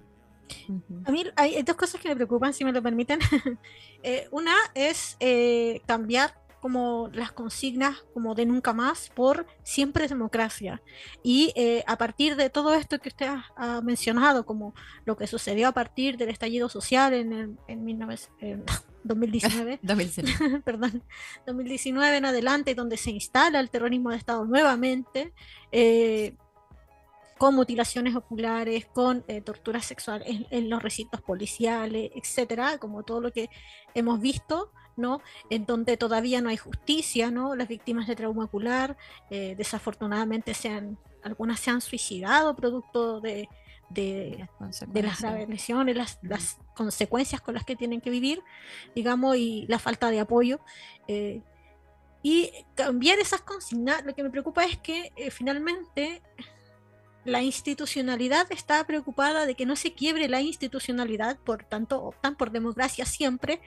A 1.05 1.11
mí 1.11 1.25
hay 1.35 1.61
dos 1.63 1.75
cosas 1.75 2.01
que 2.01 2.09
me 2.09 2.15
preocupan, 2.15 2.53
si 2.53 2.65
me 2.65 2.71
lo 2.71 2.81
permiten. 2.81 3.19
Eh, 4.05 4.27
una 4.31 4.53
es 4.73 5.15
eh, 5.21 5.81
cambiar 5.87 6.33
como 6.63 7.09
las 7.11 7.33
consignas 7.33 8.05
como 8.13 8.35
de 8.35 8.45
nunca 8.45 8.71
más 8.71 9.09
por 9.13 9.45
siempre 9.63 10.07
democracia. 10.07 10.81
Y 11.21 11.51
eh, 11.57 11.83
a 11.87 11.97
partir 11.97 12.37
de 12.37 12.49
todo 12.49 12.73
esto 12.73 12.99
que 12.99 13.09
usted 13.09 13.27
ha, 13.57 13.81
mencionado, 13.81 14.45
como 14.45 14.73
lo 15.03 15.17
que 15.17 15.27
sucedió 15.27 15.67
a 15.67 15.73
partir 15.73 16.15
del 16.15 16.29
estallido 16.29 16.69
social 16.69 17.13
en, 17.13 17.33
el, 17.33 17.57
en 17.67 18.63
2019, 19.03 19.81
perdón, 20.63 21.03
2019 21.45 22.15
en 22.15 22.25
adelante, 22.27 22.75
donde 22.75 22.95
se 22.95 23.11
instala 23.11 23.59
el 23.59 23.69
terrorismo 23.69 24.11
de 24.11 24.15
Estado 24.15 24.45
nuevamente, 24.45 25.33
con 27.37 27.55
mutilaciones 27.55 28.15
oculares, 28.15 28.85
con 28.85 29.25
eh, 29.27 29.41
torturas 29.41 29.85
sexuales 29.85 30.45
en, 30.49 30.69
los 30.69 30.81
recintos 30.81 31.19
policiales, 31.19 32.09
etcétera, 32.15 32.77
como 32.77 33.03
todo 33.03 33.19
lo 33.19 33.33
que 33.33 33.49
hemos 33.93 34.21
visto, 34.21 34.71
¿no? 34.95 35.21
En 35.49 35.65
donde 35.65 35.97
todavía 35.97 36.41
no 36.41 36.49
hay 36.49 36.57
justicia, 36.57 37.31
¿no? 37.31 37.55
Las 37.55 37.67
víctimas 37.67 38.07
de 38.07 38.15
trauma 38.15 38.45
ocular, 38.45 38.97
eh, 39.29 39.55
desafortunadamente 39.57 40.53
se 40.53 40.69
han, 40.69 40.97
algunas 41.23 41.59
se 41.59 41.71
han 41.71 41.81
suicidado 41.81 42.55
producto 42.55 43.19
de, 43.21 43.49
de, 43.89 44.47
las 45.01 45.21
graves 45.21 45.49
lesiones, 45.49 45.95
las, 45.95 46.19
las, 46.21 46.57
consecuencias 46.75 47.39
con 47.41 47.53
las 47.53 47.65
que 47.65 47.75
tienen 47.75 48.01
que 48.01 48.09
vivir, 48.09 48.41
digamos, 48.95 49.35
y 49.37 49.65
la 49.67 49.79
falta 49.79 50.09
de 50.09 50.19
apoyo. 50.19 50.59
Eh, 51.07 51.41
y 52.23 52.51
cambiar 52.75 53.19
esas 53.19 53.41
consignas, 53.41 54.05
lo 54.05 54.15
que 54.15 54.23
me 54.23 54.29
preocupa 54.29 54.63
es 54.63 54.77
que 54.77 55.11
finalmente 55.29 56.21
la 57.25 57.41
institucionalidad 57.41 58.51
está 58.51 58.83
preocupada 58.85 59.45
de 59.45 59.55
que 59.55 59.65
no 59.65 59.75
se 59.75 59.93
quiebre 59.93 60.27
la 60.27 60.41
institucionalidad, 60.41 61.37
por 61.37 61.63
tanto 61.63 62.03
optan 62.03 62.35
por 62.35 62.51
democracia 62.51 63.05
siempre, 63.05 63.61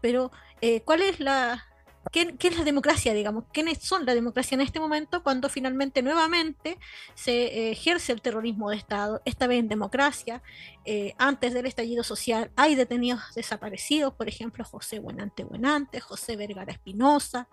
pero 0.00 0.30
eh, 0.60 0.82
¿cuál 0.82 1.02
es 1.02 1.20
la... 1.20 1.64
¿Qué, 2.10 2.34
es 2.40 2.56
la 2.56 2.64
democracia, 2.64 3.12
digamos? 3.12 3.44
¿Quiénes 3.52 3.80
son 3.82 4.06
la 4.06 4.14
democracia 4.14 4.54
en 4.54 4.62
este 4.62 4.80
momento 4.80 5.22
cuando 5.22 5.50
finalmente 5.50 6.00
nuevamente 6.00 6.78
se 7.14 7.32
eh, 7.32 7.72
ejerce 7.72 8.12
el 8.12 8.22
terrorismo 8.22 8.70
de 8.70 8.76
Estado, 8.76 9.20
esta 9.26 9.46
vez 9.46 9.58
en 9.58 9.68
democracia? 9.68 10.42
Eh, 10.86 11.12
antes 11.18 11.52
del 11.52 11.66
estallido 11.66 12.02
social 12.02 12.50
hay 12.56 12.76
detenidos 12.76 13.20
desaparecidos, 13.34 14.14
por 14.14 14.26
ejemplo, 14.26 14.64
José 14.64 15.00
Buenante 15.00 15.44
Buenante, 15.44 16.00
José 16.00 16.36
Vergara 16.36 16.72
Espinosa, 16.72 17.46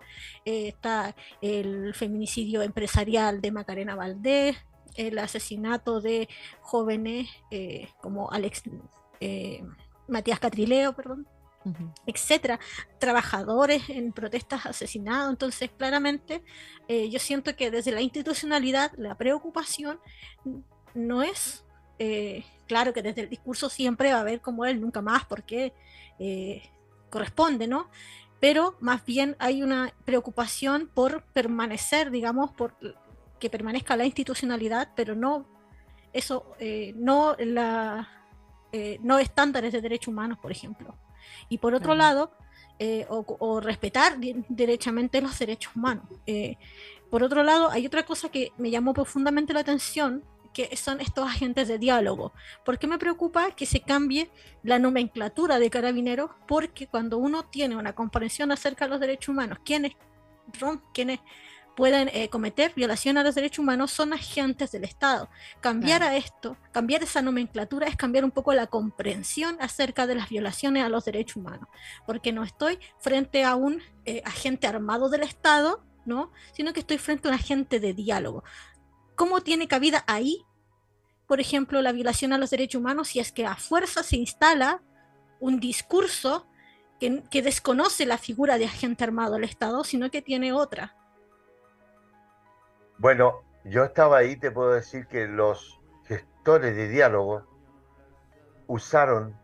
está 0.46 1.14
el 1.42 1.92
feminicidio 1.92 2.62
empresarial 2.62 3.42
de 3.42 3.50
Macarena 3.50 3.94
Valdés, 3.94 4.56
el 4.96 5.18
asesinato 5.18 6.00
de 6.00 6.28
jóvenes 6.60 7.28
eh, 7.50 7.88
como 8.00 8.30
Alex 8.30 8.62
eh, 9.20 9.62
Matías 10.08 10.40
Catrileo, 10.40 10.94
perdón, 10.94 11.26
etcétera, 12.06 12.58
trabajadores 12.98 13.88
en 13.88 14.12
protestas 14.12 14.66
asesinados. 14.66 15.30
Entonces, 15.30 15.70
claramente, 15.76 16.42
eh, 16.88 17.08
yo 17.10 17.18
siento 17.18 17.56
que 17.56 17.70
desde 17.70 17.92
la 17.92 18.00
institucionalidad 18.00 18.92
la 18.96 19.16
preocupación 19.16 19.98
no 20.94 21.22
es, 21.22 21.64
claro 22.66 22.92
que 22.92 23.02
desde 23.02 23.22
el 23.22 23.28
discurso 23.28 23.68
siempre 23.68 24.12
va 24.12 24.18
a 24.18 24.20
haber 24.20 24.40
como 24.40 24.64
él, 24.64 24.80
nunca 24.80 25.00
más, 25.02 25.24
porque 25.24 25.72
corresponde, 27.10 27.66
¿no? 27.66 27.88
Pero 28.40 28.76
más 28.80 29.04
bien 29.04 29.36
hay 29.38 29.62
una 29.62 29.92
preocupación 30.04 30.90
por 30.92 31.22
permanecer, 31.32 32.10
digamos, 32.10 32.52
por 32.52 32.74
que 33.38 33.50
permanezca 33.50 33.96
la 33.96 34.04
institucionalidad, 34.04 34.92
pero 34.96 35.14
no 35.14 35.46
eso, 36.12 36.54
eh, 36.58 36.94
no 36.96 37.36
la 37.38 38.08
eh, 38.72 38.98
no 39.02 39.18
estándares 39.18 39.72
de 39.72 39.80
derechos 39.80 40.08
humanos, 40.08 40.38
por 40.38 40.50
ejemplo. 40.50 40.96
Y 41.48 41.58
por 41.58 41.74
otro 41.74 41.94
lado, 41.94 42.32
eh, 42.78 43.06
o, 43.08 43.60
respetar 43.60 44.18
derechamente 44.48 45.20
los 45.20 45.38
derechos 45.38 45.74
humanos. 45.74 46.04
por 47.10 47.22
otro 47.22 47.42
lado, 47.42 47.70
hay 47.70 47.86
otra 47.86 48.04
cosa 48.04 48.28
que 48.28 48.52
me 48.58 48.70
llamó 48.70 48.92
profundamente 48.92 49.52
la 49.54 49.60
atención, 49.60 50.22
que 50.56 50.74
son 50.74 51.02
estos 51.02 51.28
agentes 51.28 51.68
de 51.68 51.78
diálogo. 51.78 52.32
¿Por 52.64 52.78
qué 52.78 52.86
me 52.86 52.96
preocupa 52.96 53.50
que 53.50 53.66
se 53.66 53.80
cambie 53.80 54.30
la 54.62 54.78
nomenclatura 54.78 55.58
de 55.58 55.68
carabineros? 55.68 56.30
Porque 56.48 56.86
cuando 56.86 57.18
uno 57.18 57.44
tiene 57.44 57.76
una 57.76 57.94
comprensión 57.94 58.50
acerca 58.50 58.86
de 58.86 58.92
los 58.92 59.00
derechos 59.00 59.28
humanos, 59.28 59.58
quiénes, 59.62 59.92
quiénes 60.94 61.20
pueden 61.76 62.08
eh, 62.12 62.30
cometer 62.30 62.72
violación 62.74 63.18
a 63.18 63.22
los 63.22 63.34
derechos 63.34 63.60
humanos 63.60 63.92
son 63.92 64.14
agentes 64.14 64.72
del 64.72 64.82
Estado. 64.82 65.28
Cambiar 65.60 66.02
a 66.02 66.16
esto, 66.16 66.56
cambiar 66.72 67.02
esa 67.02 67.20
nomenclatura 67.20 67.86
es 67.86 67.96
cambiar 67.96 68.24
un 68.24 68.30
poco 68.30 68.54
la 68.54 68.66
comprensión 68.66 69.58
acerca 69.60 70.06
de 70.06 70.14
las 70.14 70.30
violaciones 70.30 70.82
a 70.82 70.88
los 70.88 71.04
derechos 71.04 71.36
humanos, 71.36 71.68
porque 72.06 72.32
no 72.32 72.42
estoy 72.42 72.78
frente 72.98 73.44
a 73.44 73.54
un 73.54 73.82
eh, 74.06 74.22
agente 74.24 74.66
armado 74.66 75.10
del 75.10 75.22
Estado, 75.22 75.84
¿no? 76.06 76.32
sino 76.52 76.72
que 76.72 76.80
estoy 76.80 76.96
frente 76.96 77.28
a 77.28 77.32
un 77.32 77.34
agente 77.34 77.78
de 77.78 77.92
diálogo. 77.92 78.42
¿Cómo 79.14 79.42
tiene 79.42 79.68
cabida 79.68 80.02
ahí, 80.06 80.44
por 81.26 81.40
ejemplo, 81.40 81.82
la 81.82 81.92
violación 81.92 82.32
a 82.32 82.38
los 82.38 82.50
derechos 82.50 82.80
humanos 82.80 83.08
si 83.08 83.20
es 83.20 83.32
que 83.32 83.44
a 83.44 83.56
fuerza 83.56 84.02
se 84.02 84.16
instala 84.16 84.82
un 85.40 85.60
discurso 85.60 86.46
que, 86.98 87.22
que 87.30 87.42
desconoce 87.42 88.06
la 88.06 88.16
figura 88.16 88.56
de 88.56 88.64
agente 88.64 89.04
armado 89.04 89.34
del 89.34 89.44
Estado, 89.44 89.84
sino 89.84 90.10
que 90.10 90.22
tiene 90.22 90.54
otra? 90.54 90.96
Bueno, 92.98 93.42
yo 93.64 93.84
estaba 93.84 94.18
ahí, 94.18 94.36
te 94.36 94.50
puedo 94.50 94.72
decir 94.72 95.06
que 95.06 95.26
los 95.26 95.80
gestores 96.04 96.74
de 96.76 96.88
diálogo 96.88 97.42
usaron 98.66 99.36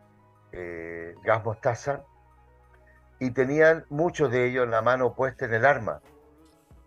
eh, 0.53 1.15
gas 1.23 1.45
mostaza 1.45 2.05
y 3.19 3.31
tenían 3.31 3.85
muchos 3.89 4.31
de 4.31 4.49
ellos 4.49 4.69
la 4.69 4.83
mano 4.83 5.15
puesta 5.15 5.45
en 5.45 5.55
el 5.55 5.65
arma. 5.65 6.01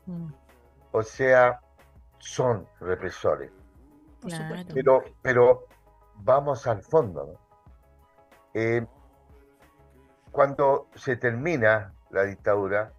Mm. 0.06 0.28
O 0.92 1.04
sea, 1.04 1.62
son 2.20 2.68
represores. 2.80 3.52
Pero, 4.74 5.04
pero 5.22 5.66
vamos 6.16 6.66
al 6.68 6.82
fondo. 6.82 7.40
Eh, 8.54 8.86
cuando 10.32 10.88
se 10.96 11.16
termina 11.16 11.94
la 12.10 12.24
dictadura, 12.24 12.92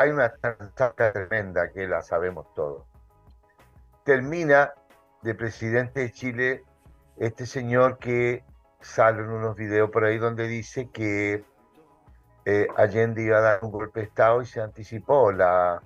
hay 0.00 0.10
una 0.10 0.30
transaca 0.30 1.12
tremenda 1.12 1.70
que 1.70 1.86
la 1.86 2.00
sabemos 2.00 2.46
todos. 2.54 2.84
Termina 4.02 4.72
de 5.20 5.34
presidente 5.34 6.00
de 6.00 6.12
Chile 6.12 6.64
este 7.18 7.44
señor 7.44 7.98
que 7.98 8.42
sale 8.80 9.20
en 9.20 9.28
unos 9.28 9.56
videos 9.56 9.90
por 9.90 10.04
ahí 10.04 10.16
donde 10.16 10.48
dice 10.48 10.88
que 10.88 11.44
eh, 12.46 12.66
Allende 12.78 13.22
iba 13.22 13.36
a 13.36 13.40
dar 13.42 13.58
un 13.62 13.72
golpe 13.72 14.00
de 14.00 14.06
Estado 14.06 14.40
y 14.40 14.46
se 14.46 14.62
anticipó 14.62 15.32
la, 15.32 15.82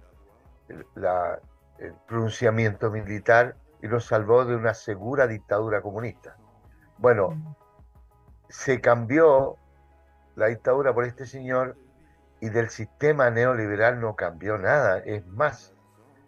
el 0.69 1.95
pronunciamiento 2.07 2.93
militar 2.93 3.57
y 3.83 3.89
lo 3.89 3.99
salvó 3.99 4.45
de 4.45 4.55
una 4.55 4.75
segura 4.75 5.27
dictadura 5.27 5.83
comunista. 5.83 6.37
Bueno, 6.99 7.31
mm. 7.31 7.57
se 8.49 8.81
cambió 8.81 9.57
la 10.37 10.47
dictadura 10.47 10.95
por 10.95 11.05
este 11.05 11.27
señor 11.27 11.77
y 12.45 12.51
del 12.51 12.69
sistema 12.69 13.31
neoliberal 13.31 14.03
no 14.03 14.17
cambió 14.17 14.59
nada. 14.59 14.99
Es 14.99 15.27
más, 15.29 15.73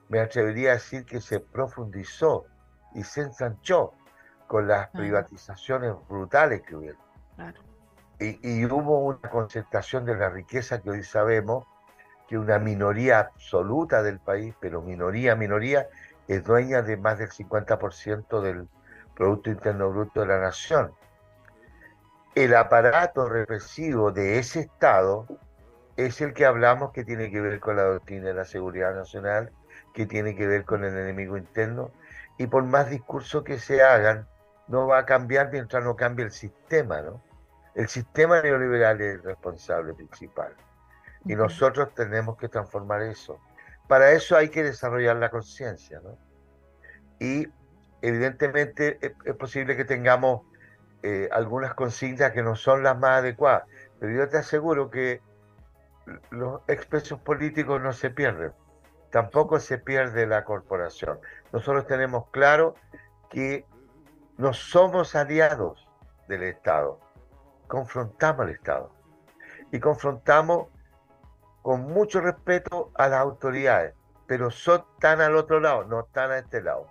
me 0.08 0.18
atrevería 0.18 0.70
a 0.70 0.74
decir 0.74 1.04
que 1.04 1.20
se 1.20 1.40
profundizó 1.40 2.46
y 2.94 3.02
se 3.02 3.20
ensanchó 3.20 3.92
con 4.46 4.66
las 4.66 4.88
privatizaciones 4.88 5.92
brutales 6.08 6.62
que 6.62 6.74
hubieron. 6.74 7.02
Y, 8.18 8.64
hubo 8.64 9.00
una 9.00 9.28
concentración 9.28 10.06
de 10.06 10.16
la 10.16 10.30
riqueza 10.30 10.80
que 10.80 10.88
hoy 10.88 11.02
sabemos 11.02 11.66
que 12.26 12.38
una 12.38 12.58
minoría 12.58 13.18
absoluta 13.18 14.02
del 14.02 14.18
país, 14.18 14.54
pero 14.58 14.80
minoría, 14.80 15.36
minoría, 15.36 15.86
es 16.28 16.42
dueña 16.44 16.80
de 16.80 16.96
más 16.96 17.18
del 17.18 17.28
50% 17.28 18.40
del 18.40 18.66
Producto 19.14 19.50
Interno 19.50 19.90
Bruto 19.90 20.20
de 20.20 20.28
la 20.28 20.40
nación. 20.40 20.94
El 22.34 22.54
aparato 22.54 23.28
represivo 23.28 24.12
de 24.12 24.38
ese 24.38 24.60
Estado 24.60 25.26
es 25.96 26.20
el 26.20 26.34
que 26.34 26.44
hablamos 26.44 26.92
que 26.92 27.04
tiene 27.04 27.30
que 27.30 27.40
ver 27.40 27.58
con 27.60 27.76
la 27.76 27.84
doctrina 27.84 28.26
de 28.26 28.34
la 28.34 28.44
seguridad 28.44 28.94
nacional, 28.94 29.50
que 29.94 30.06
tiene 30.06 30.36
que 30.36 30.46
ver 30.46 30.64
con 30.64 30.84
el 30.84 30.96
enemigo 30.96 31.36
interno, 31.36 31.90
y 32.38 32.46
por 32.46 32.64
más 32.64 32.90
discursos 32.90 33.44
que 33.44 33.58
se 33.58 33.82
hagan, 33.82 34.28
no 34.68 34.86
va 34.86 34.98
a 34.98 35.06
cambiar 35.06 35.50
mientras 35.50 35.82
no 35.82 35.96
cambie 35.96 36.24
el 36.24 36.32
sistema, 36.32 37.00
¿no? 37.00 37.22
El 37.74 37.88
sistema 37.88 38.42
neoliberal 38.42 39.00
es 39.00 39.14
el 39.14 39.22
responsable 39.22 39.94
principal. 39.94 40.54
Y 41.24 41.34
nosotros 41.34 41.94
tenemos 41.94 42.36
que 42.36 42.48
transformar 42.48 43.02
eso. 43.02 43.38
Para 43.88 44.12
eso 44.12 44.36
hay 44.36 44.48
que 44.48 44.62
desarrollar 44.62 45.16
la 45.16 45.30
conciencia, 45.30 46.00
¿no? 46.02 46.18
Y 47.18 47.48
evidentemente 48.02 48.98
es, 49.00 49.34
posible 49.36 49.76
que 49.76 49.84
tengamos 49.84 50.42
eh, 51.02 51.28
algunas 51.32 51.74
consignas 51.74 52.32
que 52.32 52.42
no 52.42 52.56
son 52.56 52.82
las 52.82 52.98
más 52.98 53.20
adecuadas, 53.20 53.64
pero 53.98 54.12
yo 54.12 54.28
te 54.28 54.38
aseguro 54.38 54.90
que 54.90 55.20
los 56.30 56.60
expresos 56.68 57.20
políticos 57.20 57.80
no 57.80 57.92
se 57.92 58.10
pierden, 58.10 58.52
tampoco 59.10 59.58
se 59.60 59.78
pierde 59.78 60.26
la 60.26 60.44
corporación. 60.44 61.18
Nosotros 61.52 61.86
tenemos 61.86 62.28
claro 62.30 62.74
que 63.30 63.66
no 64.38 64.52
somos 64.52 65.14
aliados 65.14 65.88
del 66.28 66.44
Estado, 66.44 67.00
confrontamos 67.66 68.42
al 68.42 68.50
Estado 68.50 68.90
y 69.72 69.80
confrontamos 69.80 70.68
con 71.62 71.82
mucho 71.82 72.20
respeto 72.20 72.92
a 72.94 73.08
las 73.08 73.20
autoridades, 73.20 73.94
pero 74.26 74.50
son 74.50 74.84
tan 75.00 75.20
al 75.20 75.36
otro 75.36 75.60
lado, 75.60 75.84
no 75.84 76.00
están 76.00 76.30
a 76.30 76.38
este 76.38 76.62
lado. 76.62 76.86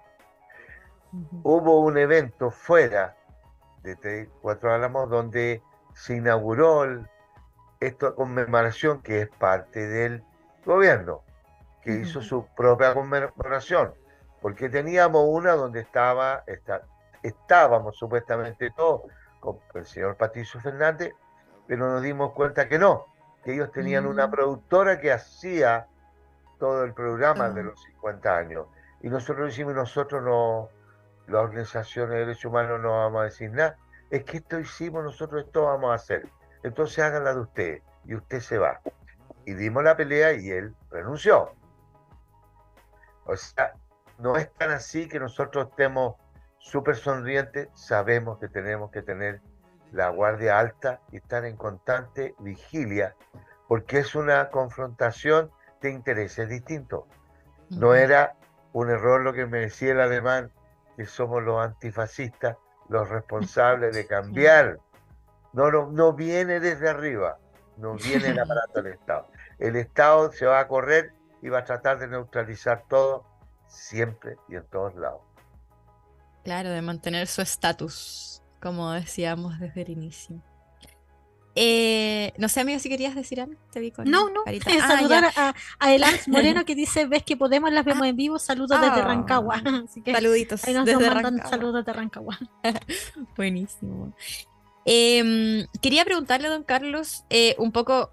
Hubo 1.43 1.79
un 1.79 1.97
evento 1.97 2.51
fuera 2.51 3.15
de 3.83 4.29
Cuatro 4.41 4.73
Álamos 4.73 5.09
donde 5.09 5.61
se 5.93 6.17
inauguró 6.17 7.05
esta 7.87 8.13
conmemoración 8.13 9.01
que 9.01 9.21
es 9.21 9.29
parte 9.29 9.87
del 9.87 10.23
gobierno, 10.65 11.21
que 11.81 11.93
hizo 11.93 12.21
su 12.21 12.47
propia 12.55 12.93
conmemoración, 12.93 13.93
porque 14.41 14.69
teníamos 14.69 15.23
una 15.27 15.53
donde 15.53 15.81
estaba, 15.81 16.43
estábamos 17.21 17.97
supuestamente 17.97 18.71
todos 18.71 19.01
con 19.39 19.59
el 19.75 19.85
señor 19.85 20.17
Patricio 20.17 20.59
Fernández, 20.59 21.13
pero 21.67 21.91
nos 21.91 22.01
dimos 22.01 22.31
cuenta 22.33 22.67
que 22.67 22.79
no, 22.79 23.05
que 23.43 23.53
ellos 23.53 23.71
tenían 23.71 24.05
una 24.05 24.29
productora 24.29 24.99
que 24.99 25.11
hacía 25.11 25.87
todo 26.59 26.83
el 26.83 26.93
programa 26.93 27.49
de 27.49 27.63
los 27.63 27.81
50 27.83 28.37
años. 28.37 28.67
Y 29.01 29.09
nosotros 29.09 29.47
decimos, 29.47 29.75
nosotros 29.75 30.23
no, 30.23 30.69
las 31.27 31.43
organizaciones 31.43 32.11
de 32.11 32.19
derechos 32.19 32.45
humanos 32.45 32.81
no 32.81 32.97
vamos 32.97 33.21
a 33.21 33.23
decir 33.25 33.51
nada, 33.51 33.77
es 34.09 34.23
que 34.23 34.37
esto 34.37 34.59
hicimos, 34.59 35.03
nosotros 35.03 35.45
esto 35.45 35.65
vamos 35.65 35.91
a 35.91 35.95
hacer. 35.95 36.27
Entonces 36.65 36.97
háganla 36.97 37.35
de 37.35 37.41
usted 37.41 37.81
y 38.05 38.15
usted 38.15 38.39
se 38.39 38.57
va. 38.57 38.81
Y 39.45 39.53
dimos 39.53 39.83
la 39.83 39.95
pelea 39.95 40.33
y 40.33 40.49
él 40.49 40.75
renunció. 40.89 41.53
O 43.25 43.35
sea, 43.35 43.73
no 44.17 44.35
es 44.35 44.51
tan 44.53 44.71
así 44.71 45.07
que 45.07 45.19
nosotros 45.19 45.67
estemos 45.69 46.15
súper 46.57 46.95
sonrientes, 46.95 47.69
sabemos 47.75 48.39
que 48.39 48.47
tenemos 48.47 48.89
que 48.89 49.03
tener 49.03 49.41
la 49.91 50.09
guardia 50.09 50.57
alta 50.57 51.01
y 51.11 51.17
estar 51.17 51.45
en 51.45 51.55
constante 51.55 52.33
vigilia, 52.39 53.15
porque 53.67 53.99
es 53.99 54.15
una 54.15 54.49
confrontación 54.49 55.51
de 55.81 55.91
intereses 55.91 56.49
distintos. 56.49 57.03
No 57.69 57.93
era 57.93 58.33
un 58.73 58.89
error 58.89 59.21
lo 59.21 59.33
que 59.33 59.45
me 59.45 59.59
decía 59.59 59.91
el 59.91 60.01
alemán, 60.01 60.51
que 60.97 61.05
somos 61.05 61.43
los 61.43 61.63
antifascistas, 61.63 62.57
los 62.89 63.07
responsables 63.07 63.95
de 63.95 64.07
cambiar. 64.07 64.79
No, 65.55 65.71
no, 65.71 65.89
no 65.89 66.11
viene 66.13 66.59
desde 66.59 66.89
arriba, 66.89 67.39
no 67.77 67.95
viene 67.95 68.27
el 68.27 68.39
aparato 68.39 68.81
del 68.81 68.93
Estado. 68.93 69.27
El 69.57 69.77
Estado 69.77 70.31
se 70.33 70.45
va 70.45 70.59
a 70.59 70.67
correr 70.67 71.13
y 71.41 71.47
va 71.47 71.59
a 71.59 71.63
tratar 71.63 71.97
de 71.97 72.09
neutralizar 72.09 72.83
todo 72.89 73.25
siempre 73.67 74.35
y 74.49 74.55
en 74.55 74.65
todos 74.67 74.95
lados. 74.95 75.21
Claro, 76.43 76.69
de 76.69 76.81
mantener 76.81 77.27
su 77.27 77.41
estatus, 77.41 78.43
como 78.61 78.91
decíamos 78.91 79.57
desde 79.59 79.83
el 79.83 79.89
inicio. 79.91 80.41
Eh, 81.55 82.33
no 82.37 82.49
sé, 82.49 82.59
amigo, 82.59 82.79
si 82.79 82.89
querías 82.89 83.15
decir 83.15 83.39
algo. 83.39 83.55
Te 83.71 83.79
vi 83.79 83.91
con 83.91 84.09
no, 84.11 84.29
no. 84.29 84.43
Ah, 84.45 84.87
saludar 84.87 85.31
a, 85.37 85.55
a 85.79 85.93
Elans 85.93 86.27
Moreno 86.27 86.65
que 86.65 86.75
dice: 86.75 87.05
Ves 87.05 87.23
que 87.23 87.37
podemos, 87.37 87.71
las 87.71 87.85
vemos 87.85 88.03
ah. 88.03 88.09
en 88.09 88.17
vivo. 88.17 88.37
Saludos 88.39 88.81
desde 88.81 89.01
ah. 89.01 89.05
Rancagua. 89.05 89.63
Saluditos. 90.05 90.65
Ahí 90.65 90.73
nos 90.73 90.85
desde 90.85 91.09
mandan 91.09 91.47
saludos 91.49 91.85
de 91.85 91.93
Rancagua. 91.93 92.37
Buenísimo. 93.37 94.13
Em, 94.85 95.65
quería 95.81 96.05
preguntarle 96.05 96.47
don 96.47 96.63
Carlos 96.63 97.25
eh, 97.31 97.55
un 97.57 97.71
poco, 97.71 98.11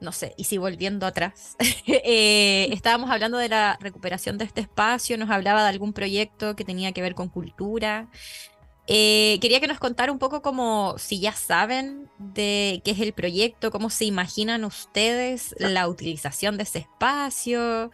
no 0.00 0.12
sé, 0.12 0.32
y 0.36 0.44
si 0.44 0.58
volviendo 0.58 1.06
atrás, 1.06 1.56
eh, 1.86 2.68
estábamos 2.72 3.10
hablando 3.10 3.36
de 3.36 3.48
la 3.48 3.76
recuperación 3.80 4.38
de 4.38 4.44
este 4.44 4.60
espacio, 4.60 5.18
nos 5.18 5.30
hablaba 5.30 5.62
de 5.64 5.70
algún 5.70 5.92
proyecto 5.92 6.54
que 6.54 6.64
tenía 6.64 6.92
que 6.92 7.02
ver 7.02 7.14
con 7.14 7.28
cultura. 7.28 8.08
Eh, 8.86 9.38
quería 9.40 9.60
que 9.60 9.66
nos 9.66 9.78
contara 9.78 10.12
un 10.12 10.18
poco 10.18 10.42
como 10.42 10.96
si 10.98 11.18
ya 11.18 11.32
saben 11.32 12.10
de 12.18 12.82
qué 12.84 12.90
es 12.90 13.00
el 13.00 13.14
proyecto, 13.14 13.70
cómo 13.70 13.88
se 13.88 14.04
imaginan 14.04 14.64
ustedes 14.64 15.54
la 15.58 15.88
utilización 15.88 16.58
de 16.58 16.64
ese 16.64 16.80
espacio 16.80 17.90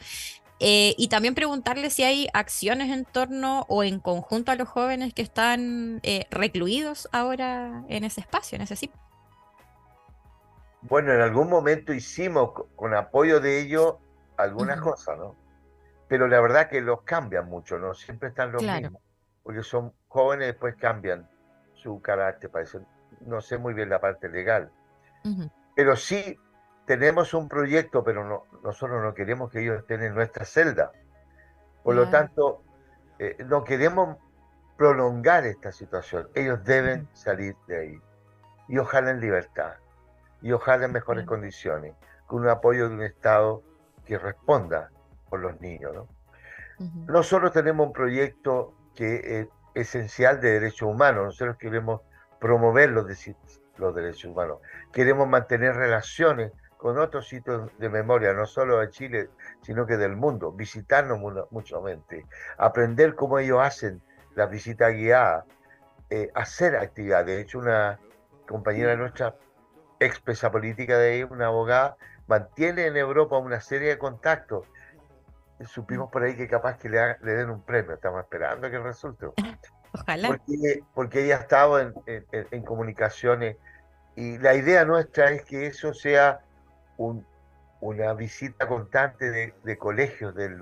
eh, 0.61 0.94
y 0.96 1.08
también 1.08 1.34
preguntarle 1.34 1.90
si 1.90 2.04
hay 2.04 2.28
acciones 2.32 2.90
en 2.90 3.04
torno 3.04 3.66
o 3.68 3.82
en 3.82 3.98
conjunto 3.98 4.52
a 4.52 4.56
los 4.56 4.68
jóvenes 4.68 5.14
que 5.14 5.22
están 5.22 6.00
eh, 6.02 6.26
recluidos 6.30 7.08
ahora 7.12 7.84
en 7.88 8.04
ese 8.04 8.20
espacio, 8.20 8.56
en 8.56 8.62
ese 8.62 8.76
sitio. 8.76 9.00
Bueno, 10.82 11.12
en 11.12 11.20
algún 11.20 11.48
momento 11.48 11.92
hicimos 11.92 12.52
con 12.76 12.94
apoyo 12.94 13.40
de 13.40 13.61
ellos 13.61 13.96
algunas 14.36 14.80
cosas, 14.80 15.18
¿no? 15.18 15.36
Pero 16.08 16.28
la 16.28 16.40
verdad 16.40 16.68
que 16.68 16.80
los 16.80 17.02
cambian 17.02 17.48
mucho, 17.48 17.78
¿no? 17.78 17.94
Siempre 17.94 18.30
están 18.30 18.52
los 18.52 18.62
mismos 18.62 19.02
porque 19.42 19.62
son 19.62 19.92
jóvenes, 20.08 20.48
después 20.48 20.76
cambian 20.76 21.28
su 21.74 22.00
carácter, 22.00 22.50
parece. 22.50 22.80
No 23.20 23.40
sé 23.40 23.58
muy 23.58 23.74
bien 23.74 23.88
la 23.88 24.00
parte 24.00 24.28
legal. 24.28 24.70
Pero 25.74 25.96
sí 25.96 26.38
tenemos 26.91 27.34
un 27.34 27.49
proyecto, 27.49 28.03
pero 28.03 28.24
no, 28.24 28.43
nosotros 28.64 29.01
no 29.01 29.14
queremos 29.14 29.53
que 29.53 29.61
ellos 29.61 29.78
estén 29.78 30.03
en 30.03 30.12
nuestra 30.12 30.45
celda. 30.45 30.91
Por 31.84 31.95
lo 31.95 32.11
tanto, 32.11 32.64
eh, 33.20 33.36
no 33.47 33.62
queremos 33.62 34.16
prolongar 34.76 35.47
esta 35.47 35.70
situación. 35.70 36.28
Ellos 36.34 36.64
deben 36.64 37.09
salir 37.12 37.55
de 37.68 37.78
ahí. 37.78 38.01
Y 38.66 38.78
ojalá 38.78 39.12
en 39.12 39.20
libertad. 39.20 39.74
Y 40.43 40.51
ojalá 40.51 40.86
en 40.86 40.93
mejores 40.93 41.26
condiciones. 41.26 41.95
Con 42.26 42.41
un 42.41 42.49
apoyo 42.49 42.88
de 42.88 42.95
un 42.97 43.03
Estado 43.03 43.62
que 44.05 44.18
responda 44.18 44.91
por 45.28 45.38
los 45.38 45.61
niños. 45.61 45.95
¿no? 45.95 46.09
Nosotros 47.07 47.53
tenemos 47.53 47.86
un 47.86 47.93
proyecto 47.93 48.74
que 48.97 49.43
es 49.43 49.49
esencial 49.76 50.41
de 50.41 50.55
derechos 50.55 50.88
humanos. 50.88 51.24
Nosotros 51.24 51.57
queremos 51.57 52.01
promover 52.41 52.91
los, 52.91 53.07
los 53.76 53.95
derechos 53.95 54.24
humanos. 54.32 54.59
Queremos 54.93 55.28
mantener 55.28 55.76
relaciones 55.76 56.51
con 56.81 56.99
otros 56.99 57.28
sitios 57.28 57.70
de 57.78 57.89
memoria, 57.91 58.33
no 58.33 58.47
solo 58.47 58.78
de 58.78 58.91
Chile, 58.91 59.28
sino 59.62 59.87
que 59.87 59.97
del 59.97 60.16
mundo, 60.16 60.51
visitarnos 60.53 61.20
mutuamente, 61.51 62.26
aprender 62.57 63.14
cómo 63.14 63.39
ellos 63.39 63.61
hacen 63.61 64.01
la 64.35 64.47
visita 64.47 64.89
guiada, 64.89 65.45
eh, 66.09 66.31
hacer 66.35 66.76
actividades. 66.76 67.26
De 67.26 67.41
hecho, 67.41 67.59
una 67.59 68.01
compañera 68.49 68.97
nuestra, 68.97 69.37
expresa 69.99 70.51
política 70.51 70.97
de 70.97 71.12
ahí, 71.12 71.22
una 71.22 71.47
abogada, 71.47 71.97
mantiene 72.26 72.87
en 72.87 72.97
Europa 72.97 73.37
una 73.37 73.61
serie 73.61 73.91
de 73.91 73.99
contactos 73.99 74.66
supimos 75.66 76.11
por 76.11 76.22
ahí 76.22 76.37
que 76.37 76.49
capaz 76.49 76.78
que 76.78 76.89
le, 76.89 77.16
den 77.20 77.51
un 77.51 77.62
premio, 77.62 77.95
estamos 77.95 78.22
esperando 78.22 78.70
que 78.70 78.78
resulte. 78.78 79.26
Ojalá. 79.93 80.28
Porque, 80.28 80.83
porque 80.95 81.24
ella 81.24 81.37
ha 81.37 81.41
estado 81.41 81.81
en, 81.81 81.93
en, 82.07 82.62
comunicaciones 82.62 83.57
y 84.14 84.39
la 84.39 84.55
idea 84.55 84.85
nuestra 84.85 85.33
es 85.33 85.45
que 85.45 85.66
eso 85.66 85.93
sea 85.93 86.41
un, 87.01 87.26
una 87.80 88.12
visita 88.12 88.68
constante 88.68 89.30
de, 89.30 89.55
de 89.64 89.78
colegios 89.78 90.34
del, 90.34 90.61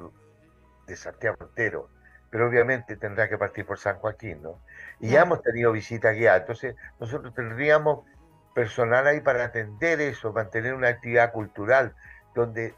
de 0.86 0.97
Santiago 0.97 1.36
entero, 1.41 1.91
pero 2.30 2.47
obviamente 2.47 2.97
tendrá 2.97 3.28
que 3.28 3.36
partir 3.36 3.66
por 3.66 3.78
San 3.78 3.97
Joaquín, 3.99 4.43
¿no? 4.43 4.61
Y 5.01 5.11
ya 5.11 5.22
hemos 5.22 5.43
tenido 5.43 5.72
visitas 5.72 6.14
guiadas, 6.14 6.43
entonces 6.43 6.76
nosotros 7.01 7.34
tendríamos 7.34 8.05
personal 8.55 9.07
ahí 9.09 9.20
para 9.20 9.45
atender 9.45 10.01
eso, 10.01 10.32
mantener 10.32 10.74
una 10.74 10.89
actividad 10.89 11.32
cultural 11.32 11.95
donde 12.34 12.74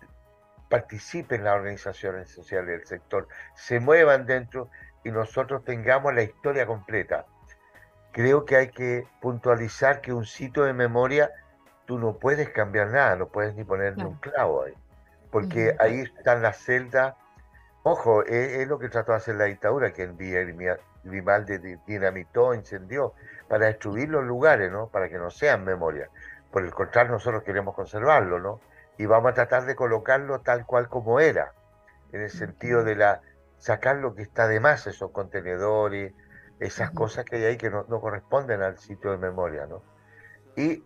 participen 0.70 1.44
las 1.44 1.56
organizaciones 1.56 2.30
sociales 2.30 2.78
del 2.78 2.86
sector, 2.86 3.28
se 3.54 3.78
muevan 3.78 4.24
dentro 4.24 4.70
y 5.04 5.10
nosotros 5.10 5.64
tengamos 5.64 6.14
la 6.14 6.22
historia 6.22 6.64
completa. 6.64 7.26
Creo 8.12 8.44
que 8.46 8.56
hay 8.56 8.68
que 8.68 9.06
puntualizar 9.20 10.00
que 10.00 10.12
un 10.12 10.24
sitio 10.24 10.64
de 10.64 10.72
memoria 10.72 11.30
tú 11.90 11.98
no 11.98 12.18
puedes 12.18 12.50
cambiar 12.50 12.90
nada, 12.90 13.16
no 13.16 13.26
puedes 13.26 13.56
ni 13.56 13.64
ponerle 13.64 14.04
un 14.04 14.14
clavo 14.14 14.62
ahí, 14.62 14.74
porque 15.32 15.74
ahí 15.80 16.02
están 16.02 16.40
las 16.40 16.58
celdas. 16.58 17.16
Ojo, 17.82 18.22
es, 18.22 18.68
lo 18.68 18.78
que 18.78 18.88
trató 18.88 19.10
de 19.10 19.18
hacer 19.18 19.34
la 19.34 19.46
dictadura, 19.46 19.92
que 19.92 20.04
en 20.04 20.16
Vivaldi 21.02 21.76
dinamitó, 21.88 22.54
incendió, 22.54 23.14
para 23.48 23.66
destruir 23.66 24.08
los 24.08 24.24
lugares, 24.24 24.70
¿no? 24.70 24.86
Para 24.86 25.08
que 25.08 25.18
no 25.18 25.32
sean 25.32 25.64
memoria. 25.64 26.08
Por 26.52 26.62
el 26.62 26.72
contrario, 26.72 27.10
nosotros 27.10 27.42
queremos 27.42 27.74
conservarlo, 27.74 28.38
¿no? 28.38 28.60
y 28.96 29.06
vamos 29.06 29.32
a 29.32 29.34
tratar 29.34 29.64
de 29.64 29.74
colocarlo 29.74 30.42
tal 30.42 30.66
cual 30.66 30.88
como 30.88 31.18
era, 31.18 31.54
en 32.12 32.20
el 32.20 32.30
sentido 32.30 32.84
de 32.84 32.94
la 32.94 33.20
sacar 33.58 33.96
lo 33.96 34.14
que 34.14 34.22
está 34.22 34.46
de 34.46 34.60
más, 34.60 34.86
esos 34.86 35.10
contenedores, 35.10 36.12
esas 36.60 36.92
cosas 36.92 37.24
que 37.24 37.36
hay 37.36 37.44
ahí 37.44 37.56
que 37.56 37.70
no, 37.70 37.84
corresponden 37.86 38.62
al 38.62 38.78
sitio 38.78 39.10
de 39.10 39.16
memoria, 39.16 39.66
¿no? 39.66 39.82
Y 40.54 40.84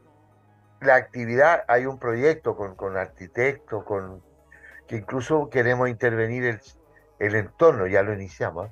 la 0.86 0.96
actividad, 0.96 1.64
hay 1.68 1.86
un 1.86 1.98
proyecto 1.98 2.56
con, 2.56 2.74
con 2.74 2.96
arquitectos, 2.96 3.84
con, 3.84 4.22
que 4.86 4.96
incluso 4.96 5.50
queremos 5.50 5.88
intervenir 5.88 6.44
el, 6.44 6.60
el 7.18 7.34
entorno, 7.34 7.86
ya 7.86 8.02
lo 8.02 8.12
iniciamos. 8.12 8.70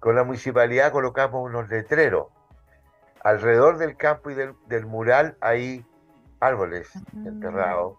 Con 0.00 0.14
la 0.14 0.24
municipalidad 0.24 0.92
colocamos 0.92 1.44
unos 1.44 1.68
letreros. 1.68 2.28
Alrededor 3.22 3.78
del 3.78 3.96
campo 3.96 4.30
y 4.30 4.34
del, 4.34 4.54
del 4.66 4.86
mural 4.86 5.36
hay 5.40 5.84
árboles 6.40 6.90
enterrados 7.12 7.96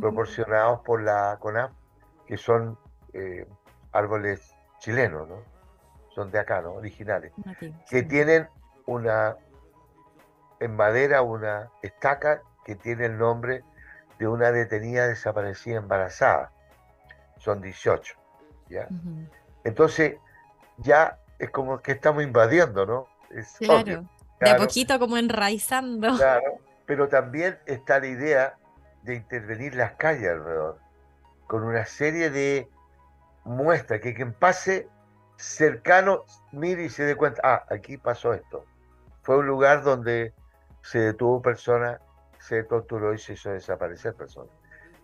proporcionados 0.00 0.80
por 0.80 1.02
la 1.02 1.36
CONAF, 1.40 1.72
que 2.26 2.36
son 2.36 2.78
eh, 3.12 3.46
árboles 3.92 4.54
chilenos, 4.78 5.28
¿no? 5.28 5.42
Son 6.14 6.30
de 6.30 6.38
acá, 6.38 6.62
¿no? 6.62 6.72
Originales. 6.72 7.32
Que 7.90 8.02
tienen 8.02 8.48
una, 8.86 9.36
en 10.60 10.76
madera, 10.76 11.22
una 11.22 11.70
estaca 11.82 12.42
que 12.64 12.74
tiene 12.74 13.06
el 13.06 13.18
nombre 13.18 13.62
de 14.18 14.28
una 14.28 14.52
detenida 14.52 15.08
desaparecida 15.08 15.78
embarazada. 15.78 16.50
Son 17.38 17.60
18, 17.60 18.14
¿ya? 18.68 18.88
Entonces, 19.64 20.16
ya 20.78 21.18
es 21.38 21.50
como 21.50 21.80
que 21.80 21.92
estamos 21.92 22.22
invadiendo, 22.22 22.86
¿no? 22.86 23.08
Es 23.30 23.56
claro, 23.58 24.06
de 24.40 24.50
a 24.50 24.56
poquito 24.56 24.98
como 24.98 25.16
enraizando. 25.16 26.16
Claro, 26.16 26.58
pero 26.86 27.08
también 27.08 27.58
está 27.66 27.98
la 27.98 28.06
idea 28.06 28.54
de 29.02 29.16
intervenir 29.16 29.74
las 29.74 29.92
calles 29.92 30.30
alrededor, 30.30 30.78
con 31.46 31.64
una 31.64 31.84
serie 31.84 32.30
de 32.30 32.68
muestras 33.44 34.00
que 34.00 34.14
quien 34.14 34.32
pase 34.32 34.88
cercano 35.36 36.24
mire 36.52 36.84
y 36.84 36.88
se 36.88 37.04
dé 37.04 37.16
cuenta, 37.16 37.40
ah, 37.44 37.64
aquí 37.70 37.98
pasó 37.98 38.32
esto. 38.32 38.64
Fue 39.22 39.38
un 39.38 39.46
lugar 39.46 39.82
donde 39.82 40.32
se 40.82 40.98
detuvo 40.98 41.42
personas, 41.42 42.00
se 42.48 42.64
torturó 42.64 43.14
y 43.14 43.18
se 43.18 43.34
hizo 43.34 43.50
desaparecer 43.50 44.14
personas 44.14 44.52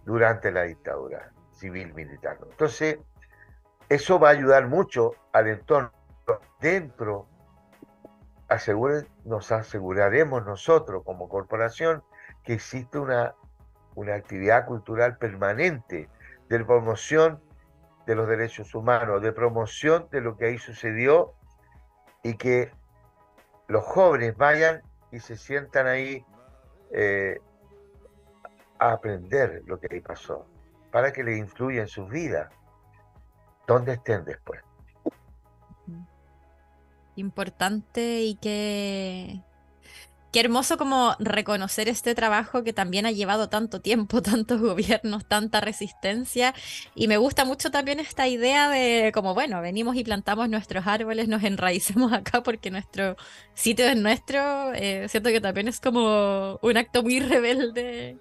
durante 0.04 0.50
la 0.50 0.62
dictadura 0.62 1.32
civil 1.52 1.92
militar. 1.94 2.38
Entonces, 2.50 2.98
eso 3.88 4.18
va 4.18 4.28
a 4.28 4.32
ayudar 4.32 4.68
mucho 4.68 5.12
al 5.32 5.48
entorno. 5.48 5.92
Dentro, 6.60 7.26
aseguren, 8.48 9.08
nos 9.24 9.50
aseguraremos 9.52 10.44
nosotros 10.44 11.02
como 11.04 11.28
corporación 11.28 12.02
que 12.44 12.54
existe 12.54 12.98
una 12.98 13.34
una 13.94 14.14
actividad 14.14 14.66
cultural 14.66 15.16
permanente 15.18 16.08
de 16.48 16.64
promoción 16.64 17.40
de 18.06 18.14
los 18.14 18.28
derechos 18.28 18.74
humanos, 18.74 19.22
de 19.22 19.32
promoción 19.32 20.08
de 20.10 20.20
lo 20.20 20.36
que 20.36 20.46
ahí 20.46 20.58
sucedió 20.58 21.34
y 22.22 22.34
que 22.34 22.72
los 23.68 23.84
jóvenes 23.84 24.36
vayan 24.36 24.82
y 25.12 25.20
se 25.20 25.36
sientan 25.36 25.86
ahí 25.86 26.24
eh, 26.92 27.38
a 28.78 28.92
aprender 28.92 29.62
lo 29.66 29.78
que 29.78 29.88
ahí 29.90 30.00
pasó, 30.00 30.46
para 30.90 31.12
que 31.12 31.22
les 31.22 31.38
influya 31.38 31.82
en 31.82 31.88
sus 31.88 32.08
vidas, 32.08 32.52
donde 33.66 33.92
estén 33.92 34.24
después. 34.24 34.62
Importante 37.16 38.22
y 38.22 38.36
que 38.36 39.42
qué 40.32 40.40
hermoso 40.40 40.76
como 40.76 41.16
reconocer 41.18 41.88
este 41.88 42.14
trabajo 42.14 42.62
que 42.62 42.72
también 42.72 43.06
ha 43.06 43.10
llevado 43.10 43.48
tanto 43.48 43.80
tiempo, 43.80 44.22
tantos 44.22 44.60
gobiernos, 44.60 45.26
tanta 45.26 45.60
resistencia. 45.60 46.54
Y 46.94 47.08
me 47.08 47.16
gusta 47.16 47.44
mucho 47.44 47.70
también 47.70 48.00
esta 48.00 48.28
idea 48.28 48.68
de 48.68 49.10
como, 49.12 49.34
bueno, 49.34 49.60
venimos 49.60 49.96
y 49.96 50.04
plantamos 50.04 50.48
nuestros 50.48 50.86
árboles, 50.86 51.28
nos 51.28 51.42
enraicemos 51.42 52.12
acá 52.12 52.42
porque 52.42 52.70
nuestro 52.70 53.16
sitio 53.54 53.88
es 53.88 53.96
nuestro. 53.96 54.72
Eh, 54.74 55.08
siento 55.08 55.30
que 55.30 55.40
también 55.40 55.68
es 55.68 55.80
como 55.80 56.58
un 56.62 56.76
acto 56.76 57.02
muy 57.02 57.20
rebelde. 57.20 58.18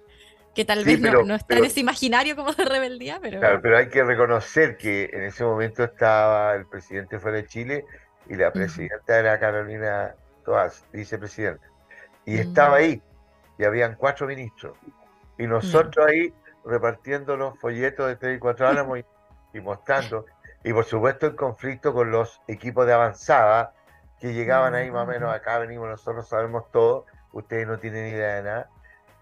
Que 0.52 0.64
tal 0.64 0.84
vez 0.84 1.00
no, 1.00 1.32
está 1.32 1.58
en 1.58 1.64
ese 1.64 1.78
imaginario 1.78 2.34
como 2.34 2.52
de 2.52 2.64
rebeldía, 2.64 3.20
pero... 3.22 3.38
Claro, 3.38 3.60
pero 3.62 3.78
hay 3.78 3.88
que 3.88 4.02
reconocer 4.02 4.76
que 4.76 5.08
en 5.12 5.22
ese 5.22 5.44
momento 5.44 5.84
estaba 5.84 6.56
el 6.56 6.66
presidente 6.66 7.20
fuera 7.20 7.36
de 7.36 7.46
Chile 7.46 7.84
y 8.28 8.34
la 8.34 8.52
presidenta 8.52 9.16
era 9.16 9.38
Carolina 9.38 10.16
Toás, 10.44 10.84
vicepresidenta 10.92 11.69
y 12.30 12.38
estaba 12.38 12.76
mm. 12.76 12.78
ahí, 12.78 13.02
y 13.58 13.64
habían 13.64 13.96
cuatro 13.96 14.26
ministros. 14.28 14.78
Y 15.36 15.48
nosotros 15.48 16.06
ahí 16.06 16.32
repartiendo 16.64 17.36
los 17.36 17.58
folletos 17.58 18.06
de 18.06 18.14
3 18.14 18.36
y 18.36 18.38
4 18.38 18.68
álamos 18.68 19.00
y, 19.52 19.60
mostrando, 19.60 20.26
y 20.62 20.72
por 20.72 20.84
supuesto 20.84 21.26
en 21.26 21.34
conflicto 21.34 21.92
con 21.92 22.12
los 22.12 22.40
equipos 22.46 22.86
de 22.86 22.92
avanzada 22.92 23.72
que 24.20 24.32
llegaban 24.32 24.74
ahí 24.74 24.90
más 24.92 25.08
o 25.08 25.10
menos, 25.10 25.34
acá 25.34 25.58
venimos, 25.58 25.88
nosotros 25.88 26.28
sabemos 26.28 26.70
todo, 26.70 27.06
ustedes 27.32 27.66
no 27.66 27.78
tienen 27.78 28.14
idea 28.14 28.36
de 28.36 28.42
nada, 28.42 28.70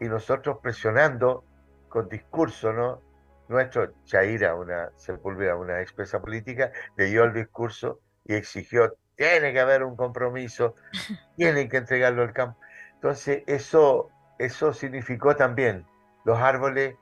y 0.01 0.05
nosotros 0.07 0.59
presionando 0.61 1.45
con 1.89 2.09
discurso, 2.09 2.73
¿no? 2.75 3.01
Nuestro 3.49 3.95
Chaira, 4.05 4.55
una 4.55 4.91
Sepúlveda, 4.97 5.57
una 5.57 5.81
expresa 5.81 6.21
política, 6.21 6.73
leyó 6.97 7.25
el 7.25 7.33
discurso 7.33 8.01
y 8.25 8.35
exigió, 8.35 8.99
tiene 9.17 9.55
que 9.55 9.61
haber 9.61 9.83
un 9.83 9.97
compromiso, 9.97 10.75
tienen 11.37 11.71
que 11.71 11.79
entregarlo 11.79 12.23
al 12.23 12.35
campo. 12.35 12.59
Entonces, 12.99 13.44
eso, 13.46 14.11
eso 14.40 14.72
significó 14.72 15.36
también 15.36 15.86
los 16.24 16.36
árboles, 16.40 16.96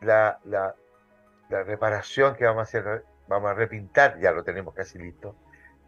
la, 0.00 0.40
la, 0.44 0.74
reparación 1.50 2.34
que 2.34 2.46
vamos 2.46 2.60
a 2.60 2.62
hacer, 2.62 3.04
vamos 3.28 3.50
a 3.50 3.54
repintar, 3.54 4.18
ya 4.18 4.32
lo 4.32 4.42
tenemos 4.42 4.74
casi 4.74 4.98
listo. 4.98 5.36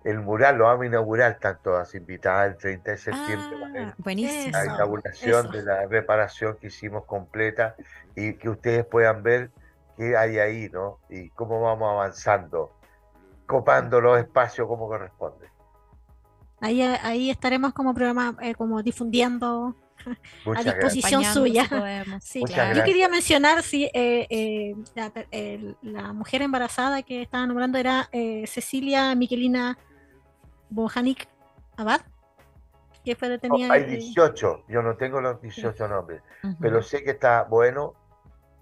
El 0.04 0.20
mural 0.20 0.58
lo 0.58 0.64
vamos 0.64 0.84
a 0.84 0.86
inaugurar, 0.86 1.38
tanto 1.40 1.70
todas 1.70 1.94
invitadas 1.94 2.52
el 2.52 2.56
30 2.58 2.90
de 2.90 2.96
septiembre. 2.98 3.82
Ah, 3.82 3.94
buenísimo. 3.96 4.52
La 4.52 4.66
inauguración 4.66 5.50
de 5.50 5.62
la 5.62 5.86
reparación 5.86 6.58
que 6.60 6.66
hicimos 6.66 7.06
completa 7.06 7.74
y 8.14 8.34
que 8.34 8.50
ustedes 8.50 8.84
puedan 8.84 9.22
ver 9.22 9.50
qué 9.96 10.16
hay 10.16 10.38
ahí, 10.38 10.68
¿no? 10.70 11.00
Y 11.08 11.30
cómo 11.30 11.62
vamos 11.62 11.90
avanzando, 11.90 12.78
copando 13.46 14.02
los 14.02 14.18
espacios 14.18 14.68
como 14.68 14.86
corresponde. 14.86 15.55
Ahí, 16.60 16.80
ahí 16.82 17.30
estaremos 17.30 17.72
como 17.74 17.94
programa, 17.94 18.36
eh, 18.40 18.54
como 18.54 18.82
difundiendo 18.82 19.76
a 20.54 20.62
disposición 20.62 21.24
suya. 21.24 21.66
Yo 22.74 22.84
quería 22.84 23.08
mencionar, 23.08 23.62
si 23.62 23.84
eh, 23.92 24.26
eh, 24.30 25.74
la, 25.82 26.12
mujer 26.12 26.42
embarazada 26.42 27.02
que 27.02 27.22
estaba 27.22 27.46
nombrando 27.46 27.78
era 27.78 28.08
Cecilia 28.46 29.14
Miquelina 29.14 29.78
Bojanik 30.70 31.28
Abad, 31.76 32.00
que 33.04 33.14
fue 33.16 33.28
detenida. 33.28 33.68
Oh, 33.68 33.72
hay 33.72 33.84
18, 33.84 34.64
yo 34.68 34.82
no 34.82 34.96
tengo 34.96 35.20
los 35.20 35.40
18 35.42 35.88
nombres, 35.88 36.22
pero 36.60 36.82
sé 36.82 37.04
que 37.04 37.10
está 37.10 37.42
bueno, 37.44 37.94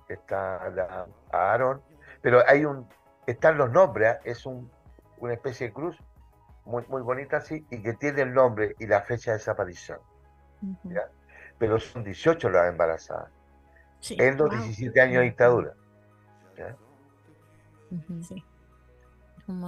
está 0.09 0.69
la, 0.71 1.07
Aaron, 1.31 1.81
pero 2.21 2.43
hay 2.47 2.65
un, 2.65 2.89
están 3.27 3.57
los 3.57 3.71
nombres, 3.71 4.17
es 4.25 4.47
un, 4.47 4.71
una 5.19 5.35
especie 5.35 5.69
de 5.69 5.73
cruz 5.73 5.97
muy, 6.65 6.85
muy 6.89 7.03
bonita 7.03 7.39
así, 7.39 7.65
y 7.71 7.83
que 7.83 7.95
tiene 7.95 8.23
el 8.23 8.33
nombre 8.33 8.75
y 8.79 8.87
la 8.87 9.03
fecha 9.03 9.33
de 9.33 9.39
desaparición. 9.39 9.99
Pero 11.59 11.79
son 11.79 12.05
18 12.05 12.51
las 12.51 12.71
embarazadas. 12.71 13.31
en 14.11 14.37
los 14.37 14.51
17 14.51 15.01
años 15.01 15.19
de 15.19 15.25
dictadura. 15.25 15.75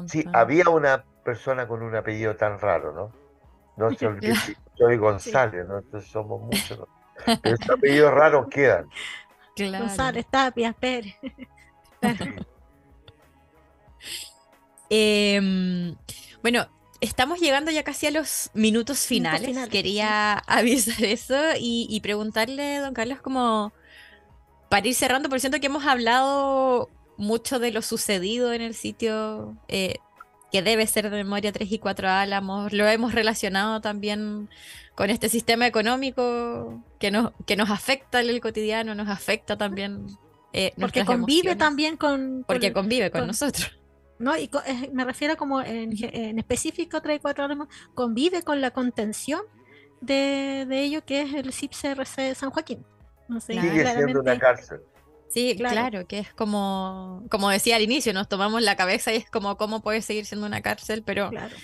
Sí. 0.08 0.26
había 0.32 0.68
una 0.70 1.04
persona 1.24 1.68
con 1.68 1.82
un 1.82 1.94
apellido 1.94 2.34
tan 2.36 2.58
raro, 2.58 2.92
¿no? 2.92 3.12
No 3.76 3.94
se 3.96 4.06
olvide, 4.08 4.34
soy 4.76 4.96
González, 4.96 5.66
¿no? 5.66 5.78
Entonces 5.78 6.10
somos 6.10 6.40
muchos. 6.42 6.88
Pero 7.24 7.54
esos 7.56 7.70
apellidos 7.70 8.12
raros 8.12 8.46
quedan. 8.48 8.88
González, 9.56 10.26
Tapia, 10.30 10.72
Pérez. 10.72 11.14
Em, 14.88 15.96
bueno, 16.42 16.64
Estamos 17.00 17.40
llegando 17.40 17.70
ya 17.70 17.82
casi 17.82 18.06
a 18.06 18.10
los 18.10 18.50
minutos 18.54 19.00
finales. 19.00 19.68
Quería 19.68 20.34
avisar 20.46 21.04
eso 21.04 21.36
y, 21.58 22.00
preguntarle, 22.00 22.78
don 22.78 22.94
Carlos, 22.94 23.20
como 23.20 23.72
para 24.68 24.86
ir 24.86 24.94
cerrando, 24.94 25.28
por 25.28 25.40
cierto 25.40 25.60
que 25.60 25.66
hemos 25.66 25.86
hablado 25.86 26.90
mucho 27.16 27.58
de 27.58 27.70
lo 27.70 27.82
sucedido 27.82 28.52
en 28.52 28.62
el 28.62 28.74
sitio 28.74 29.56
eh, 29.68 29.96
que 30.50 30.62
debe 30.62 30.86
ser 30.86 31.10
de 31.10 31.16
memoria 31.16 31.52
3 31.52 31.70
y 31.70 31.78
4 31.78 32.08
Álamos, 32.08 32.72
lo 32.72 32.86
hemos 32.86 33.14
relacionado 33.14 33.80
también 33.80 34.48
con 34.94 35.10
este 35.10 35.28
sistema 35.28 35.66
económico 35.66 36.82
que 36.98 37.10
nos, 37.10 37.32
que 37.46 37.56
nos 37.56 37.70
afecta 37.70 38.20
en 38.20 38.30
el 38.30 38.40
cotidiano, 38.40 38.94
nos 38.94 39.08
afecta 39.08 39.56
también. 39.56 40.06
Eh, 40.52 40.72
porque 40.80 41.04
convive 41.04 41.54
también 41.54 41.96
con, 41.96 42.44
Porque 42.46 42.72
convive 42.72 43.10
con 43.10 43.26
nosotros. 43.26 43.75
¿No? 44.18 44.36
Y 44.36 44.50
eh, 44.66 44.90
me 44.92 45.04
refiero 45.04 45.36
como 45.36 45.60
en, 45.60 45.92
en 46.00 46.38
específico 46.38 47.00
3 47.00 47.16
y 47.16 47.20
4 47.20 47.68
convive 47.94 48.42
con 48.42 48.60
la 48.60 48.70
contención 48.70 49.42
de, 50.00 50.66
de 50.68 50.80
ello 50.82 51.04
que 51.04 51.22
es 51.22 51.34
el 51.34 51.52
CIPCRC 51.52 52.16
de 52.16 52.34
San 52.34 52.50
Joaquín. 52.50 52.84
No 53.28 53.40
sé, 53.40 53.54
Sigue 53.54 53.86
siendo 53.86 54.20
una 54.20 54.38
cárcel. 54.38 54.80
Sí, 55.28 55.56
claro. 55.56 56.06
que 56.06 56.20
es 56.20 56.32
como, 56.32 57.24
como 57.30 57.50
decía 57.50 57.76
al 57.76 57.82
inicio, 57.82 58.12
nos 58.12 58.28
tomamos 58.28 58.62
la 58.62 58.76
cabeza 58.76 59.12
y 59.12 59.16
es 59.16 59.28
como 59.28 59.56
cómo 59.56 59.82
puede 59.82 60.00
seguir 60.00 60.24
siendo 60.24 60.46
una 60.46 60.62
cárcel, 60.62 61.02
pero 61.04 61.30
claro 61.30 61.54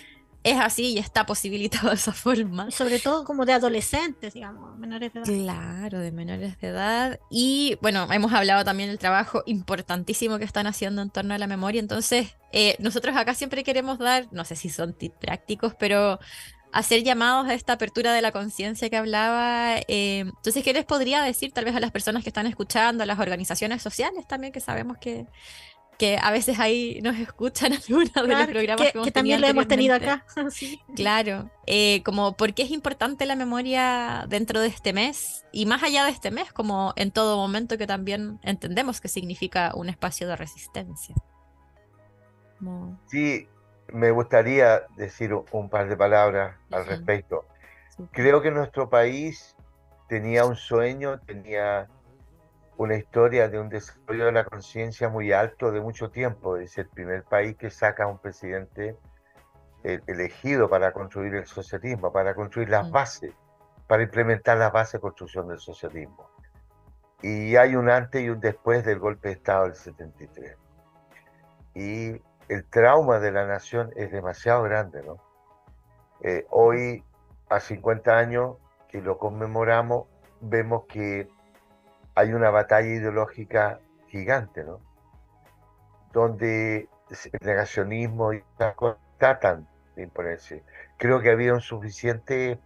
es 0.45 0.59
así 0.59 0.95
y 0.95 0.99
está 0.99 1.25
posibilitado 1.27 1.89
de 1.91 1.95
esa 1.95 2.13
forma. 2.13 2.71
sobre 2.71 2.99
todo 2.99 3.25
como 3.25 3.45
de 3.45 3.53
adolescentes, 3.53 4.35
digamos, 4.35 4.77
menores 4.79 5.13
de 5.13 5.21
edad. 5.21 5.27
Claro, 5.27 6.01
de 6.01 6.13
menores 6.13 6.59
de 6.61 6.69
edad. 6.69 7.21
Y 7.31 7.79
bueno, 7.81 8.09
hemos 8.13 8.33
hablado 8.33 8.65
también 8.65 8.89
del 8.89 8.99
trabajo 8.99 9.43
importantísimo 9.47 10.39
que 10.39 10.45
están 10.45 10.67
haciendo 10.67 11.03
en 11.03 11.11
torno 11.11 11.35
a 11.35 11.39
la 11.39 11.47
memoria. 11.47 11.81
Entonces, 11.81 12.37
eh, 12.53 12.77
nosotros 12.79 13.17
acá 13.17 13.35
siempre 13.35 13.63
queremos 13.65 13.99
dar, 13.99 14.27
no 14.33 14.45
sé 14.45 14.57
si 14.57 14.69
son 14.69 14.95
tips 14.95 15.17
prácticos, 15.21 15.75
pero 15.79 16.19
hacer 16.73 17.03
llamados 17.03 17.49
a 17.49 17.55
esta 17.55 17.75
apertura 17.75 18.13
de 18.13 18.23
la 18.23 18.33
conciencia 18.33 18.89
que 18.91 18.97
hablaba. 18.97 19.77
eh, 19.89 20.21
entonces, 20.21 20.65
¿qué 20.65 20.73
les 20.73 20.85
podría 20.85 21.23
decir 21.23 21.53
tal 21.53 21.67
vez 21.67 21.77
a 21.77 21.81
las 21.81 21.93
personas 21.93 22.23
que 22.25 22.31
están 22.31 22.47
escuchando, 22.47 23.03
a 23.03 23.07
las 23.07 23.19
organizaciones 23.21 23.83
sociales 23.83 24.27
también, 24.27 24.53
que 24.53 24.61
sabemos 24.61 24.97
que, 24.99 25.27
que 26.03 26.19
a 26.21 26.33
veces 26.33 26.59
ahí 26.59 27.01
nos 27.01 27.17
escuchan 27.17 27.73
algunos 27.89 28.13
de 28.13 28.21
los 28.23 28.27
Claro, 28.27 28.51
programas 28.53 28.87
que, 28.87 28.91
que, 28.93 28.99
hemos 28.99 29.07
que 29.07 29.13
también 29.13 29.41
lo 29.41 29.47
tenido 29.47 29.63
hemos 29.63 29.69
tenido 29.69 29.95
acá. 29.95 30.25
sí. 30.51 30.81
Claro, 30.97 31.49
eh, 31.65 32.03
como 32.03 32.37
por 32.37 32.55
qué 32.55 32.65
es 32.65 32.73
importante 32.73 33.25
la 33.25 33.37
memoria 33.37 34.25
dentro 34.29 34.59
de 34.61 34.67
este 34.67 34.93
mes 34.93 35.45
y 35.53 35.65
más 35.67 35.81
allá 35.85 36.05
de 36.05 36.11
este 36.11 36.33
mes, 36.33 36.53
como 36.53 36.93
en 36.97 37.13
todo 37.13 37.37
momento 37.37 37.79
que 37.79 37.87
también 37.87 38.41
entendemos 38.43 39.01
que 39.01 39.07
significa 39.07 39.71
un 39.77 39.89
espacio 39.91 40.27
de 40.27 40.35
resistencia. 40.35 41.15
Como- 42.59 42.99
Sí, 43.07 43.47
me 43.93 44.11
gustaría 44.11 44.83
decir 44.97 45.33
un- 45.53 45.69
par 45.71 45.89
de 45.89 45.97
palabras 45.97 46.57
al 46.73 46.85
respecto. 46.85 47.45
sí. 47.97 48.03
Creo 48.11 48.43
que 48.43 48.51
nuestro 48.51 48.91
país 48.91 49.55
tenía 50.09 50.47
un 50.47 50.57
sueño, 50.57 51.21
tenía 51.21 51.87
una 52.77 52.97
historia 52.97 53.49
de 53.49 53.61
un 53.61 53.69
desarrollo 53.69 54.27
de 54.27 54.33
la 54.33 54.45
conciencia 54.45 55.09
muy 55.09 55.33
alto 55.33 55.71
de 55.71 55.81
mucho 55.81 56.11
tiempo. 56.11 56.57
Es 56.57 56.79
el 56.79 56.89
primer 56.89 57.25
país 57.25 57.57
que 57.57 57.71
saca 57.71 58.05
a 58.05 58.07
un 58.07 58.19
presidente 58.19 58.97
eh, 59.85 60.01
elegido 60.07 60.69
para 60.69 60.93
construir 60.93 61.35
el 61.35 61.47
socialismo, 61.47 62.13
para 62.13 62.35
construir 62.35 62.69
las 62.69 62.89
Mm. 62.89 62.93
bases, 62.93 63.35
para 63.89 64.03
implementar 64.05 64.57
las 64.59 64.73
bases 64.73 64.95
de 64.95 65.01
construcción 65.01 65.49
del 65.49 65.59
socialismo. 65.59 66.31
Y 67.21 67.57
hay 67.57 67.77
un 67.77 67.89
antes 67.89 68.23
y 68.23 68.29
un 68.29 68.41
después 68.41 68.85
del 68.85 68.99
golpe 68.99 69.29
de 69.29 69.35
Estado 69.35 69.65
del 69.65 69.75
73. 69.75 70.57
Y 71.75 72.23
el 72.49 72.65
trauma 72.71 73.19
de 73.19 73.33
la 73.33 73.47
nación 73.47 73.91
es 73.97 74.11
demasiado 74.13 74.63
grande, 74.63 75.03
¿no? 75.03 75.17
Eh, 76.21 76.47
hoy, 76.51 77.05
a 77.49 77.59
50 77.61 78.17
años 78.17 78.57
que 78.89 79.01
lo 79.01 79.19
conmemoramos, 79.19 80.07
vemos 80.41 80.85
que 80.87 81.29
hay 82.15 82.33
una 82.33 82.51
batalla 82.51 82.89
ideológica 82.89 83.81
gigante, 84.09 84.65
¿no? 84.65 84.81
Donde 86.13 86.89
el 87.11 87.47
negacionismo 87.47 88.33
y 88.35 88.43
las 88.59 88.75
cosas 88.75 88.99
tratan 89.19 89.67
de 89.97 90.05
imponerse. 90.05 90.63
Creo 90.99 91.21
que 91.21 91.31
había 91.31 91.55
un 91.55 91.61
suficiente 91.61 92.59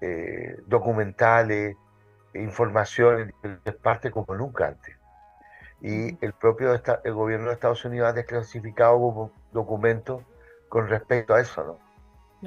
eh, 0.00 0.56
documentales, 0.66 1.76
información 2.34 3.20
en 3.20 3.26
diferentes 3.28 3.74
partes 3.76 4.12
como 4.12 4.34
nunca 4.36 4.68
antes. 4.68 4.96
Y 5.80 6.16
el 6.24 6.32
propio 6.34 6.74
esta- 6.74 7.00
el 7.04 7.14
gobierno 7.14 7.48
de 7.48 7.54
Estados 7.54 7.84
Unidos 7.84 8.08
ha 8.10 8.12
desclasificado 8.12 9.32
documentos 9.52 10.24
con 10.68 10.88
respecto 10.88 11.34
a 11.34 11.40
eso, 11.40 11.64
¿no? 11.64 11.78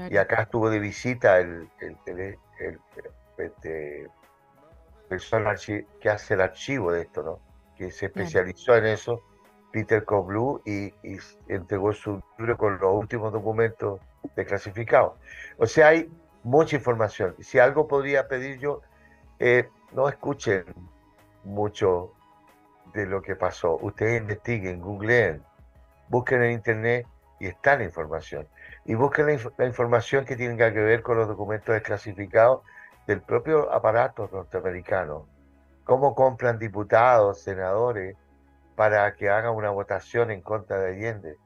Y 0.09 0.17
acá 0.17 0.43
estuvo 0.43 0.69
de 0.69 0.79
visita 0.79 1.39
el, 1.39 1.69
el, 1.79 1.97
el- 2.07 2.39
el- 2.59 2.81
este, 3.37 4.09
persona 5.11 5.55
que 5.99 6.09
hace 6.09 6.35
el 6.35 6.41
archivo 6.41 6.93
de 6.93 7.01
esto, 7.01 7.21
¿no? 7.21 7.39
Que 7.75 7.91
se 7.91 8.05
especializó 8.05 8.77
en 8.77 8.85
eso, 8.85 9.21
Peter 9.73 10.05
Koblu, 10.05 10.61
y, 10.65 10.93
entregó 11.49 11.91
su 11.91 12.23
libro 12.37 12.57
con 12.57 12.79
los 12.79 12.93
últimos 12.93 13.33
documentos 13.33 13.99
desclasificados. 14.37 15.13
O 15.57 15.65
sea, 15.65 15.89
hay 15.89 16.09
mucha 16.43 16.77
información. 16.77 17.35
Si 17.41 17.59
algo 17.59 17.89
podría 17.89 18.29
pedir 18.29 18.57
yo, 18.59 18.81
eh, 19.39 19.67
no 19.91 20.07
escuchen 20.07 20.63
mucho 21.43 22.13
de 22.93 23.05
lo 23.05 23.21
que 23.21 23.35
pasó. 23.35 23.77
Ustedes 23.81 24.21
investiguen, 24.21 24.79
googleen, 24.79 25.43
busquen 26.07 26.41
en 26.43 26.51
internet 26.51 27.05
y 27.37 27.47
está 27.47 27.75
la 27.75 27.83
información. 27.83 28.47
Y 28.85 28.95
busquen 28.95 29.25
la, 29.25 29.33
inf- 29.33 29.53
la 29.57 29.65
información 29.65 30.23
que 30.23 30.37
tenga 30.37 30.71
que 30.71 30.79
ver 30.79 31.01
con 31.01 31.17
los 31.17 31.27
documentos 31.27 31.73
desclasificados 31.73 32.61
del 33.07 33.21
propio 33.21 33.71
aparato 33.71 34.29
norteamericano. 34.31 35.27
Cómo 35.83 36.15
compran 36.15 36.59
diputados, 36.59 37.41
senadores, 37.41 38.15
para 38.75 39.13
que 39.15 39.29
hagan 39.29 39.53
una 39.53 39.69
votación 39.69 40.31
en 40.31 40.41
contra 40.41 40.79
de 40.79 40.91
Allende. 40.91 41.37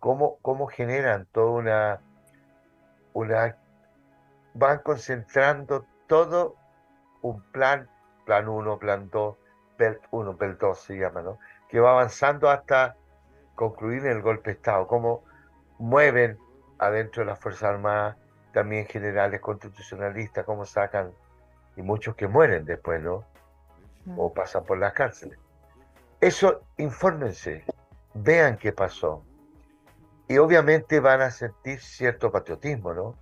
Cómo, 0.00 0.38
cómo 0.42 0.66
generan 0.66 1.26
toda 1.32 2.00
una. 3.12 3.56
Van 4.54 4.78
concentrando 4.78 5.84
todo 6.06 6.56
un 7.22 7.42
plan, 7.50 7.88
plan 8.24 8.48
1, 8.48 8.78
plan 8.78 9.10
2, 9.10 9.36
PERT 9.76 10.02
1, 10.10 10.36
PERT 10.36 10.60
2 10.60 10.78
se 10.78 10.98
llama, 10.98 11.22
¿no? 11.22 11.38
Que 11.68 11.80
va 11.80 11.90
avanzando 11.90 12.48
hasta 12.48 12.96
concluir 13.54 14.06
el 14.06 14.22
golpe 14.22 14.50
de 14.50 14.56
Estado. 14.56 14.86
Cómo 14.86 15.24
mueven 15.78 16.38
adentro 16.78 17.22
de 17.22 17.30
las 17.30 17.40
Fuerzas 17.40 17.70
Armadas 17.70 18.16
también 18.52 18.86
generales 18.86 19.40
constitucionalistas, 19.40 20.44
cómo 20.44 20.64
sacan, 20.64 21.12
y 21.76 21.82
muchos 21.82 22.16
que 22.16 22.26
mueren 22.26 22.64
después, 22.64 23.00
¿no? 23.02 23.24
O 24.16 24.32
pasan 24.32 24.64
por 24.64 24.78
las 24.78 24.92
cárceles. 24.94 25.38
Eso, 26.20 26.62
infórmense, 26.76 27.64
vean 28.14 28.56
qué 28.56 28.72
pasó. 28.72 29.24
Y 30.26 30.38
obviamente 30.38 31.00
van 31.00 31.20
a 31.20 31.30
sentir 31.30 31.80
cierto 31.80 32.32
patriotismo, 32.32 32.92
¿no? 32.92 33.14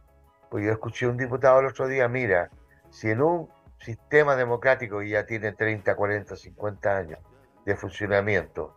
Pues 0.51 0.65
yo 0.65 0.73
escuché 0.73 1.07
a 1.07 1.11
un 1.11 1.17
diputado 1.17 1.61
el 1.61 1.67
otro 1.67 1.87
día, 1.87 2.09
mira, 2.09 2.51
si 2.91 3.11
en 3.11 3.21
un 3.21 3.49
sistema 3.79 4.37
democrático 4.37 5.01
que 5.01 5.11
ya 5.11 5.27
tiene 5.27 5.53
30, 5.53 5.95
40, 5.95 6.37
50 6.37 6.97
años 6.97 7.19
de 7.65 7.77
funcionamiento, 7.77 8.75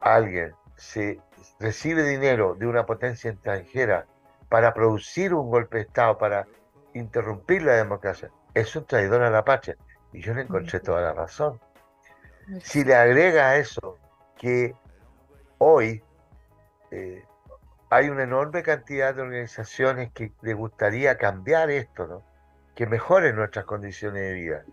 alguien 0.00 0.54
se 0.76 1.20
recibe 1.60 2.04
dinero 2.04 2.54
de 2.54 2.66
una 2.66 2.86
potencia 2.86 3.30
extranjera 3.30 4.06
para 4.48 4.72
producir 4.74 5.34
un 5.34 5.50
golpe 5.50 5.78
de 5.78 5.82
Estado, 5.84 6.18
para 6.18 6.46
interrumpir 6.94 7.62
la 7.62 7.74
democracia, 7.74 8.30
es 8.54 8.74
un 8.76 8.84
traidor 8.84 9.22
a 9.22 9.30
la 9.30 9.44
patria. 9.44 9.76
Y 10.12 10.20
yo 10.20 10.34
le 10.34 10.42
encontré 10.42 10.80
toda 10.80 11.02
la 11.02 11.12
razón. 11.12 11.60
Si 12.62 12.82
le 12.82 12.94
agrega 12.94 13.50
a 13.50 13.56
eso 13.56 13.98
que 14.38 14.74
hoy 15.58 16.02
eh, 16.90 17.24
hay 17.90 18.08
una 18.08 18.22
enorme 18.22 18.62
cantidad 18.62 19.14
de 19.14 19.22
organizaciones 19.22 20.12
que 20.12 20.32
le 20.40 20.54
gustaría 20.54 21.18
cambiar 21.18 21.70
esto, 21.70 22.22
que 22.74 22.86
mejoren 22.86 23.36
nuestras 23.36 23.66
condiciones 23.66 24.22
de 24.22 24.32
vida, 24.32 24.64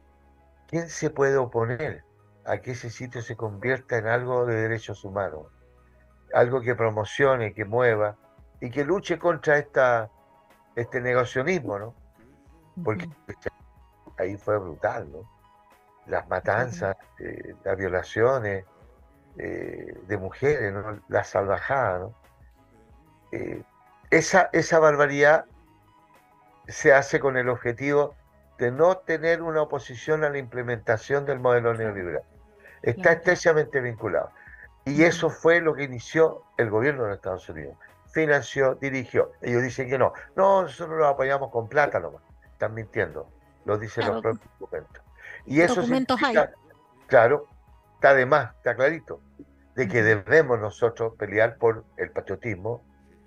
¿quién 0.67 0.88
se 0.89 1.09
puede 1.09 1.38
oponer 1.38 2.03
a 2.45 2.59
que 2.59 2.71
ese 2.71 2.89
sitio 2.89 3.21
se 3.21 3.36
convierta 3.36 3.97
en 3.97 4.07
algo 4.07 4.45
de 4.45 4.55
derechos 4.55 5.03
humanos? 5.03 5.47
Algo 6.34 6.61
que 6.61 6.76
promocione, 6.76 7.53
que 7.53 7.65
mueva 7.65 8.17
y 8.59 8.69
que 8.69 8.83
luche 8.83 9.19
contra 9.19 9.57
esta, 9.57 10.09
este 10.75 11.01
negacionismo, 11.01 11.79
¿no? 11.79 11.95
Porque 12.83 13.09
ahí 14.17 14.37
fue 14.37 14.57
brutal, 14.57 15.11
¿no? 15.11 15.29
Las 16.07 16.27
matanzas, 16.27 16.95
eh, 17.19 17.55
las 17.63 17.77
violaciones 17.77 18.65
eh, 19.37 19.97
de 20.07 20.17
mujeres, 20.17 20.73
¿no? 20.73 21.01
La 21.07 21.23
salvajada, 21.23 21.99
¿no? 21.99 22.13
Eh, 23.31 23.63
esa, 24.11 24.49
esa 24.53 24.79
barbaridad 24.79 25.45
se 26.67 26.93
hace 26.93 27.19
con 27.19 27.37
el 27.37 27.49
objetivo 27.49 28.15
de 28.57 28.71
no 28.71 28.97
tener 28.97 29.41
una 29.41 29.61
oposición 29.61 30.23
a 30.23 30.29
la 30.29 30.37
implementación 30.37 31.25
del 31.25 31.39
modelo 31.39 31.73
neoliberal. 31.73 32.23
Está 32.81 33.13
estrechamente 33.13 33.81
vinculado. 33.81 34.31
Y 34.85 35.03
eso 35.03 35.29
fue 35.29 35.59
lo 35.61 35.73
que 35.73 35.83
inició 35.83 36.43
el 36.57 36.69
gobierno 36.69 37.03
de 37.03 37.09
los 37.09 37.17
Estados 37.17 37.49
Unidos. 37.49 37.75
Financió, 38.16 38.76
dirigió. 38.76 39.34
Ellos 39.41 39.61
dicen 39.61 39.89
que 39.89 39.97
no. 39.97 40.13
No, 40.38 40.61
nosotros 40.61 40.97
lo 40.97 41.05
apoyamos 41.05 41.51
con 41.51 41.68
plata 41.68 41.99
nomás. 41.99 42.22
Están 42.49 42.74
mintiendo. 42.74 43.28
Lo 43.66 43.78
dicen 43.78 44.05
Claro. 44.05 44.13
los 44.13 44.22
propios 44.22 44.49
documentos. 44.57 45.03
Y 45.45 45.59
eso 45.59 45.82
Documentos 45.82 46.24
hay. 46.24 46.38
Claro, 47.07 47.45
está 47.95 48.13
de 48.13 48.26
más, 48.26 48.55
está 48.55 48.74
clarito, 48.74 49.20
de 49.76 49.89
que 49.89 50.01
debemos 50.01 50.57
nosotros 50.61 51.16
pelear 51.18 51.57
por 51.57 51.84
el 51.97 52.09
patriotismo, 52.09 52.82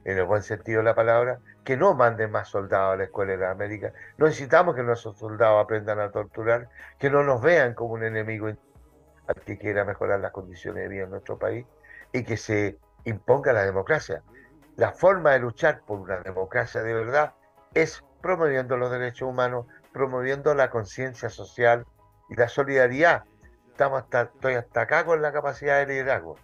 en 0.06 0.16
el 0.16 0.24
buen 0.24 0.42
sentido 0.42 0.78
de 0.78 0.84
la 0.84 0.94
palabra, 0.94 1.38
que 1.64 1.76
no 1.76 1.92
manden 1.92 2.30
más 2.30 2.48
soldados 2.48 2.94
a 2.94 2.96
la 2.96 3.04
escuela 3.04 3.32
de 3.32 3.38
la 3.38 3.50
América. 3.50 3.92
No 4.16 4.24
necesitamos 4.24 4.74
que 4.74 4.82
nuestros 4.82 5.18
soldados 5.18 5.62
aprendan 5.62 6.00
a 6.00 6.10
torturar, 6.10 6.70
que 6.98 7.10
no 7.10 7.22
nos 7.24 7.42
vean 7.42 7.74
como 7.74 7.92
un 7.92 8.04
enemigo 8.04 8.46
al 8.46 9.40
que 9.44 9.58
quiera 9.58 9.84
mejorar 9.84 10.20
las 10.20 10.32
condiciones 10.32 10.84
de 10.84 10.88
vida 10.88 11.04
en 11.04 11.10
nuestro 11.10 11.38
país 11.38 11.66
y 12.10 12.24
que 12.24 12.38
se 12.38 12.78
imponga 13.04 13.52
la 13.52 13.66
democracia. 13.66 14.22
La 14.78 14.92
forma 14.92 15.32
de 15.32 15.40
luchar 15.40 15.80
por 15.80 15.98
una 15.98 16.20
democracia 16.20 16.84
de 16.84 16.94
verdad 16.94 17.34
es 17.74 18.04
promoviendo 18.22 18.76
los 18.76 18.92
derechos 18.92 19.28
humanos, 19.28 19.66
promoviendo 19.92 20.54
la 20.54 20.70
conciencia 20.70 21.28
social 21.30 21.84
y 22.28 22.36
la 22.36 22.48
solidaridad. 22.48 23.24
Estamos 23.72 24.02
hasta, 24.02 24.22
estoy 24.22 24.54
hasta 24.54 24.82
acá 24.82 25.04
con 25.04 25.20
la 25.20 25.32
capacidad 25.32 25.78
de 25.80 25.86
liderazgo. 25.86 26.36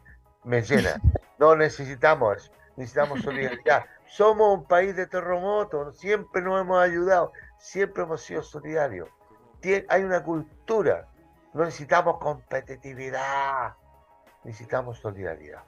Me 0.42 0.62
llena. 0.62 1.00
No 1.38 1.54
necesitamos 1.56 2.36
eso. 2.38 2.52
Necesitamos 2.76 3.20
solidaridad. 3.22 3.84
Somos 4.06 4.56
un 4.58 4.64
país 4.66 4.96
de 4.96 5.06
terremotos. 5.06 5.96
Siempre 5.98 6.42
nos 6.42 6.60
hemos 6.60 6.80
ayudado. 6.82 7.32
Siempre 7.58 8.02
hemos 8.02 8.22
sido 8.22 8.42
solidarios. 8.42 9.08
Tien- 9.60 9.86
hay 9.88 10.02
una 10.04 10.22
cultura. 10.24 11.06
No 11.52 11.64
necesitamos 11.64 12.18
competitividad. 12.18 13.74
Necesitamos 14.44 14.98
solidaridad. 14.98 15.62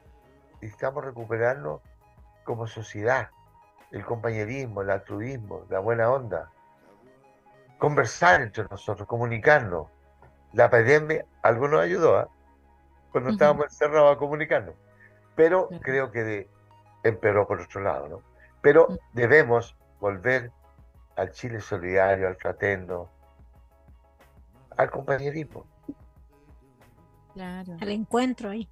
Necesitamos 0.61 1.05
recuperarnos 1.05 1.81
como 2.47 2.67
sociedad. 2.67 3.29
el 3.93 4.05
compañerismo, 4.05 4.83
el 4.83 4.91
altruismo, 4.91 5.65
la 5.69 5.79
buena 5.79 6.11
onda. 6.11 6.51
Conversar 7.79 8.41
entre 8.41 8.65
nosotros, 8.71 9.07
comunicarnos. 9.07 9.89
La 10.53 10.69
pandemia 10.71 11.25
algo 11.43 11.69
nos 11.69 11.83
ayudó, 11.83 12.19
¿ah? 12.19 12.29
cuando 13.13 13.31
estábamos 13.31 13.67
encerrados 13.67 14.17
a 14.17 14.19
comunicarnos. 14.19 14.75
Pero 15.35 15.69
creo 15.83 16.11
que 16.11 16.25
de, 16.25 16.51
empeoró 17.05 17.47
por 17.47 17.61
otro 17.61 17.81
lado, 17.83 18.09
¿no? 18.09 18.23
Pero 18.61 18.89
debemos 19.13 19.77
volver 20.01 20.51
al 21.17 21.31
Chile 21.31 21.61
solidario, 21.61 22.27
al 22.27 22.37
fraterno, 22.37 23.09
al 24.77 24.91
compañerismo. 24.91 25.67
Claro. 27.35 27.77
Al 27.81 27.89
encuentro 27.91 28.51
ahí. 28.51 28.69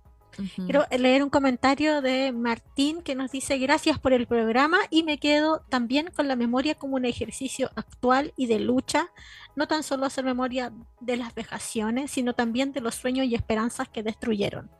Quiero 0.57 0.85
leer 0.91 1.23
un 1.23 1.31
comentario 1.31 2.03
de 2.03 2.33
Martín 2.33 3.03
que 3.03 3.15
nos 3.15 3.31
dice 3.31 3.59
gracias 3.59 3.99
por 3.99 4.13
el 4.13 4.27
programa 4.27 4.79
y 4.91 5.03
me 5.03 5.19
quedo 5.19 5.61
también 5.69 6.11
con 6.15 6.29
la 6.29 6.37
memoria 6.37 6.75
como 6.75 6.97
un 6.97 7.05
ejercicio 7.05 7.71
actual 7.77 8.33
y 8.37 8.47
de 8.47 8.61
lucha, 8.61 9.11
no 9.57 9.67
tan 9.67 9.83
solo 9.83 10.07
hacer 10.07 10.25
memoria 10.25 10.73
de 11.01 11.17
las 11.17 11.35
vejaciones, 11.35 12.11
sino 12.11 12.35
también 12.35 12.73
de 12.73 12.81
los 12.81 12.95
sueños 12.95 13.27
y 13.27 13.35
esperanzas 13.35 13.89
que 13.89 14.03
destruyeron. 14.03 14.71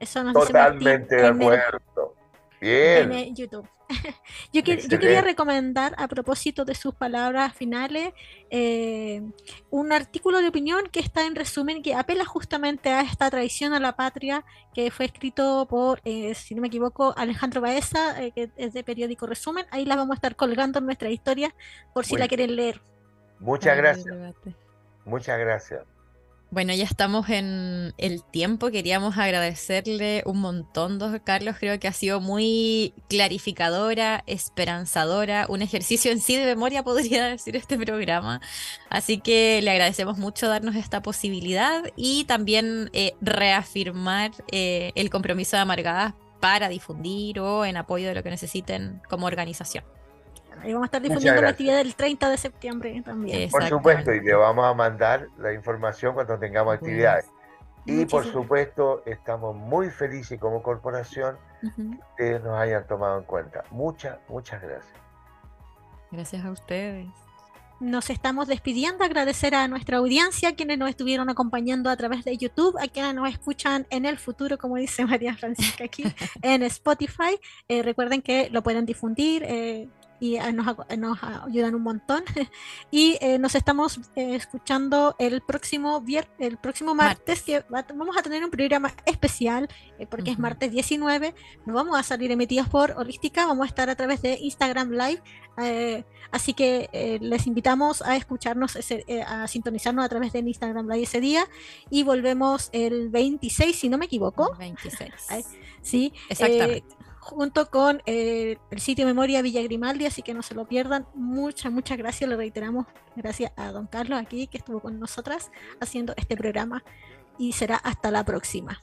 Eso 0.00 0.22
nos 0.24 0.34
Totalmente 0.34 1.16
de 1.16 1.26
acuerdo. 1.26 2.14
Bien. 2.62 3.12
En 3.12 3.34
YouTube. 3.34 3.68
yo, 4.52 4.62
quería 4.62 5.20
recomendar, 5.20 5.96
a 5.98 6.06
propósito 6.06 6.64
de 6.64 6.76
sus 6.76 6.94
palabras 6.94 7.52
finales, 7.54 8.14
eh, 8.50 9.20
un 9.70 9.92
artículo 9.92 10.40
de 10.40 10.46
opinión 10.46 10.84
que 10.92 11.00
está 11.00 11.26
en 11.26 11.34
resumen, 11.34 11.82
que 11.82 11.94
apela 11.94 12.24
justamente 12.24 12.90
a 12.90 13.00
esta 13.00 13.28
traición 13.30 13.74
a 13.74 13.80
la 13.80 13.96
patria, 13.96 14.44
que 14.72 14.92
fue 14.92 15.06
escrito 15.06 15.66
por, 15.68 16.00
eh, 16.04 16.36
si 16.36 16.54
no 16.54 16.62
me 16.62 16.68
equivoco, 16.68 17.12
Alejandro 17.16 17.60
Baeza, 17.60 18.22
eh, 18.22 18.30
que 18.30 18.48
es 18.56 18.72
de 18.72 18.84
periódico 18.84 19.26
Resumen. 19.26 19.66
Ahí 19.72 19.84
la 19.84 19.96
vamos 19.96 20.12
a 20.12 20.18
estar 20.18 20.36
colgando 20.36 20.78
en 20.78 20.86
nuestra 20.86 21.10
historia, 21.10 21.52
por 21.92 22.06
si 22.06 22.16
la 22.16 22.28
quieren 22.28 22.54
leer. 22.54 22.80
Muchas 23.40 23.76
gracias. 23.76 24.14
Muchas 25.04 25.36
gracias. 25.36 25.82
Bueno, 26.52 26.74
ya 26.74 26.84
estamos 26.84 27.30
en 27.30 27.94
el 27.96 28.22
tiempo. 28.22 28.70
Queríamos 28.70 29.16
agradecerle 29.16 30.22
un 30.26 30.38
montón, 30.40 30.98
don 30.98 31.18
Carlos. 31.20 31.56
Creo 31.58 31.80
que 31.80 31.88
ha 31.88 31.94
sido 31.94 32.20
muy 32.20 32.92
clarificadora, 33.08 34.22
esperanzadora, 34.26 35.46
un 35.48 35.62
ejercicio 35.62 36.12
en 36.12 36.20
sí 36.20 36.36
de 36.36 36.44
memoria, 36.44 36.82
podría 36.82 37.24
decir 37.30 37.56
este 37.56 37.78
programa. 37.78 38.42
Así 38.90 39.16
que 39.16 39.62
le 39.62 39.70
agradecemos 39.70 40.18
mucho 40.18 40.46
darnos 40.46 40.76
esta 40.76 41.00
posibilidad 41.00 41.84
y 41.96 42.24
también 42.24 42.90
eh, 42.92 43.14
reafirmar 43.22 44.32
eh, 44.52 44.92
el 44.94 45.08
compromiso 45.08 45.56
de 45.56 45.62
Amargadas 45.62 46.12
para 46.38 46.68
difundir 46.68 47.40
o 47.40 47.64
en 47.64 47.78
apoyo 47.78 48.08
de 48.08 48.14
lo 48.14 48.22
que 48.22 48.28
necesiten 48.28 49.00
como 49.08 49.24
organización. 49.24 49.84
Y 50.64 50.72
vamos 50.72 50.84
a 50.84 50.86
estar 50.86 51.02
difundiendo 51.02 51.42
la 51.42 51.50
actividad 51.50 51.76
del 51.76 51.94
30 51.94 52.30
de 52.30 52.36
septiembre 52.36 53.02
también. 53.04 53.50
Por 53.50 53.64
supuesto, 53.64 54.12
y 54.12 54.20
le 54.20 54.34
vamos 54.34 54.64
a 54.64 54.74
mandar 54.74 55.28
la 55.38 55.52
información 55.52 56.14
cuando 56.14 56.38
tengamos 56.38 56.74
actividades. 56.74 57.26
Y 57.84 58.06
por 58.06 58.24
supuesto, 58.24 59.02
estamos 59.06 59.56
muy 59.56 59.90
felices 59.90 60.38
como 60.38 60.62
corporación 60.62 61.36
que 61.60 61.80
ustedes 61.80 62.42
nos 62.42 62.58
hayan 62.58 62.86
tomado 62.86 63.18
en 63.18 63.24
cuenta. 63.24 63.64
Muchas, 63.70 64.18
muchas 64.28 64.62
gracias. 64.62 64.94
Gracias 66.10 66.44
a 66.44 66.50
ustedes. 66.50 67.08
Nos 67.80 68.10
estamos 68.10 68.46
despidiendo, 68.46 69.02
agradecer 69.02 69.56
a 69.56 69.66
nuestra 69.66 69.96
audiencia, 69.96 70.54
quienes 70.54 70.78
nos 70.78 70.88
estuvieron 70.88 71.28
acompañando 71.30 71.90
a 71.90 71.96
través 71.96 72.24
de 72.24 72.36
YouTube, 72.36 72.78
a 72.78 72.86
quienes 72.86 73.12
nos 73.14 73.28
escuchan 73.28 73.88
en 73.90 74.06
el 74.06 74.18
futuro, 74.18 74.56
como 74.56 74.76
dice 74.76 75.04
María 75.06 75.34
Francisca 75.34 75.84
aquí, 75.84 76.04
en 76.42 76.62
Spotify. 76.62 77.36
Eh, 77.66 77.82
recuerden 77.82 78.22
que 78.22 78.50
lo 78.50 78.62
pueden 78.62 78.86
difundir. 78.86 79.42
Eh, 79.42 79.88
y 80.22 80.36
eh, 80.36 80.52
nos, 80.52 80.76
nos 80.98 81.18
ayudan 81.20 81.74
un 81.74 81.82
montón. 81.82 82.22
y 82.92 83.18
eh, 83.20 83.40
nos 83.40 83.56
estamos 83.56 83.98
eh, 84.14 84.36
escuchando 84.36 85.16
el 85.18 85.40
próximo 85.40 86.00
vier 86.00 86.28
el 86.38 86.58
próximo 86.58 86.94
martes, 86.94 87.42
que 87.42 87.64
vamos 87.68 88.16
a 88.16 88.22
tener 88.22 88.44
un 88.44 88.50
programa 88.50 88.94
especial, 89.04 89.68
porque 90.08 90.30
es 90.30 90.38
martes 90.38 90.70
19. 90.70 91.34
Nos 91.66 91.74
vamos 91.74 91.98
a 91.98 92.04
salir 92.04 92.30
emitidos 92.30 92.68
por 92.68 92.92
Holística, 92.92 93.46
vamos 93.46 93.64
a 93.64 93.68
estar 93.68 93.90
a 93.90 93.96
través 93.96 94.22
de 94.22 94.38
Instagram 94.40 94.92
Live. 94.92 96.04
así 96.30 96.54
que 96.54 97.18
les 97.20 97.48
invitamos 97.48 98.00
a 98.02 98.14
escucharnos, 98.14 98.78
a 99.26 99.48
sintonizarnos 99.48 100.04
a 100.04 100.08
través 100.08 100.32
de 100.32 100.38
Instagram 100.38 100.88
Live 100.88 101.02
ese 101.02 101.20
día. 101.20 101.44
Y 101.90 102.04
volvemos 102.04 102.68
el 102.70 103.08
26, 103.08 103.74
si 103.74 103.88
no 103.88 103.98
me 103.98 104.04
equivoco. 104.04 104.54
26. 104.56 105.10
Sí, 105.82 106.12
exactamente 106.28 107.01
junto 107.22 107.70
con 107.70 108.02
eh, 108.04 108.58
el 108.70 108.80
sitio 108.80 109.06
Memoria 109.06 109.42
Villa 109.42 109.62
Grimaldi, 109.62 110.06
así 110.06 110.22
que 110.22 110.34
no 110.34 110.42
se 110.42 110.54
lo 110.54 110.66
pierdan. 110.66 111.06
Muchas, 111.14 111.70
muchas 111.70 111.96
gracias. 111.96 112.28
Le 112.28 112.36
reiteramos 112.36 112.86
gracias 113.14 113.52
a 113.56 113.70
don 113.70 113.86
Carlos 113.86 114.20
aquí 114.20 114.48
que 114.48 114.58
estuvo 114.58 114.80
con 114.80 114.98
nosotras 114.98 115.52
haciendo 115.80 116.14
este 116.16 116.36
programa 116.36 116.82
y 117.38 117.52
será 117.52 117.76
hasta 117.76 118.10
la 118.10 118.24
próxima. 118.24 118.80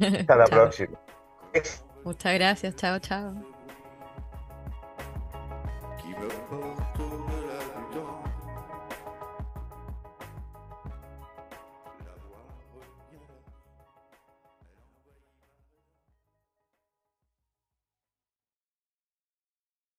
Hasta 0.00 0.36
la 0.36 0.46
próxima. 0.46 0.98
Muchas 2.04 2.34
gracias. 2.34 2.74
Chao, 2.76 2.98
chao. 2.98 3.34